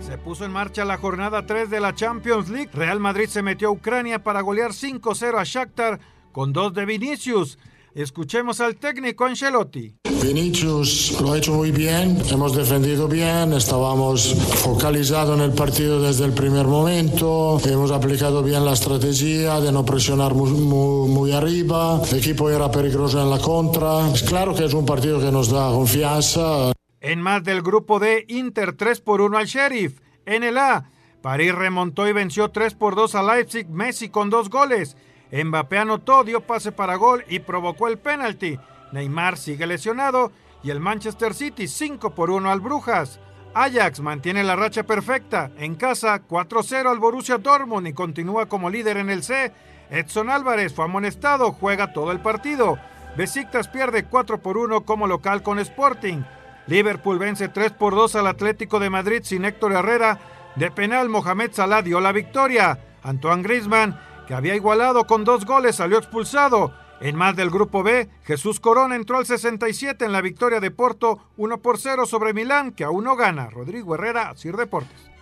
Se 0.00 0.18
puso 0.18 0.44
en 0.44 0.50
marcha 0.50 0.84
la 0.84 0.98
jornada 0.98 1.46
3 1.46 1.70
de 1.70 1.80
la 1.80 1.94
Champions 1.94 2.48
League. 2.48 2.70
Real 2.72 2.98
Madrid 2.98 3.28
se 3.28 3.42
metió 3.42 3.68
a 3.68 3.72
Ucrania 3.72 4.22
para 4.22 4.40
golear 4.40 4.72
5-0 4.72 5.38
a 5.38 5.44
Shakhtar 5.44 6.00
con 6.32 6.52
dos 6.52 6.74
de 6.74 6.84
Vinicius. 6.84 7.58
Escuchemos 7.94 8.60
al 8.60 8.76
técnico 8.76 9.26
Ancelotti. 9.26 9.94
Vinicius 10.22 11.20
lo 11.20 11.32
ha 11.32 11.38
hecho 11.38 11.52
muy 11.52 11.72
bien, 11.72 12.16
hemos 12.30 12.56
defendido 12.56 13.06
bien, 13.06 13.52
estábamos 13.52 14.34
focalizados 14.62 15.36
en 15.36 15.44
el 15.44 15.52
partido 15.52 16.00
desde 16.00 16.24
el 16.24 16.32
primer 16.32 16.66
momento, 16.66 17.60
hemos 17.66 17.90
aplicado 17.90 18.42
bien 18.42 18.64
la 18.64 18.72
estrategia 18.72 19.60
de 19.60 19.72
no 19.72 19.84
presionar 19.84 20.32
muy, 20.32 20.50
muy, 20.52 21.32
arriba, 21.32 22.00
el 22.10 22.18
equipo 22.18 22.48
era 22.48 22.70
peligroso 22.70 23.20
en 23.20 23.30
la 23.30 23.38
contra. 23.38 24.08
Es 24.12 24.22
claro 24.22 24.54
que 24.54 24.64
es 24.64 24.72
un 24.72 24.86
partido 24.86 25.20
que 25.20 25.32
nos 25.32 25.50
da 25.50 25.70
confianza. 25.70 26.72
En 27.00 27.20
más 27.20 27.42
del 27.44 27.62
grupo 27.62 27.98
D, 27.98 28.24
Inter 28.28 28.74
3 28.74 29.00
por 29.00 29.20
1 29.20 29.36
al 29.36 29.46
Sheriff. 29.46 29.98
En 30.24 30.44
el 30.44 30.56
A, 30.56 30.88
París 31.20 31.54
remontó 31.54 32.08
y 32.08 32.12
venció 32.12 32.50
3 32.50 32.74
por 32.74 32.94
2 32.94 33.16
a 33.16 33.22
Leipzig, 33.22 33.68
Messi 33.68 34.08
con 34.08 34.30
dos 34.30 34.48
goles. 34.48 34.96
Mbappé 35.32 35.78
anotó, 35.78 36.24
dio 36.24 36.42
pase 36.42 36.72
para 36.72 36.96
gol 36.96 37.24
y 37.28 37.38
provocó 37.40 37.88
el 37.88 37.98
penalti. 37.98 38.58
Neymar 38.92 39.38
sigue 39.38 39.66
lesionado 39.66 40.30
y 40.62 40.70
el 40.70 40.78
Manchester 40.78 41.32
City 41.32 41.66
5 41.66 42.14
por 42.14 42.30
1 42.30 42.50
al 42.50 42.60
Brujas. 42.60 43.18
Ajax 43.54 44.00
mantiene 44.00 44.44
la 44.44 44.56
racha 44.56 44.82
perfecta. 44.82 45.50
En 45.56 45.74
casa 45.74 46.22
4-0 46.28 46.90
al 46.90 46.98
Borussia 46.98 47.38
Dortmund 47.38 47.88
y 47.88 47.92
continúa 47.94 48.46
como 48.46 48.68
líder 48.68 48.98
en 48.98 49.08
el 49.08 49.22
C. 49.22 49.52
Edson 49.90 50.30
Álvarez 50.30 50.74
fue 50.74 50.84
amonestado, 50.84 51.52
juega 51.52 51.92
todo 51.92 52.12
el 52.12 52.20
partido. 52.20 52.78
Besiktas 53.16 53.68
pierde 53.68 54.04
4 54.04 54.38
por 54.38 54.58
1 54.58 54.82
como 54.82 55.06
local 55.06 55.42
con 55.42 55.58
Sporting. 55.58 56.22
Liverpool 56.66 57.18
vence 57.18 57.48
3 57.48 57.72
por 57.72 57.94
2 57.94 58.16
al 58.16 58.26
Atlético 58.26 58.78
de 58.80 58.90
Madrid 58.90 59.20
sin 59.24 59.44
Héctor 59.44 59.72
Herrera. 59.72 60.18
De 60.56 60.70
penal 60.70 61.08
Mohamed 61.08 61.52
Salah 61.52 61.82
dio 61.82 62.00
la 62.00 62.12
victoria. 62.12 62.78
Antoine 63.02 63.42
Griezmann 63.42 63.98
había 64.34 64.54
igualado 64.54 65.06
con 65.06 65.24
dos 65.24 65.44
goles, 65.44 65.76
salió 65.76 65.98
expulsado. 65.98 66.72
En 67.00 67.16
más 67.16 67.34
del 67.34 67.50
grupo 67.50 67.82
B, 67.82 68.08
Jesús 68.24 68.60
Corona 68.60 68.94
entró 68.94 69.18
al 69.18 69.26
67 69.26 70.04
en 70.04 70.12
la 70.12 70.20
victoria 70.20 70.60
de 70.60 70.70
Porto 70.70 71.18
1 71.36 71.60
por 71.60 71.78
0 71.78 72.06
sobre 72.06 72.32
Milán, 72.32 72.70
que 72.70 72.84
aún 72.84 73.04
no 73.04 73.16
gana. 73.16 73.50
Rodrigo 73.50 73.96
Herrera, 73.96 74.32
Sir 74.36 74.56
Deportes. 74.56 75.12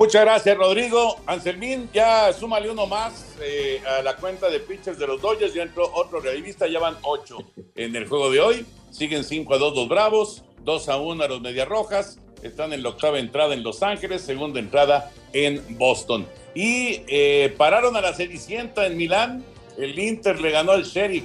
Muchas 0.00 0.22
gracias, 0.22 0.56
Rodrigo. 0.56 1.16
Anselmín, 1.26 1.90
ya 1.92 2.32
súmale 2.32 2.70
uno 2.70 2.86
más 2.86 3.36
eh, 3.42 3.82
a 3.86 4.02
la 4.02 4.16
cuenta 4.16 4.48
de 4.48 4.60
pitchers 4.60 4.98
de 4.98 5.06
los 5.06 5.20
Dodgers. 5.20 5.52
Ya 5.52 5.62
entró 5.62 5.92
otro 5.92 6.20
realista, 6.20 6.66
ya 6.66 6.78
van 6.78 6.96
ocho 7.02 7.38
en 7.74 7.94
el 7.94 8.08
juego 8.08 8.30
de 8.30 8.40
hoy. 8.40 8.66
Siguen 8.90 9.24
5 9.24 9.52
a 9.52 9.58
2 9.58 9.76
los 9.76 9.88
Bravos, 9.88 10.44
2 10.62 10.88
a 10.88 10.96
1 10.96 11.24
a 11.24 11.28
los 11.28 11.40
Medias 11.42 11.68
Rojas, 11.68 12.18
están 12.42 12.72
en 12.72 12.82
la 12.82 12.90
octava 12.90 13.18
entrada 13.18 13.54
en 13.54 13.62
Los 13.62 13.82
Ángeles, 13.82 14.22
segunda 14.22 14.60
entrada 14.60 15.10
en 15.32 15.78
Boston. 15.78 16.26
Y 16.54 17.02
eh, 17.06 17.54
pararon 17.56 17.96
a 17.96 18.00
la 18.00 18.14
Cenicienta 18.14 18.86
en 18.86 18.96
Milán. 18.96 19.44
El 19.78 19.98
Inter 19.98 20.40
le 20.40 20.50
ganó 20.50 20.72
al 20.72 20.84
Sheriff. 20.84 21.24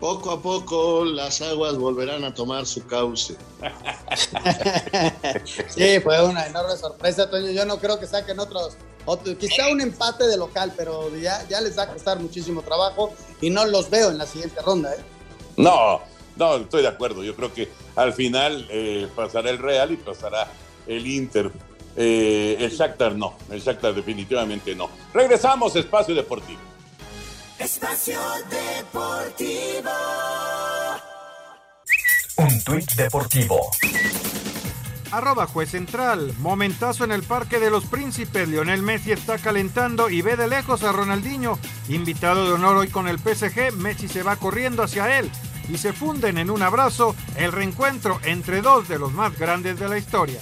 Poco 0.00 0.32
a 0.32 0.42
poco 0.42 1.04
las 1.04 1.40
aguas 1.40 1.78
volverán 1.78 2.24
a 2.24 2.34
tomar 2.34 2.66
su 2.66 2.84
cauce. 2.86 3.36
sí, 5.68 6.00
fue 6.00 6.22
una 6.22 6.46
enorme 6.46 6.76
sorpresa, 6.76 7.30
Toño. 7.30 7.50
Yo 7.52 7.64
no 7.64 7.78
creo 7.78 7.98
que 7.98 8.06
saquen 8.06 8.38
otros, 8.38 8.76
otros 9.06 9.36
quizá 9.36 9.68
un 9.68 9.80
empate 9.80 10.26
de 10.26 10.36
local, 10.36 10.74
pero 10.76 11.14
ya, 11.16 11.46
ya 11.48 11.60
les 11.60 11.78
va 11.78 11.84
a 11.84 11.88
costar 11.88 12.18
muchísimo 12.18 12.60
trabajo 12.60 13.14
y 13.40 13.50
no 13.50 13.64
los 13.64 13.88
veo 13.88 14.10
en 14.10 14.18
la 14.18 14.26
siguiente 14.26 14.60
ronda. 14.60 14.92
¿eh? 14.92 14.98
No, 15.56 16.02
no, 16.36 16.56
estoy 16.56 16.82
de 16.82 16.88
acuerdo. 16.88 17.22
Yo 17.22 17.34
creo 17.36 17.52
que 17.52 17.68
al 17.96 18.12
final 18.12 18.66
eh, 18.70 19.08
pasará 19.14 19.50
el 19.50 19.58
Real 19.58 19.92
y 19.92 19.96
pasará 19.96 20.48
el 20.86 21.06
Inter. 21.06 21.50
Eh, 21.96 22.56
el 22.58 22.70
Shakhtar 22.70 23.14
no, 23.14 23.36
el 23.50 23.60
Shakhtar 23.60 23.94
definitivamente 23.94 24.74
no. 24.74 24.90
Regresamos, 25.12 25.76
Espacio 25.76 26.14
Deportivo. 26.14 26.60
Espacio 27.58 28.18
Deportivo. 28.50 29.90
Un 32.36 32.64
tuit 32.64 32.90
deportivo. 32.94 33.60
Arroba 35.12 35.46
juez 35.46 35.70
central. 35.70 36.32
Momentazo 36.40 37.04
en 37.04 37.12
el 37.12 37.22
Parque 37.22 37.60
de 37.60 37.70
los 37.70 37.84
Príncipes. 37.84 38.48
Lionel 38.48 38.82
Messi 38.82 39.12
está 39.12 39.38
calentando 39.38 40.10
y 40.10 40.20
ve 40.20 40.36
de 40.36 40.48
lejos 40.48 40.82
a 40.82 40.90
Ronaldinho. 40.90 41.60
Invitado 41.88 42.44
de 42.44 42.54
honor 42.54 42.78
hoy 42.78 42.88
con 42.88 43.06
el 43.06 43.20
PSG, 43.20 43.72
Messi 43.74 44.08
se 44.08 44.24
va 44.24 44.34
corriendo 44.34 44.82
hacia 44.82 45.20
él 45.20 45.30
y 45.68 45.78
se 45.78 45.92
funden 45.92 46.38
en 46.38 46.50
un 46.50 46.62
abrazo 46.62 47.14
el 47.36 47.52
reencuentro 47.52 48.18
entre 48.24 48.62
dos 48.62 48.88
de 48.88 48.98
los 48.98 49.12
más 49.12 49.38
grandes 49.38 49.78
de 49.78 49.88
la 49.88 49.98
historia. 49.98 50.40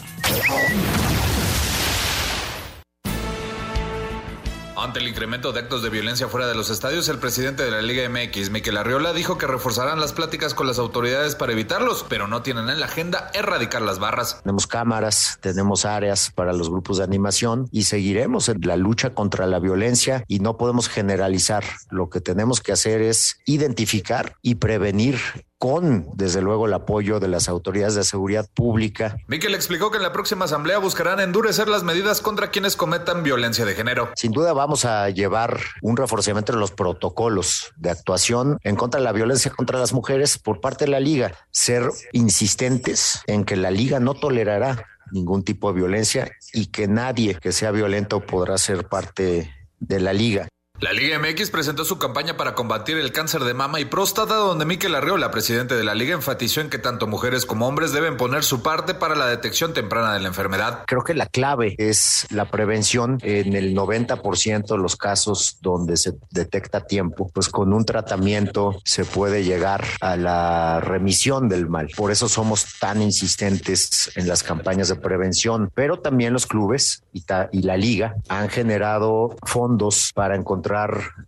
Ante 4.83 4.99
el 4.99 5.07
incremento 5.07 5.53
de 5.53 5.61
actos 5.61 5.85
de 5.85 5.91
violencia 5.91 6.27
fuera 6.27 6.49
de 6.49 6.57
los 6.57 6.69
estadios, 6.69 7.09
el 7.09 7.21
presidente 7.21 7.63
de 7.63 7.71
la 7.71 7.83
Liga 7.83 8.09
MX, 8.09 8.51
Miquel 8.51 8.77
Arriola, 8.77 9.13
dijo 9.13 9.39
que 9.39 9.47
reforzarán 9.47 10.01
las 10.01 10.13
pláticas 10.13 10.55
con 10.55 10.67
las 10.67 10.81
autoridades 10.81 11.37
para 11.37 11.53
evitarlos, 11.53 12.05
pero 12.09 12.27
no 12.27 12.43
tienen 12.43 12.69
en 12.69 12.81
la 12.81 12.87
agenda 12.87 13.31
erradicar 13.33 13.83
las 13.83 14.01
barras. 14.01 14.41
Tenemos 14.43 14.67
cámaras, 14.67 15.39
tenemos 15.41 15.85
áreas 15.85 16.33
para 16.35 16.53
los 16.53 16.69
grupos 16.69 16.99
de 16.99 17.05
animación 17.05 17.69
y 17.71 17.85
seguiremos 17.85 18.49
en 18.49 18.61
la 18.63 18.75
lucha 18.77 19.11
contra 19.11 19.47
la 19.47 19.61
violencia 19.61 20.25
y 20.27 20.41
no 20.41 20.57
podemos 20.57 20.89
generalizar. 20.89 21.63
Lo 21.91 22.11
que 22.11 22.21
tenemos 22.21 22.61
que 22.61 22.73
hacer 22.73 23.03
es 23.03 23.39
identificar 23.47 24.35
y 24.43 24.57
prevenir 24.57 25.21
con, 25.63 26.09
desde 26.15 26.43
luego, 26.43 26.67
el 26.67 26.75
apoyo 26.75 27.21
de 27.21 27.29
las 27.29 27.49
autoridades 27.49 27.95
de 27.95 28.03
seguridad 28.03 28.51
pública. 28.53 29.17
Miquel 29.29 29.55
explicó 29.55 29.93
que 29.93 29.99
en 29.99 30.03
la 30.03 30.11
próxima 30.11 30.47
asamblea 30.47 30.79
buscarán 30.79 31.21
endurecer 31.21 31.69
las 31.69 31.85
medidas 31.85 32.21
contra 32.21 32.51
quienes 32.51 32.75
cometan 32.75 33.23
violencia 33.23 33.65
de 33.65 33.77
género. 33.77 34.11
Sin 34.17 34.33
duda 34.33 34.55
vamos 34.55 34.85
a 34.85 35.09
llevar 35.11 35.61
un 35.81 35.97
reforzamiento 35.97 36.53
de 36.53 36.59
los 36.59 36.73
protocolos 36.73 37.73
de 37.77 37.91
actuación 37.91 38.59
en 38.65 38.75
contra 38.75 38.99
de 38.99 39.05
la 39.05 39.13
violencia 39.13 39.53
contra 39.53 39.79
las 39.79 39.93
mujeres 39.93 40.37
por 40.37 40.61
parte 40.61 40.87
de 40.87 40.91
la 40.91 40.99
liga, 40.99 41.33
ser 41.53 41.89
insistentes 42.11 43.21
en 43.29 43.45
que 43.45 43.55
la 43.55 43.71
liga 43.71 44.01
no 44.01 44.15
tolerará 44.15 44.85
ningún 45.13 45.45
tipo 45.45 45.73
de 45.73 45.79
violencia 45.79 46.33
y 46.53 46.73
que 46.73 46.89
nadie 46.89 47.37
que 47.37 47.53
sea 47.53 47.71
violento 47.71 48.19
podrá 48.19 48.59
ser 48.59 48.89
parte 48.89 49.55
de 49.79 50.01
la 50.01 50.13
liga. 50.13 50.49
La 50.83 50.93
Liga 50.93 51.17
MX 51.17 51.53
presentó 51.53 51.85
su 51.85 51.97
campaña 51.97 52.37
para 52.37 52.57
combatir 52.57 52.99
el 52.99 53.13
cáncer 53.13 53.45
de 53.45 53.55
mama 53.55 53.79
y 53.79 53.85
próstata, 53.85 54.35
donde 54.35 54.65
Miquel 54.65 54.97
Arriola, 54.97 55.31
presidente 55.31 55.77
de 55.77 55.85
la 55.85 55.95
liga, 55.95 56.17
enfatizó 56.17 56.61
en 56.61 56.71
que 56.71 56.79
tanto 56.79 57.07
mujeres 57.07 57.47
como 57.47 57.69
hombres 57.69 57.93
deben 57.93 58.17
poner 58.17 58.43
su 58.43 58.63
parte 58.63 58.93
para 58.93 59.15
la 59.15 59.29
detección 59.29 59.75
temprana 59.75 60.13
de 60.13 60.19
la 60.19 60.27
enfermedad. 60.27 60.83
Creo 60.89 61.05
que 61.05 61.15
la 61.15 61.27
clave 61.27 61.77
es 61.79 62.27
la 62.31 62.51
prevención 62.51 63.19
en 63.23 63.55
el 63.55 63.77
90% 63.77 64.67
de 64.67 64.77
los 64.77 64.97
casos 64.97 65.59
donde 65.61 65.97
se 65.97 66.15
detecta 66.33 66.85
tiempo, 66.85 67.31
pues 67.33 67.49
con 67.49 67.73
un 67.73 67.85
tratamiento 67.85 68.81
se 68.85 69.05
puede 69.05 69.45
llegar 69.45 69.85
a 70.01 70.17
la 70.17 70.81
remisión 70.81 71.49
del 71.49 71.69
mal. 71.69 71.91
Por 71.97 72.11
eso 72.11 72.29
somos 72.29 72.81
tan 72.81 73.01
insistentes 73.01 74.11
en 74.17 74.27
las 74.27 74.43
campañas 74.43 74.89
de 74.89 74.97
prevención, 74.97 75.71
pero 75.73 76.01
también 76.01 76.33
los 76.33 76.49
clubes 76.49 77.05
y 77.13 77.63
la 77.63 77.77
liga 77.77 78.17
han 78.29 78.49
generado 78.49 79.37
fondos 79.45 80.11
para 80.13 80.35
encontrar 80.35 80.72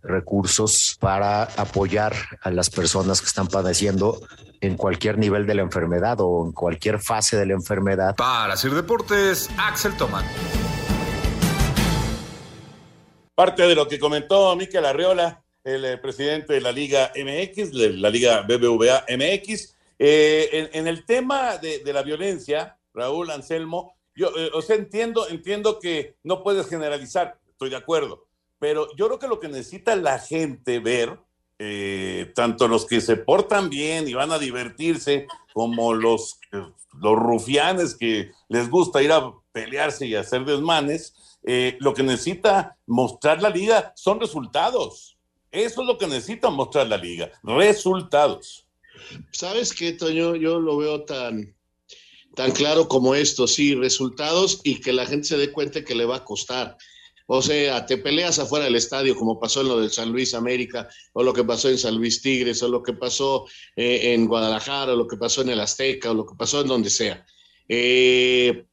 recursos 0.01 0.97
para 0.99 1.43
apoyar 1.43 2.13
a 2.41 2.51
las 2.51 2.69
personas 2.69 3.21
que 3.21 3.27
están 3.27 3.47
padeciendo 3.47 4.19
en 4.61 4.77
cualquier 4.77 5.17
nivel 5.17 5.45
de 5.45 5.55
la 5.55 5.61
enfermedad 5.61 6.17
o 6.19 6.45
en 6.45 6.51
cualquier 6.51 6.99
fase 6.99 7.37
de 7.37 7.45
la 7.45 7.53
enfermedad. 7.53 8.15
Para 8.15 8.53
hacer 8.53 8.71
deportes, 8.71 9.49
Axel 9.57 9.95
Tomán. 9.97 10.25
Parte 13.35 13.63
de 13.63 13.75
lo 13.75 13.87
que 13.87 13.99
comentó 13.99 14.55
Miquel 14.55 14.85
Arriola, 14.85 15.43
el 15.63 15.83
eh, 15.83 15.97
presidente 15.97 16.53
de 16.53 16.61
la 16.61 16.71
Liga 16.71 17.11
MX, 17.15 17.71
de 17.71 17.89
la 17.93 18.09
Liga 18.09 18.41
BBVA 18.41 19.05
MX, 19.09 19.75
eh, 19.99 20.69
en, 20.73 20.87
el 20.87 21.05
tema 21.05 21.57
de, 21.57 21.81
la 21.93 22.01
violencia, 22.01 22.77
Raúl 22.93 23.31
Anselmo, 23.31 23.95
yo, 24.15 24.29
eh, 24.37 24.51
o 24.53 24.61
sea, 24.61 24.75
entiendo, 24.75 25.27
entiendo 25.27 25.79
que 25.79 26.15
no 26.23 26.43
puedes 26.43 26.67
generalizar, 26.69 27.37
estoy 27.49 27.69
de 27.69 27.75
acuerdo, 27.75 28.25
pero 28.59 28.87
yo 28.95 29.07
creo 29.07 29.19
que 29.19 29.27
lo 29.27 29.39
que 29.39 29.47
necesita 29.47 29.95
la 29.95 30.19
gente 30.19 30.79
ver, 30.79 31.19
eh, 31.59 32.31
tanto 32.35 32.67
los 32.67 32.85
que 32.85 33.01
se 33.01 33.15
portan 33.15 33.69
bien 33.69 34.07
y 34.07 34.13
van 34.13 34.31
a 34.31 34.39
divertirse, 34.39 35.27
como 35.53 35.93
los, 35.93 36.39
los 36.51 37.15
rufianes 37.15 37.95
que 37.95 38.31
les 38.49 38.69
gusta 38.69 39.01
ir 39.01 39.11
a 39.11 39.33
pelearse 39.51 40.05
y 40.05 40.15
hacer 40.15 40.45
desmanes, 40.45 41.39
eh, 41.43 41.77
lo 41.79 41.93
que 41.93 42.03
necesita 42.03 42.77
mostrar 42.87 43.41
la 43.41 43.49
liga 43.49 43.93
son 43.95 44.19
resultados. 44.19 45.17
Eso 45.51 45.81
es 45.81 45.87
lo 45.87 45.97
que 45.97 46.07
necesita 46.07 46.49
mostrar 46.49 46.87
la 46.87 46.97
liga, 46.97 47.31
resultados. 47.43 48.67
¿Sabes 49.31 49.73
qué, 49.73 49.93
Toño? 49.93 50.35
Yo 50.35 50.59
lo 50.59 50.77
veo 50.77 51.03
tan, 51.03 51.55
tan 52.35 52.51
claro 52.51 52.87
como 52.87 53.15
esto, 53.15 53.47
sí, 53.47 53.75
resultados 53.75 54.59
y 54.63 54.81
que 54.81 54.91
la 54.91 55.05
gente 55.05 55.27
se 55.27 55.37
dé 55.37 55.51
cuenta 55.51 55.85
que 55.85 55.95
le 55.95 56.05
va 56.05 56.17
a 56.17 56.25
costar. 56.25 56.77
O 57.27 57.41
sea, 57.41 57.85
te 57.85 57.97
peleas 57.97 58.37
afuera 58.37 58.65
del 58.65 58.75
estadio, 58.75 59.15
como 59.15 59.39
pasó 59.39 59.61
en 59.61 59.69
lo 59.69 59.79
del 59.79 59.91
San 59.91 60.11
Luis 60.11 60.33
América, 60.33 60.87
o 61.13 61.23
lo 61.23 61.33
que 61.33 61.43
pasó 61.43 61.69
en 61.69 61.77
San 61.77 61.95
Luis 61.95 62.21
Tigres, 62.21 62.61
o 62.61 62.69
lo 62.69 62.83
que 62.83 62.93
pasó 62.93 63.45
eh, 63.75 64.13
en 64.13 64.27
Guadalajara, 64.27 64.93
o 64.93 64.95
lo 64.95 65.07
que 65.07 65.17
pasó 65.17 65.41
en 65.41 65.49
el 65.49 65.59
Azteca, 65.59 66.11
o 66.11 66.13
lo 66.13 66.25
que 66.25 66.35
pasó 66.35 66.61
en 66.61 66.67
donde 66.67 66.89
sea. 66.89 67.25
Eh, 67.67 68.65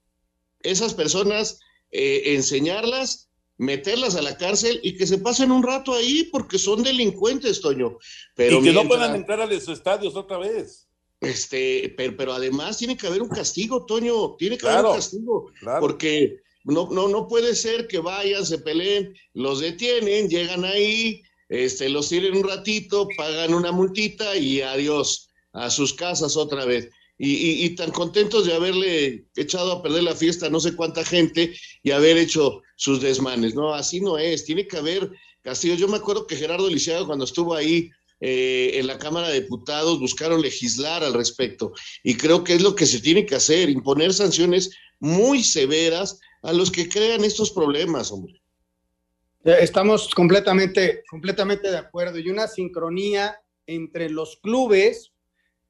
esas 0.62 0.92
personas, 0.92 1.60
eh, 1.90 2.34
enseñarlas, 2.34 3.30
meterlas 3.56 4.16
a 4.16 4.22
la 4.22 4.36
cárcel 4.36 4.80
y 4.82 4.96
que 4.96 5.06
se 5.06 5.18
pasen 5.18 5.50
un 5.50 5.62
rato 5.62 5.94
ahí 5.94 6.24
porque 6.24 6.58
son 6.58 6.82
delincuentes, 6.82 7.60
Toño. 7.60 7.98
Pero 8.34 8.60
y 8.60 8.64
que 8.64 8.72
no 8.72 8.86
puedan 8.86 9.14
entrar 9.14 9.40
a 9.40 9.46
los 9.46 9.68
estadios 9.68 10.14
otra 10.14 10.38
vez. 10.38 10.88
Este, 11.20 11.94
pero, 11.96 12.16
pero, 12.16 12.32
además 12.32 12.78
tiene 12.78 12.96
que 12.96 13.06
haber 13.06 13.22
un 13.22 13.28
castigo, 13.28 13.86
Toño, 13.86 14.34
tiene 14.36 14.58
que 14.58 14.68
haber 14.68 14.86
un 14.86 14.94
castigo, 14.96 15.52
porque 15.78 16.41
no, 16.64 16.88
no, 16.90 17.08
no 17.08 17.28
puede 17.28 17.54
ser 17.54 17.88
que 17.88 17.98
vayan, 17.98 18.46
se 18.46 18.58
peleen, 18.58 19.14
los 19.34 19.60
detienen, 19.60 20.28
llegan 20.28 20.64
ahí, 20.64 21.22
este, 21.48 21.88
los 21.88 22.08
tienen 22.08 22.36
un 22.36 22.44
ratito, 22.44 23.08
pagan 23.16 23.54
una 23.54 23.72
multita 23.72 24.36
y 24.36 24.60
adiós 24.60 25.28
a 25.52 25.70
sus 25.70 25.92
casas 25.92 26.36
otra 26.36 26.64
vez. 26.64 26.88
Y, 27.18 27.64
y, 27.64 27.74
tan 27.76 27.92
contentos 27.92 28.46
de 28.46 28.54
haberle 28.54 29.26
echado 29.36 29.70
a 29.70 29.82
perder 29.82 30.02
la 30.02 30.16
fiesta 30.16 30.46
a 30.46 30.50
no 30.50 30.58
sé 30.58 30.74
cuánta 30.74 31.04
gente 31.04 31.54
y 31.82 31.92
haber 31.92 32.16
hecho 32.16 32.62
sus 32.74 33.00
desmanes. 33.00 33.54
No, 33.54 33.74
así 33.74 34.00
no 34.00 34.18
es. 34.18 34.44
Tiene 34.44 34.66
que 34.66 34.78
haber 34.78 35.08
castigos. 35.40 35.78
Yo 35.78 35.86
me 35.86 35.98
acuerdo 35.98 36.26
que 36.26 36.34
Gerardo 36.34 36.68
Lisiaga, 36.68 37.06
cuando 37.06 37.24
estuvo 37.24 37.54
ahí 37.54 37.90
eh, 38.20 38.72
en 38.74 38.88
la 38.88 38.98
Cámara 38.98 39.28
de 39.28 39.42
Diputados, 39.42 40.00
buscaron 40.00 40.42
legislar 40.42 41.04
al 41.04 41.12
respecto. 41.12 41.72
Y 42.02 42.16
creo 42.16 42.42
que 42.42 42.54
es 42.54 42.62
lo 42.62 42.74
que 42.74 42.86
se 42.86 42.98
tiene 42.98 43.24
que 43.24 43.36
hacer, 43.36 43.68
imponer 43.70 44.12
sanciones 44.14 44.70
muy 44.98 45.44
severas 45.44 46.18
a 46.42 46.52
los 46.52 46.70
que 46.70 46.88
crean 46.88 47.24
estos 47.24 47.50
problemas, 47.50 48.10
hombre. 48.12 48.42
Eh, 49.44 49.56
estamos 49.60 50.14
completamente, 50.14 51.02
completamente 51.08 51.70
de 51.70 51.78
acuerdo. 51.78 52.18
Y 52.18 52.30
una 52.30 52.48
sincronía 52.48 53.40
entre 53.66 54.10
los 54.10 54.36
clubes, 54.36 55.12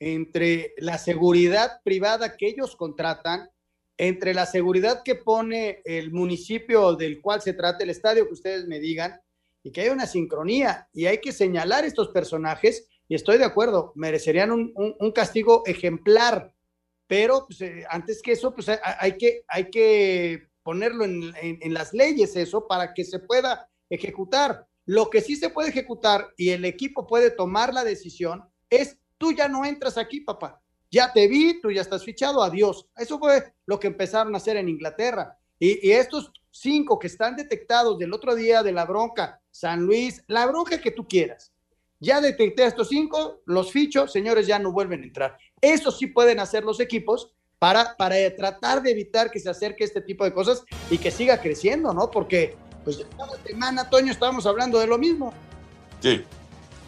entre 0.01 0.75
la 0.79 0.99
seguridad 0.99 1.81
privada 1.85 2.37
que 2.37 2.49
ellos 2.49 2.77
contratan, 2.77 3.51
entre 3.99 4.35
la 4.35 4.47
seguridad 4.47 5.03
que 5.05 5.15
pone 5.15 5.83
el 5.85 6.11
municipio 6.11 6.95
del 6.97 7.21
cual 7.21 7.41
se 7.43 7.53
trata 7.53 7.85
el 7.85 7.91
estadio, 7.91 8.27
que 8.27 8.33
ustedes 8.33 8.67
me 8.67 8.81
digan, 8.81 9.21
y 9.63 9.71
que 9.71 9.83
hay 9.83 9.89
una 9.91 10.07
sincronía 10.07 10.89
y 10.93 11.07
hay 11.07 11.19
que 11.19 11.31
señalar 11.31 11.85
estos 11.85 12.09
personajes, 12.09 12.89
y 13.09 13.15
estoy 13.15 13.39
de 13.39 13.45
acuerdo, 13.45 13.93
merecerían 13.95 14.51
un, 14.51 14.73
un 14.75 15.13
castigo 15.13 15.63
ejemplar, 15.67 16.53
pero 17.07 17.45
pues, 17.47 17.61
eh, 17.61 17.85
antes 17.91 18.23
que 18.23 18.33
eso, 18.33 18.55
pues 18.55 18.69
hay 18.69 19.19
que, 19.19 19.45
hay 19.47 19.71
que 19.71 20.49
ponerlo 20.63 21.05
en, 21.05 21.75
las 21.75 21.93
leyes 21.93 22.37
eso 22.37 22.67
para 22.67 22.95
que 22.95 23.05
se 23.05 23.19
pueda 23.19 23.69
ejecutar. 23.91 24.67
Lo 24.85 25.11
que 25.11 25.21
sí 25.21 25.37
se 25.37 25.51
puede 25.51 25.71
ejecutar 25.71 26.33
y 26.37 26.51
el 26.51 26.65
equipo 26.65 27.07
puede 27.07 27.31
tomar 27.31 27.73
la 27.73 27.85
decisión 27.85 28.45
es, 28.69 28.99
tú 29.19 29.33
ya 29.33 29.49
no 29.49 29.65
entras 29.65 29.99
aquí, 29.99 30.21
papá. 30.21 30.61
Ya 30.91 31.13
te 31.13 31.29
vi, 31.29 31.61
tú 31.61 31.71
ya 31.71 31.81
estás 31.81 32.05
fichado, 32.05 32.43
adiós. 32.43 32.87
Eso 32.97 33.19
fue 33.19 33.55
lo 33.67 33.79
que 33.79 33.87
empezaron 33.87 34.35
a 34.35 34.39
hacer 34.39 34.57
en 34.57 34.69
Inglaterra. 34.69 35.39
Y, 35.59 35.89
y 35.89 35.93
estos 35.93 36.33
cinco 36.51 36.99
que 36.99 37.07
están 37.07 37.37
detectados 37.37 37.99
del 37.99 38.13
otro 38.13 38.35
día 38.35 38.63
de 38.63 38.73
la 38.73 38.85
bronca, 38.85 39.41
San 39.51 39.83
Luis, 39.83 40.23
la 40.27 40.47
bronca 40.47 40.81
que 40.81 40.91
tú 40.91 41.07
quieras. 41.07 41.53
Ya 42.01 42.21
detecté 42.21 42.65
a 42.65 42.67
estos 42.67 42.89
cinco, 42.89 43.43
los 43.47 43.71
fichos, 43.71 44.11
señores, 44.13 44.47
ya 44.47 44.59
no 44.59 44.73
vuelven 44.73 45.03
a 45.03 45.07
entrar. 45.07 45.39
Eso 45.61 45.93
sí 45.93 46.09
pueden 46.09 46.41
hacer 46.41 46.65
los 46.65 46.81
equipos 46.81 47.33
para, 47.63 47.95
para 47.97 48.17
tratar 48.35 48.83
de 48.83 48.91
evitar 48.91 49.31
que 49.31 49.39
se 49.39 49.49
acerque 49.49 49.85
este 49.85 50.01
tipo 50.01 50.25
de 50.25 50.35
cosas 50.35 50.65
y 50.91 50.99
que 50.99 51.13
siga 51.13 51.41
creciendo, 51.41 51.95
¿no? 51.95 52.11
Porque, 52.11 52.57
pues, 52.83 53.07
cada 53.17 53.41
semana, 53.47 53.89
Toño, 53.89 54.11
estábamos 54.11 54.47
hablando 54.47 54.81
de 54.81 54.89
lo 54.89 54.99
mismo. 54.99 55.33
Sí, 56.01 56.25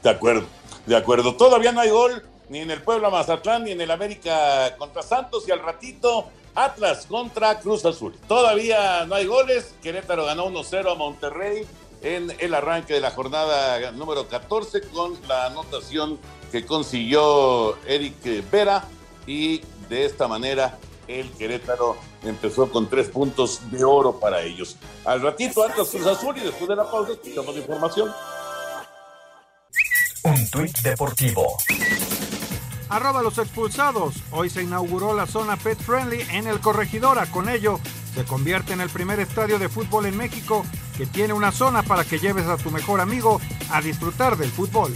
de 0.02 0.10
acuerdo, 0.10 0.44
de 0.84 0.96
acuerdo. 0.96 1.36
Todavía 1.36 1.70
no 1.70 1.80
hay 1.80 1.90
gol 1.90 2.24
ni 2.48 2.58
en 2.58 2.72
el 2.72 2.82
Puebla 2.82 3.08
Mazatlán 3.08 3.62
ni 3.62 3.70
en 3.70 3.82
el 3.82 3.90
América 3.92 4.74
contra 4.76 5.02
Santos 5.02 5.46
y 5.46 5.52
al 5.52 5.60
ratito 5.60 6.26
Atlas 6.56 7.06
contra 7.06 7.60
Cruz 7.60 7.84
Azul. 7.84 8.16
Todavía 8.26 9.06
no 9.06 9.14
hay 9.14 9.26
goles. 9.26 9.76
Querétaro 9.80 10.24
ganó 10.24 10.48
1-0 10.48 10.90
a 10.90 10.96
Monterrey 10.96 11.64
en 12.02 12.34
el 12.40 12.52
arranque 12.52 12.94
de 12.94 13.00
la 13.00 13.12
jornada 13.12 13.92
número 13.92 14.26
14 14.26 14.80
con 14.88 15.16
la 15.28 15.46
anotación 15.46 16.18
que 16.50 16.66
consiguió 16.66 17.76
Eric 17.86 18.50
Vera 18.50 18.88
y 19.24 19.60
de 19.94 20.04
esta 20.06 20.26
manera, 20.26 20.76
el 21.06 21.30
Querétaro 21.30 21.96
empezó 22.24 22.68
con 22.68 22.88
tres 22.88 23.08
puntos 23.08 23.70
de 23.70 23.84
oro 23.84 24.18
para 24.18 24.42
ellos. 24.42 24.76
Al 25.04 25.22
ratito, 25.22 25.62
Atlas 25.62 25.88
Cruz 25.88 26.06
Azul 26.06 26.36
y 26.36 26.40
después 26.40 26.68
de 26.68 26.74
la 26.74 26.90
pausa, 26.90 27.12
escuchamos 27.12 27.54
la 27.54 27.60
información. 27.60 28.12
Un 30.24 30.50
tuit 30.50 30.76
deportivo. 30.78 31.56
Arroba 32.88 33.22
los 33.22 33.38
expulsados. 33.38 34.14
Hoy 34.32 34.50
se 34.50 34.62
inauguró 34.62 35.14
la 35.14 35.26
zona 35.26 35.56
Pet 35.56 35.78
Friendly 35.78 36.22
en 36.32 36.48
el 36.48 36.60
Corregidora. 36.60 37.26
Con 37.26 37.48
ello, 37.48 37.78
se 38.14 38.24
convierte 38.24 38.72
en 38.72 38.80
el 38.80 38.90
primer 38.90 39.20
estadio 39.20 39.58
de 39.58 39.68
fútbol 39.68 40.06
en 40.06 40.16
México 40.16 40.64
que 40.96 41.06
tiene 41.06 41.34
una 41.34 41.52
zona 41.52 41.82
para 41.82 42.04
que 42.04 42.18
lleves 42.18 42.46
a 42.46 42.56
tu 42.56 42.70
mejor 42.70 43.00
amigo 43.00 43.40
a 43.70 43.80
disfrutar 43.80 44.36
del 44.36 44.50
fútbol. 44.50 44.92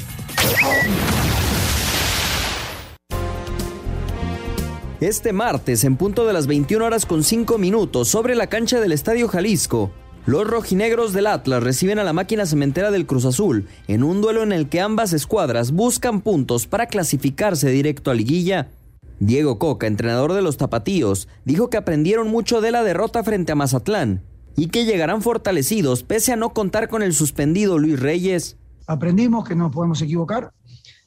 Este 5.00 5.32
martes, 5.32 5.84
en 5.84 5.96
punto 5.96 6.26
de 6.26 6.32
las 6.32 6.48
21 6.48 6.84
horas 6.84 7.06
con 7.06 7.22
5 7.22 7.56
minutos, 7.56 8.08
sobre 8.08 8.34
la 8.34 8.48
cancha 8.48 8.80
del 8.80 8.90
Estadio 8.90 9.28
Jalisco, 9.28 9.92
los 10.26 10.44
rojinegros 10.44 11.12
del 11.12 11.28
Atlas 11.28 11.62
reciben 11.62 12.00
a 12.00 12.04
la 12.04 12.12
máquina 12.12 12.46
cementera 12.46 12.90
del 12.90 13.06
Cruz 13.06 13.24
Azul 13.24 13.68
en 13.86 14.02
un 14.02 14.20
duelo 14.20 14.42
en 14.42 14.50
el 14.50 14.68
que 14.68 14.80
ambas 14.80 15.12
escuadras 15.12 15.70
buscan 15.70 16.20
puntos 16.20 16.66
para 16.66 16.86
clasificarse 16.86 17.70
directo 17.70 18.10
a 18.10 18.14
liguilla. 18.14 18.72
Diego 19.20 19.60
Coca, 19.60 19.86
entrenador 19.86 20.32
de 20.32 20.42
los 20.42 20.56
Tapatíos, 20.56 21.28
dijo 21.44 21.70
que 21.70 21.76
aprendieron 21.76 22.26
mucho 22.26 22.60
de 22.60 22.72
la 22.72 22.82
derrota 22.82 23.22
frente 23.22 23.52
a 23.52 23.54
Mazatlán 23.54 24.24
y 24.56 24.66
que 24.66 24.84
llegarán 24.84 25.22
fortalecidos 25.22 26.02
pese 26.02 26.32
a 26.32 26.36
no 26.36 26.52
contar 26.52 26.88
con 26.88 27.04
el 27.04 27.14
suspendido 27.14 27.78
Luis 27.78 28.00
Reyes. 28.00 28.56
Aprendimos 28.88 29.46
que 29.46 29.54
no 29.54 29.70
podemos 29.70 30.02
equivocar, 30.02 30.52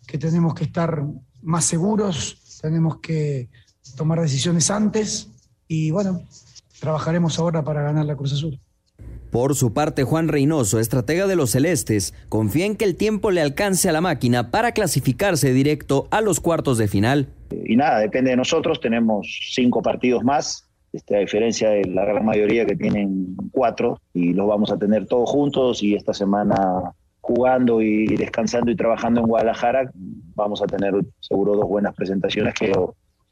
que 0.07 0.17
tenemos 0.17 0.53
que 0.53 0.63
estar 0.63 1.03
más 1.41 1.65
seguros, 1.65 2.37
tenemos 2.61 2.99
que 2.99 3.49
tomar 3.95 4.21
decisiones 4.21 4.71
antes 4.71 5.29
y 5.67 5.91
bueno, 5.91 6.21
trabajaremos 6.79 7.39
ahora 7.39 7.63
para 7.63 7.81
ganar 7.81 8.05
la 8.05 8.15
Cruz 8.15 8.33
Azul. 8.33 8.59
Por 9.31 9.55
su 9.55 9.71
parte, 9.71 10.03
Juan 10.03 10.27
Reynoso, 10.27 10.79
estratega 10.79 11.25
de 11.25 11.37
los 11.37 11.51
Celestes, 11.51 12.13
confía 12.27 12.65
en 12.65 12.75
que 12.75 12.83
el 12.83 12.97
tiempo 12.97 13.31
le 13.31 13.41
alcance 13.41 13.87
a 13.87 13.93
la 13.93 14.01
máquina 14.01 14.51
para 14.51 14.73
clasificarse 14.73 15.53
directo 15.53 16.09
a 16.11 16.19
los 16.19 16.41
cuartos 16.41 16.77
de 16.77 16.89
final. 16.89 17.29
Y 17.65 17.77
nada, 17.77 17.99
depende 17.99 18.31
de 18.31 18.35
nosotros, 18.35 18.81
tenemos 18.81 19.39
cinco 19.51 19.81
partidos 19.81 20.25
más, 20.25 20.67
este, 20.91 21.15
a 21.15 21.19
diferencia 21.19 21.69
de 21.69 21.85
la 21.85 22.03
gran 22.03 22.25
mayoría 22.25 22.65
que 22.65 22.75
tienen 22.75 23.37
cuatro, 23.51 24.01
y 24.13 24.33
los 24.33 24.47
vamos 24.47 24.69
a 24.69 24.77
tener 24.77 25.05
todos 25.05 25.29
juntos 25.29 25.81
y 25.81 25.95
esta 25.95 26.13
semana 26.13 26.91
jugando 27.21 27.81
y 27.81 28.07
descansando 28.17 28.69
y 28.71 28.75
trabajando 28.75 29.21
en 29.21 29.27
Guadalajara, 29.27 29.91
vamos 30.35 30.61
a 30.61 30.65
tener 30.65 30.93
seguro 31.21 31.55
dos 31.55 31.69
buenas 31.69 31.95
presentaciones 31.95 32.53
que 32.53 32.73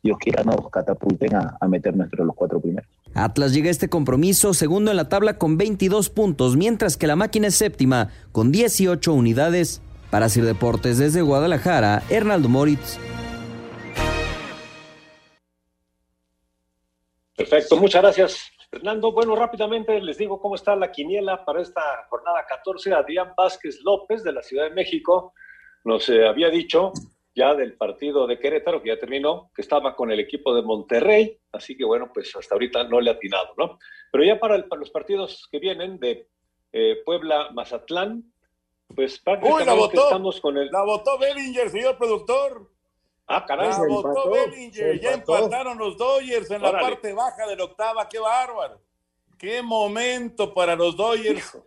Dios 0.02 0.18
quiera 0.20 0.44
nos 0.44 0.70
catapulten 0.70 1.36
a, 1.36 1.58
a 1.60 1.68
meter 1.68 1.96
nuestro 1.96 2.24
los 2.24 2.36
cuatro 2.36 2.60
primeros. 2.60 2.90
Atlas 3.14 3.54
llega 3.54 3.68
a 3.68 3.72
este 3.72 3.90
compromiso 3.90 4.54
segundo 4.54 4.92
en 4.92 4.98
la 4.98 5.10
tabla 5.10 5.38
con 5.38 5.58
22 5.58 6.10
puntos, 6.10 6.56
mientras 6.56 6.96
que 6.96 7.08
la 7.08 7.16
máquina 7.16 7.48
es 7.48 7.56
séptima 7.56 8.10
con 8.32 8.52
18 8.52 9.14
unidades. 9.14 9.82
Para 10.10 10.28
Sir 10.28 10.44
Deportes 10.44 10.98
desde 10.98 11.22
Guadalajara, 11.22 12.02
Hernaldo 12.10 12.50
Moritz. 12.50 12.98
Perfecto, 17.36 17.78
muchas 17.78 18.02
gracias, 18.02 18.52
Fernando. 18.72 19.12
Bueno, 19.12 19.36
rápidamente 19.36 20.02
les 20.02 20.18
digo 20.18 20.42
cómo 20.42 20.56
está 20.56 20.76
la 20.76 20.92
quiniela 20.92 21.46
para 21.46 21.62
esta 21.62 21.82
jornada 22.10 22.44
14. 22.48 22.94
Adrián 22.94 23.34
Vázquez 23.38 23.80
López 23.84 24.24
de 24.24 24.34
la 24.34 24.42
Ciudad 24.42 24.66
de 24.66 24.72
México 24.72 25.34
nos 25.86 26.10
eh, 26.10 26.28
había 26.28 26.50
dicho 26.50 26.92
ya 27.36 27.54
del 27.54 27.76
partido 27.78 28.28
de 28.28 28.40
Querétaro, 28.40 28.82
que 28.82 28.90
ya 28.90 29.00
terminó, 29.00 29.52
que 29.56 29.62
estaba 29.62 29.96
con 29.96 30.12
el 30.12 30.20
equipo 30.20 30.54
de 30.54 30.62
Monterrey, 30.62 31.40
así 31.52 31.78
que 31.78 31.86
bueno, 31.86 32.12
pues 32.14 32.36
hasta 32.36 32.56
ahorita 32.56 32.84
no 32.86 33.00
le 33.00 33.12
ha 33.12 33.14
atinado, 33.14 33.54
¿no? 33.58 33.80
Pero 34.12 34.24
ya 34.24 34.40
para, 34.40 34.56
el, 34.56 34.66
para 34.66 34.80
los 34.80 34.90
partidos 34.90 35.48
que 35.52 35.60
vienen 35.60 36.00
de 36.00 36.28
eh, 36.72 37.02
Puebla-Mazatlán, 37.06 38.24
pues 38.96 39.20
prácticamente 39.20 39.64
Uy, 39.64 39.68
la 39.68 39.74
votó, 39.74 40.04
estamos 40.04 40.42
con 40.42 40.58
el... 40.58 40.70
La 40.72 40.84
votó 40.84 41.18
Bellinger, 41.18 41.70
señor 41.70 41.98
productor. 41.98 42.70
Ah, 43.28 43.46
caray. 43.46 43.68
La 43.68 43.74
se 43.76 43.88
votó 43.88 44.10
empató, 44.10 44.32
Bellinger, 44.32 45.00
ya 45.00 45.14
empató. 45.14 45.38
empataron 45.38 45.78
los 45.78 45.98
Dodgers 45.98 46.50
en 46.50 46.62
la 46.62 46.72
parte 46.72 47.14
baja 47.14 47.46
de 47.46 47.56
la 47.56 47.64
octava, 47.64 48.10
qué 48.10 48.20
bárbaro. 48.20 48.82
Qué 49.38 49.62
momento 49.62 50.54
para 50.54 50.76
los 50.76 50.98
Dodgers. 50.98 51.58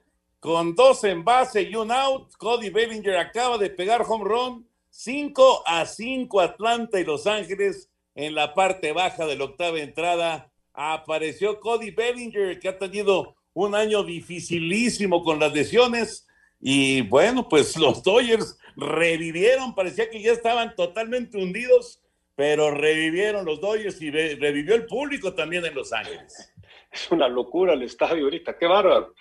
Con 0.41 0.75
dos 0.75 1.05
en 1.05 1.25
base 1.25 1.63
y 1.63 1.77
un 1.77 1.93
out, 1.93 2.35
Cody 2.37 2.69
Bellinger 2.69 3.17
acaba 3.17 3.57
de 3.59 3.71
pegar 3.71 4.03
home 4.07 4.25
run. 4.25 4.69
5 4.95 5.63
a 5.67 5.87
5 5.87 6.41
Atlanta 6.41 7.01
y 7.01 7.05
Los 7.05 7.27
Ángeles 7.27 7.91
en 8.15 8.35
la 8.35 8.53
parte 8.53 8.93
baja 8.93 9.25
de 9.27 9.37
la 9.37 9.45
octava 9.45 9.79
entrada. 9.81 10.53
Apareció 10.75 11.61
Cody 11.61 11.91
Bellinger, 11.91 12.59
que 12.61 12.69
ha 12.69 12.79
tenido 12.79 13.35
un 13.55 13.75
año 13.75 14.05
dificilísimo 14.05 15.25
con 15.25 15.41
las 15.41 15.53
lesiones. 15.55 16.27
Y 16.61 17.01
bueno, 17.03 17.49
pues 17.49 17.77
los 17.79 18.03
Dodgers 18.03 18.59
revivieron, 18.77 19.75
parecía 19.75 20.11
que 20.11 20.21
ya 20.21 20.33
estaban 20.33 20.75
totalmente 20.77 21.39
hundidos, 21.39 22.03
pero 22.35 22.71
revivieron 22.71 23.47
los 23.47 23.61
Dodgers 23.63 24.01
y 24.03 24.11
re- 24.11 24.37
revivió 24.37 24.75
el 24.75 24.85
público 24.85 25.35
también 25.35 25.65
en 25.65 25.75
Los 25.75 25.93
Ángeles. 25.93 26.49
Es 26.93 27.11
una 27.11 27.27
locura 27.27 27.73
el 27.73 27.81
estadio 27.85 28.25
ahorita, 28.25 28.59
qué 28.59 28.67
bárbaro. 28.67 29.15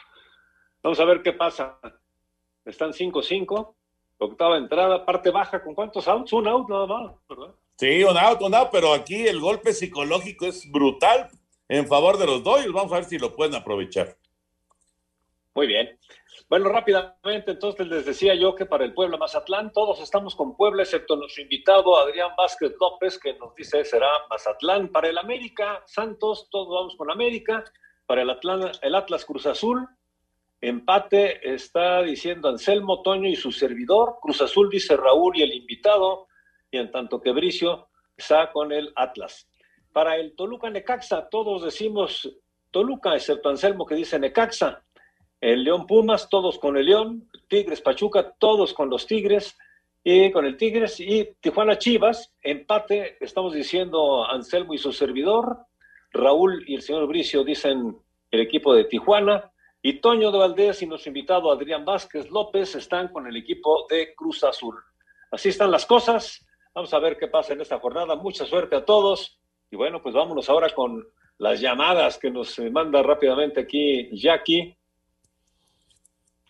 Vamos 0.83 0.99
a 0.99 1.05
ver 1.05 1.21
qué 1.21 1.31
pasa. 1.31 1.79
Están 2.65 2.91
5-5, 2.91 3.75
octava 4.25 4.57
entrada, 4.57 5.05
parte 5.05 5.31
baja, 5.31 5.63
¿con 5.63 5.73
cuántos 5.75 6.07
outs? 6.07 6.31
Un 6.33 6.47
out 6.47 6.69
nada 6.69 6.85
más, 6.85 7.11
¿verdad? 7.27 7.53
Sí, 7.77 8.03
un 8.03 8.17
out, 8.17 8.41
un 8.41 8.53
out, 8.53 8.69
pero 8.71 8.93
aquí 8.93 9.27
el 9.27 9.39
golpe 9.39 9.73
psicológico 9.73 10.45
es 10.45 10.69
brutal 10.71 11.29
en 11.67 11.87
favor 11.87 12.17
de 12.17 12.27
los 12.27 12.43
Dodgers. 12.43 12.71
Vamos 12.71 12.91
a 12.91 12.95
ver 12.95 13.05
si 13.05 13.17
lo 13.17 13.35
pueden 13.35 13.55
aprovechar. 13.55 14.15
Muy 15.55 15.67
bien. 15.67 15.97
Bueno, 16.47 16.69
rápidamente, 16.69 17.51
entonces 17.51 17.87
les 17.87 18.05
decía 18.05 18.35
yo 18.35 18.55
que 18.55 18.65
para 18.65 18.83
el 18.83 18.93
Puebla 18.93 19.17
Mazatlán 19.17 19.71
todos 19.71 19.99
estamos 20.01 20.35
con 20.35 20.55
Puebla, 20.55 20.83
excepto 20.83 21.15
nuestro 21.15 21.43
invitado 21.43 21.97
Adrián 21.97 22.31
Vázquez 22.37 22.73
López, 22.79 23.17
que 23.17 23.33
nos 23.35 23.55
dice 23.55 23.83
será 23.85 24.09
Mazatlán. 24.29 24.89
Para 24.89 25.07
el 25.09 25.17
América, 25.17 25.81
Santos, 25.87 26.47
todos 26.51 26.67
vamos 26.69 26.95
con 26.97 27.09
América. 27.09 27.63
Para 28.05 28.21
el, 28.23 28.29
Atlán- 28.29 28.71
el 28.81 28.95
Atlas 28.95 29.23
Cruz 29.23 29.45
Azul, 29.45 29.87
empate 30.61 31.53
está 31.53 32.01
diciendo 32.03 32.47
Anselmo 32.47 33.01
Toño 33.01 33.27
y 33.27 33.35
su 33.35 33.51
servidor. 33.51 34.17
Cruz 34.21 34.41
Azul 34.41 34.69
dice 34.69 34.95
Raúl 34.95 35.37
y 35.37 35.41
el 35.41 35.53
invitado, 35.53 36.27
y 36.69 36.77
en 36.77 36.91
tanto 36.91 37.19
que 37.19 37.31
Bricio 37.31 37.89
está 38.15 38.51
con 38.51 38.71
el 38.71 38.93
Atlas. 38.95 39.49
Para 39.91 40.15
el 40.17 40.35
Toluca 40.35 40.69
Necaxa, 40.69 41.27
todos 41.29 41.63
decimos 41.63 42.31
Toluca, 42.69 43.15
excepto 43.15 43.49
Anselmo 43.49 43.85
que 43.85 43.95
dice 43.95 44.17
Necaxa. 44.19 44.83
El 45.41 45.63
León 45.63 45.87
Pumas, 45.87 46.29
todos 46.29 46.59
con 46.59 46.77
el 46.77 46.85
León. 46.85 47.27
Tigres 47.47 47.81
Pachuca, 47.81 48.31
todos 48.37 48.73
con 48.73 48.89
los 48.89 49.07
Tigres. 49.07 49.57
Y 50.03 50.31
con 50.31 50.45
el 50.45 50.55
Tigres 50.57 50.99
y 50.99 51.35
Tijuana 51.41 51.77
Chivas, 51.77 52.33
empate, 52.41 53.17
estamos 53.19 53.53
diciendo 53.53 54.25
Anselmo 54.25 54.73
y 54.73 54.77
su 54.77 54.91
servidor. 54.91 55.65
Raúl 56.11 56.63
y 56.67 56.75
el 56.75 56.81
señor 56.81 57.07
Bricio 57.07 57.43
dicen 57.43 57.97
el 58.31 58.39
equipo 58.39 58.73
de 58.73 58.85
Tijuana. 58.85 59.50
Y 59.81 59.99
Toño 59.99 60.31
de 60.31 60.37
Valdés 60.37 60.81
y 60.81 60.85
nuestro 60.85 61.09
invitado 61.09 61.51
Adrián 61.51 61.83
Vázquez 61.83 62.29
López 62.29 62.75
están 62.75 63.07
con 63.07 63.25
el 63.27 63.35
equipo 63.35 63.87
de 63.89 64.13
Cruz 64.13 64.43
Azul. 64.43 64.75
Así 65.31 65.49
están 65.49 65.71
las 65.71 65.85
cosas. 65.85 66.45
Vamos 66.73 66.93
a 66.93 66.99
ver 66.99 67.17
qué 67.17 67.27
pasa 67.27 67.53
en 67.53 67.61
esta 67.61 67.79
jornada. 67.79 68.15
Mucha 68.15 68.45
suerte 68.45 68.75
a 68.75 68.85
todos. 68.85 69.39
Y 69.71 69.75
bueno, 69.75 70.01
pues 70.01 70.13
vámonos 70.13 70.49
ahora 70.49 70.69
con 70.69 71.07
las 71.39 71.59
llamadas 71.59 72.19
que 72.19 72.29
nos 72.29 72.59
manda 72.71 73.01
rápidamente 73.01 73.61
aquí 73.61 74.09
Jackie. 74.11 74.77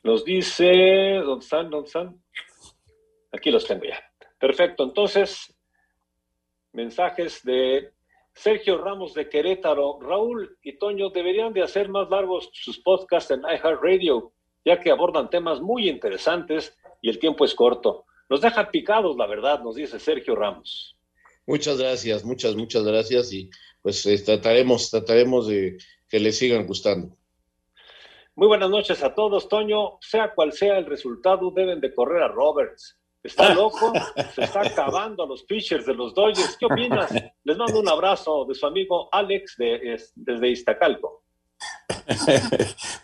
Nos 0.03 0.25
dice, 0.25 1.21
¿dónde 1.23 1.43
están? 1.43 1.69
¿Dónde 1.69 1.87
están? 1.87 2.21
Aquí 3.31 3.51
los 3.51 3.65
tengo 3.65 3.85
ya. 3.85 4.03
Perfecto, 4.39 4.83
entonces, 4.83 5.55
mensajes 6.73 7.43
de 7.43 7.93
Sergio 8.33 8.77
Ramos 8.77 9.13
de 9.13 9.29
Querétaro. 9.29 9.99
Raúl 10.01 10.57
y 10.61 10.77
Toño 10.77 11.09
deberían 11.09 11.53
de 11.53 11.63
hacer 11.63 11.89
más 11.89 12.09
largos 12.09 12.49
sus 12.53 12.79
podcasts 12.79 13.31
en 13.31 13.41
iHeartRadio, 13.41 14.33
ya 14.65 14.79
que 14.79 14.91
abordan 14.91 15.29
temas 15.29 15.61
muy 15.61 15.89
interesantes 15.89 16.77
y 17.01 17.09
el 17.09 17.19
tiempo 17.19 17.45
es 17.45 17.55
corto. 17.55 18.05
Nos 18.29 18.41
dejan 18.41 18.69
picados, 18.71 19.17
la 19.17 19.27
verdad, 19.27 19.61
nos 19.61 19.75
dice 19.75 19.99
Sergio 19.99 20.35
Ramos. 20.35 20.97
Muchas 21.45 21.79
gracias, 21.79 22.23
muchas, 22.23 22.55
muchas 22.55 22.83
gracias 22.83 23.33
y 23.33 23.49
pues 23.81 24.05
eh, 24.05 24.17
trataremos, 24.23 24.89
trataremos 24.89 25.47
de 25.47 25.77
que 26.07 26.19
les 26.19 26.37
sigan 26.37 26.65
gustando. 26.65 27.17
Muy 28.35 28.47
buenas 28.47 28.69
noches 28.69 29.03
a 29.03 29.13
todos, 29.13 29.49
Toño. 29.49 29.97
Sea 29.99 30.33
cual 30.33 30.53
sea 30.53 30.77
el 30.77 30.85
resultado, 30.85 31.51
deben 31.51 31.81
de 31.81 31.93
correr 31.93 32.23
a 32.23 32.29
Roberts. 32.29 32.97
Está 33.23 33.49
loco, 33.53 33.93
se 34.35 34.43
está 34.43 34.61
acabando 34.61 35.23
a 35.23 35.27
los 35.27 35.43
pitchers 35.43 35.85
de 35.85 35.93
los 35.93 36.13
Dodgers. 36.15 36.57
¿Qué 36.57 36.65
opinas? 36.65 37.11
Les 37.43 37.57
mando 37.57 37.79
un 37.79 37.87
abrazo 37.87 38.45
de 38.45 38.55
su 38.55 38.65
amigo 38.65 39.09
Alex 39.11 39.55
de, 39.57 39.93
es- 39.93 40.11
desde 40.15 40.49
Iztacalco. 40.49 41.23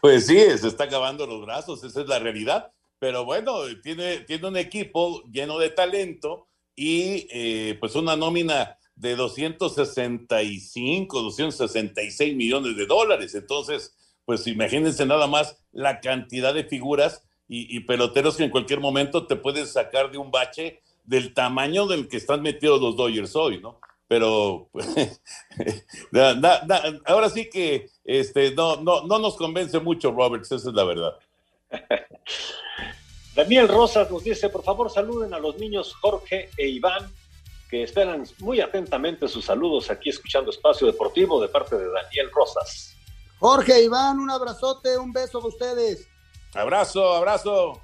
Pues 0.01 0.27
sí, 0.27 0.37
se 0.57 0.67
está 0.67 0.85
acabando 0.85 1.25
los 1.27 1.45
brazos, 1.45 1.83
esa 1.83 2.01
es 2.01 2.07
la 2.07 2.19
realidad. 2.19 2.71
Pero 2.99 3.25
bueno, 3.25 3.53
tiene, 3.83 4.19
tiene 4.21 4.47
un 4.47 4.57
equipo 4.57 5.21
lleno 5.31 5.59
de 5.59 5.69
talento 5.69 6.47
y 6.75 7.27
eh, 7.31 7.77
pues 7.79 7.95
una 7.95 8.15
nómina 8.15 8.77
de 8.95 9.15
265, 9.15 11.21
266 11.21 12.35
millones 12.35 12.75
de 12.75 12.85
dólares. 12.87 13.35
Entonces, 13.35 13.95
pues 14.25 14.47
imagínense 14.47 15.05
nada 15.05 15.27
más 15.27 15.63
la 15.71 15.99
cantidad 15.99 16.53
de 16.53 16.63
figuras 16.63 17.23
y, 17.47 17.75
y 17.75 17.79
peloteros 17.81 18.35
que 18.37 18.43
en 18.43 18.49
cualquier 18.51 18.79
momento 18.79 19.25
te 19.27 19.35
puedes 19.35 19.71
sacar 19.73 20.11
de 20.11 20.17
un 20.17 20.31
bache 20.31 20.81
del 21.05 21.33
tamaño 21.33 21.87
del 21.87 22.07
que 22.07 22.17
están 22.17 22.41
metidos 22.41 22.81
los 22.81 22.95
Dodgers 22.97 23.35
hoy, 23.35 23.59
¿no? 23.61 23.79
Pero 24.07 24.69
pues, 24.71 24.87
na- 26.11 26.33
na- 26.35 26.61
na- 26.65 26.81
ahora 27.05 27.29
sí 27.29 27.49
que 27.49 27.89
este, 28.05 28.51
no, 28.53 28.77
no, 28.77 29.03
no 29.03 29.19
nos 29.19 29.35
convence 29.35 29.79
mucho 29.79 30.11
Roberts, 30.11 30.51
esa 30.51 30.69
es 30.69 30.75
la 30.75 30.83
verdad. 30.83 31.13
Daniel 33.35 33.67
Rosas 33.67 34.09
nos 34.09 34.23
dice, 34.23 34.49
por 34.49 34.63
favor 34.63 34.89
saluden 34.89 35.33
a 35.33 35.39
los 35.39 35.57
niños 35.57 35.93
Jorge 36.01 36.49
e 36.57 36.67
Iván, 36.69 37.11
que 37.69 37.83
esperan 37.83 38.23
muy 38.39 38.61
atentamente 38.61 39.27
sus 39.27 39.45
saludos 39.45 39.91
aquí 39.91 40.09
escuchando 40.09 40.49
Espacio 40.51 40.87
Deportivo 40.87 41.39
de 41.41 41.47
parte 41.49 41.77
de 41.77 41.87
Daniel 41.91 42.31
Rosas. 42.33 42.95
Jorge, 43.39 43.83
Iván, 43.83 44.19
un 44.19 44.31
abrazote, 44.31 44.97
un 44.97 45.11
beso 45.13 45.39
a 45.39 45.47
ustedes. 45.47 46.07
Abrazo, 46.53 47.13
abrazo. 47.13 47.81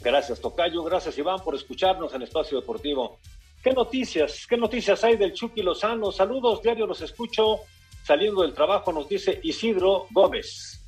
Gracias, 0.00 0.40
Tocayo. 0.40 0.82
Gracias, 0.82 1.16
Iván, 1.18 1.40
por 1.40 1.54
escucharnos 1.54 2.12
en 2.14 2.22
Espacio 2.22 2.60
Deportivo. 2.60 3.18
¿Qué 3.62 3.72
noticias? 3.72 4.46
¿Qué 4.48 4.56
noticias 4.56 5.02
hay 5.04 5.16
del 5.16 5.32
Chucky 5.32 5.62
Lozano? 5.62 6.12
Saludos, 6.12 6.62
diario 6.62 6.86
los 6.86 7.00
escucho. 7.00 7.60
Saliendo 8.04 8.42
del 8.42 8.54
trabajo 8.54 8.92
nos 8.92 9.08
dice 9.08 9.40
Isidro 9.42 10.06
Gómez. 10.12 10.80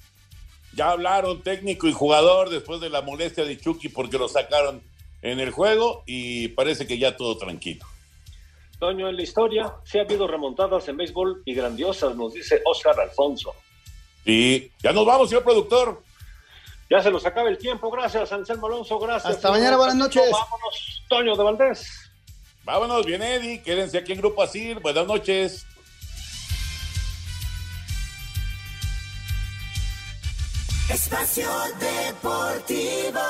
Ya 0.74 0.92
hablaron 0.92 1.42
técnico 1.42 1.88
y 1.88 1.92
jugador 1.92 2.50
después 2.50 2.80
de 2.80 2.90
la 2.90 3.02
molestia 3.02 3.44
de 3.44 3.58
Chucky 3.58 3.88
porque 3.88 4.18
lo 4.18 4.28
sacaron 4.28 4.82
en 5.22 5.40
el 5.40 5.50
juego 5.50 6.04
y 6.06 6.48
parece 6.48 6.86
que 6.86 6.98
ya 6.98 7.16
todo 7.16 7.36
tranquilo. 7.36 7.84
Toño, 8.78 9.08
en 9.08 9.16
la 9.16 9.22
historia 9.22 9.74
sí 9.84 9.98
ha 9.98 10.02
habido 10.02 10.28
remontadas 10.28 10.88
en 10.88 10.96
béisbol 10.96 11.42
y 11.44 11.54
grandiosas, 11.54 12.14
nos 12.14 12.34
dice 12.34 12.62
Oscar 12.64 13.00
Alfonso. 13.00 13.52
Sí, 14.24 14.70
ya 14.80 14.92
nos 14.92 15.04
vamos, 15.04 15.28
señor 15.28 15.42
productor. 15.42 16.02
Ya 16.90 17.02
se 17.02 17.10
nos 17.10 17.24
acaba 17.26 17.48
el 17.48 17.58
tiempo. 17.58 17.90
Gracias, 17.90 18.32
Anselmo 18.32 18.66
Alonso. 18.66 18.98
Gracias. 18.98 19.36
Hasta 19.36 19.50
mañana, 19.50 19.76
buenas 19.76 19.96
noches. 19.96 20.30
Vámonos, 20.30 21.02
Toño 21.08 21.36
de 21.36 21.44
Valdés. 21.44 22.10
Vámonos, 22.64 23.04
bien, 23.04 23.22
Eddie. 23.22 23.62
Quédense 23.62 23.98
aquí 23.98 24.12
en 24.12 24.18
Grupo 24.18 24.42
Asir. 24.42 24.78
Buenas 24.80 25.06
noches. 25.06 25.66
Espacio 30.88 31.50
Deportivo. 31.78 33.20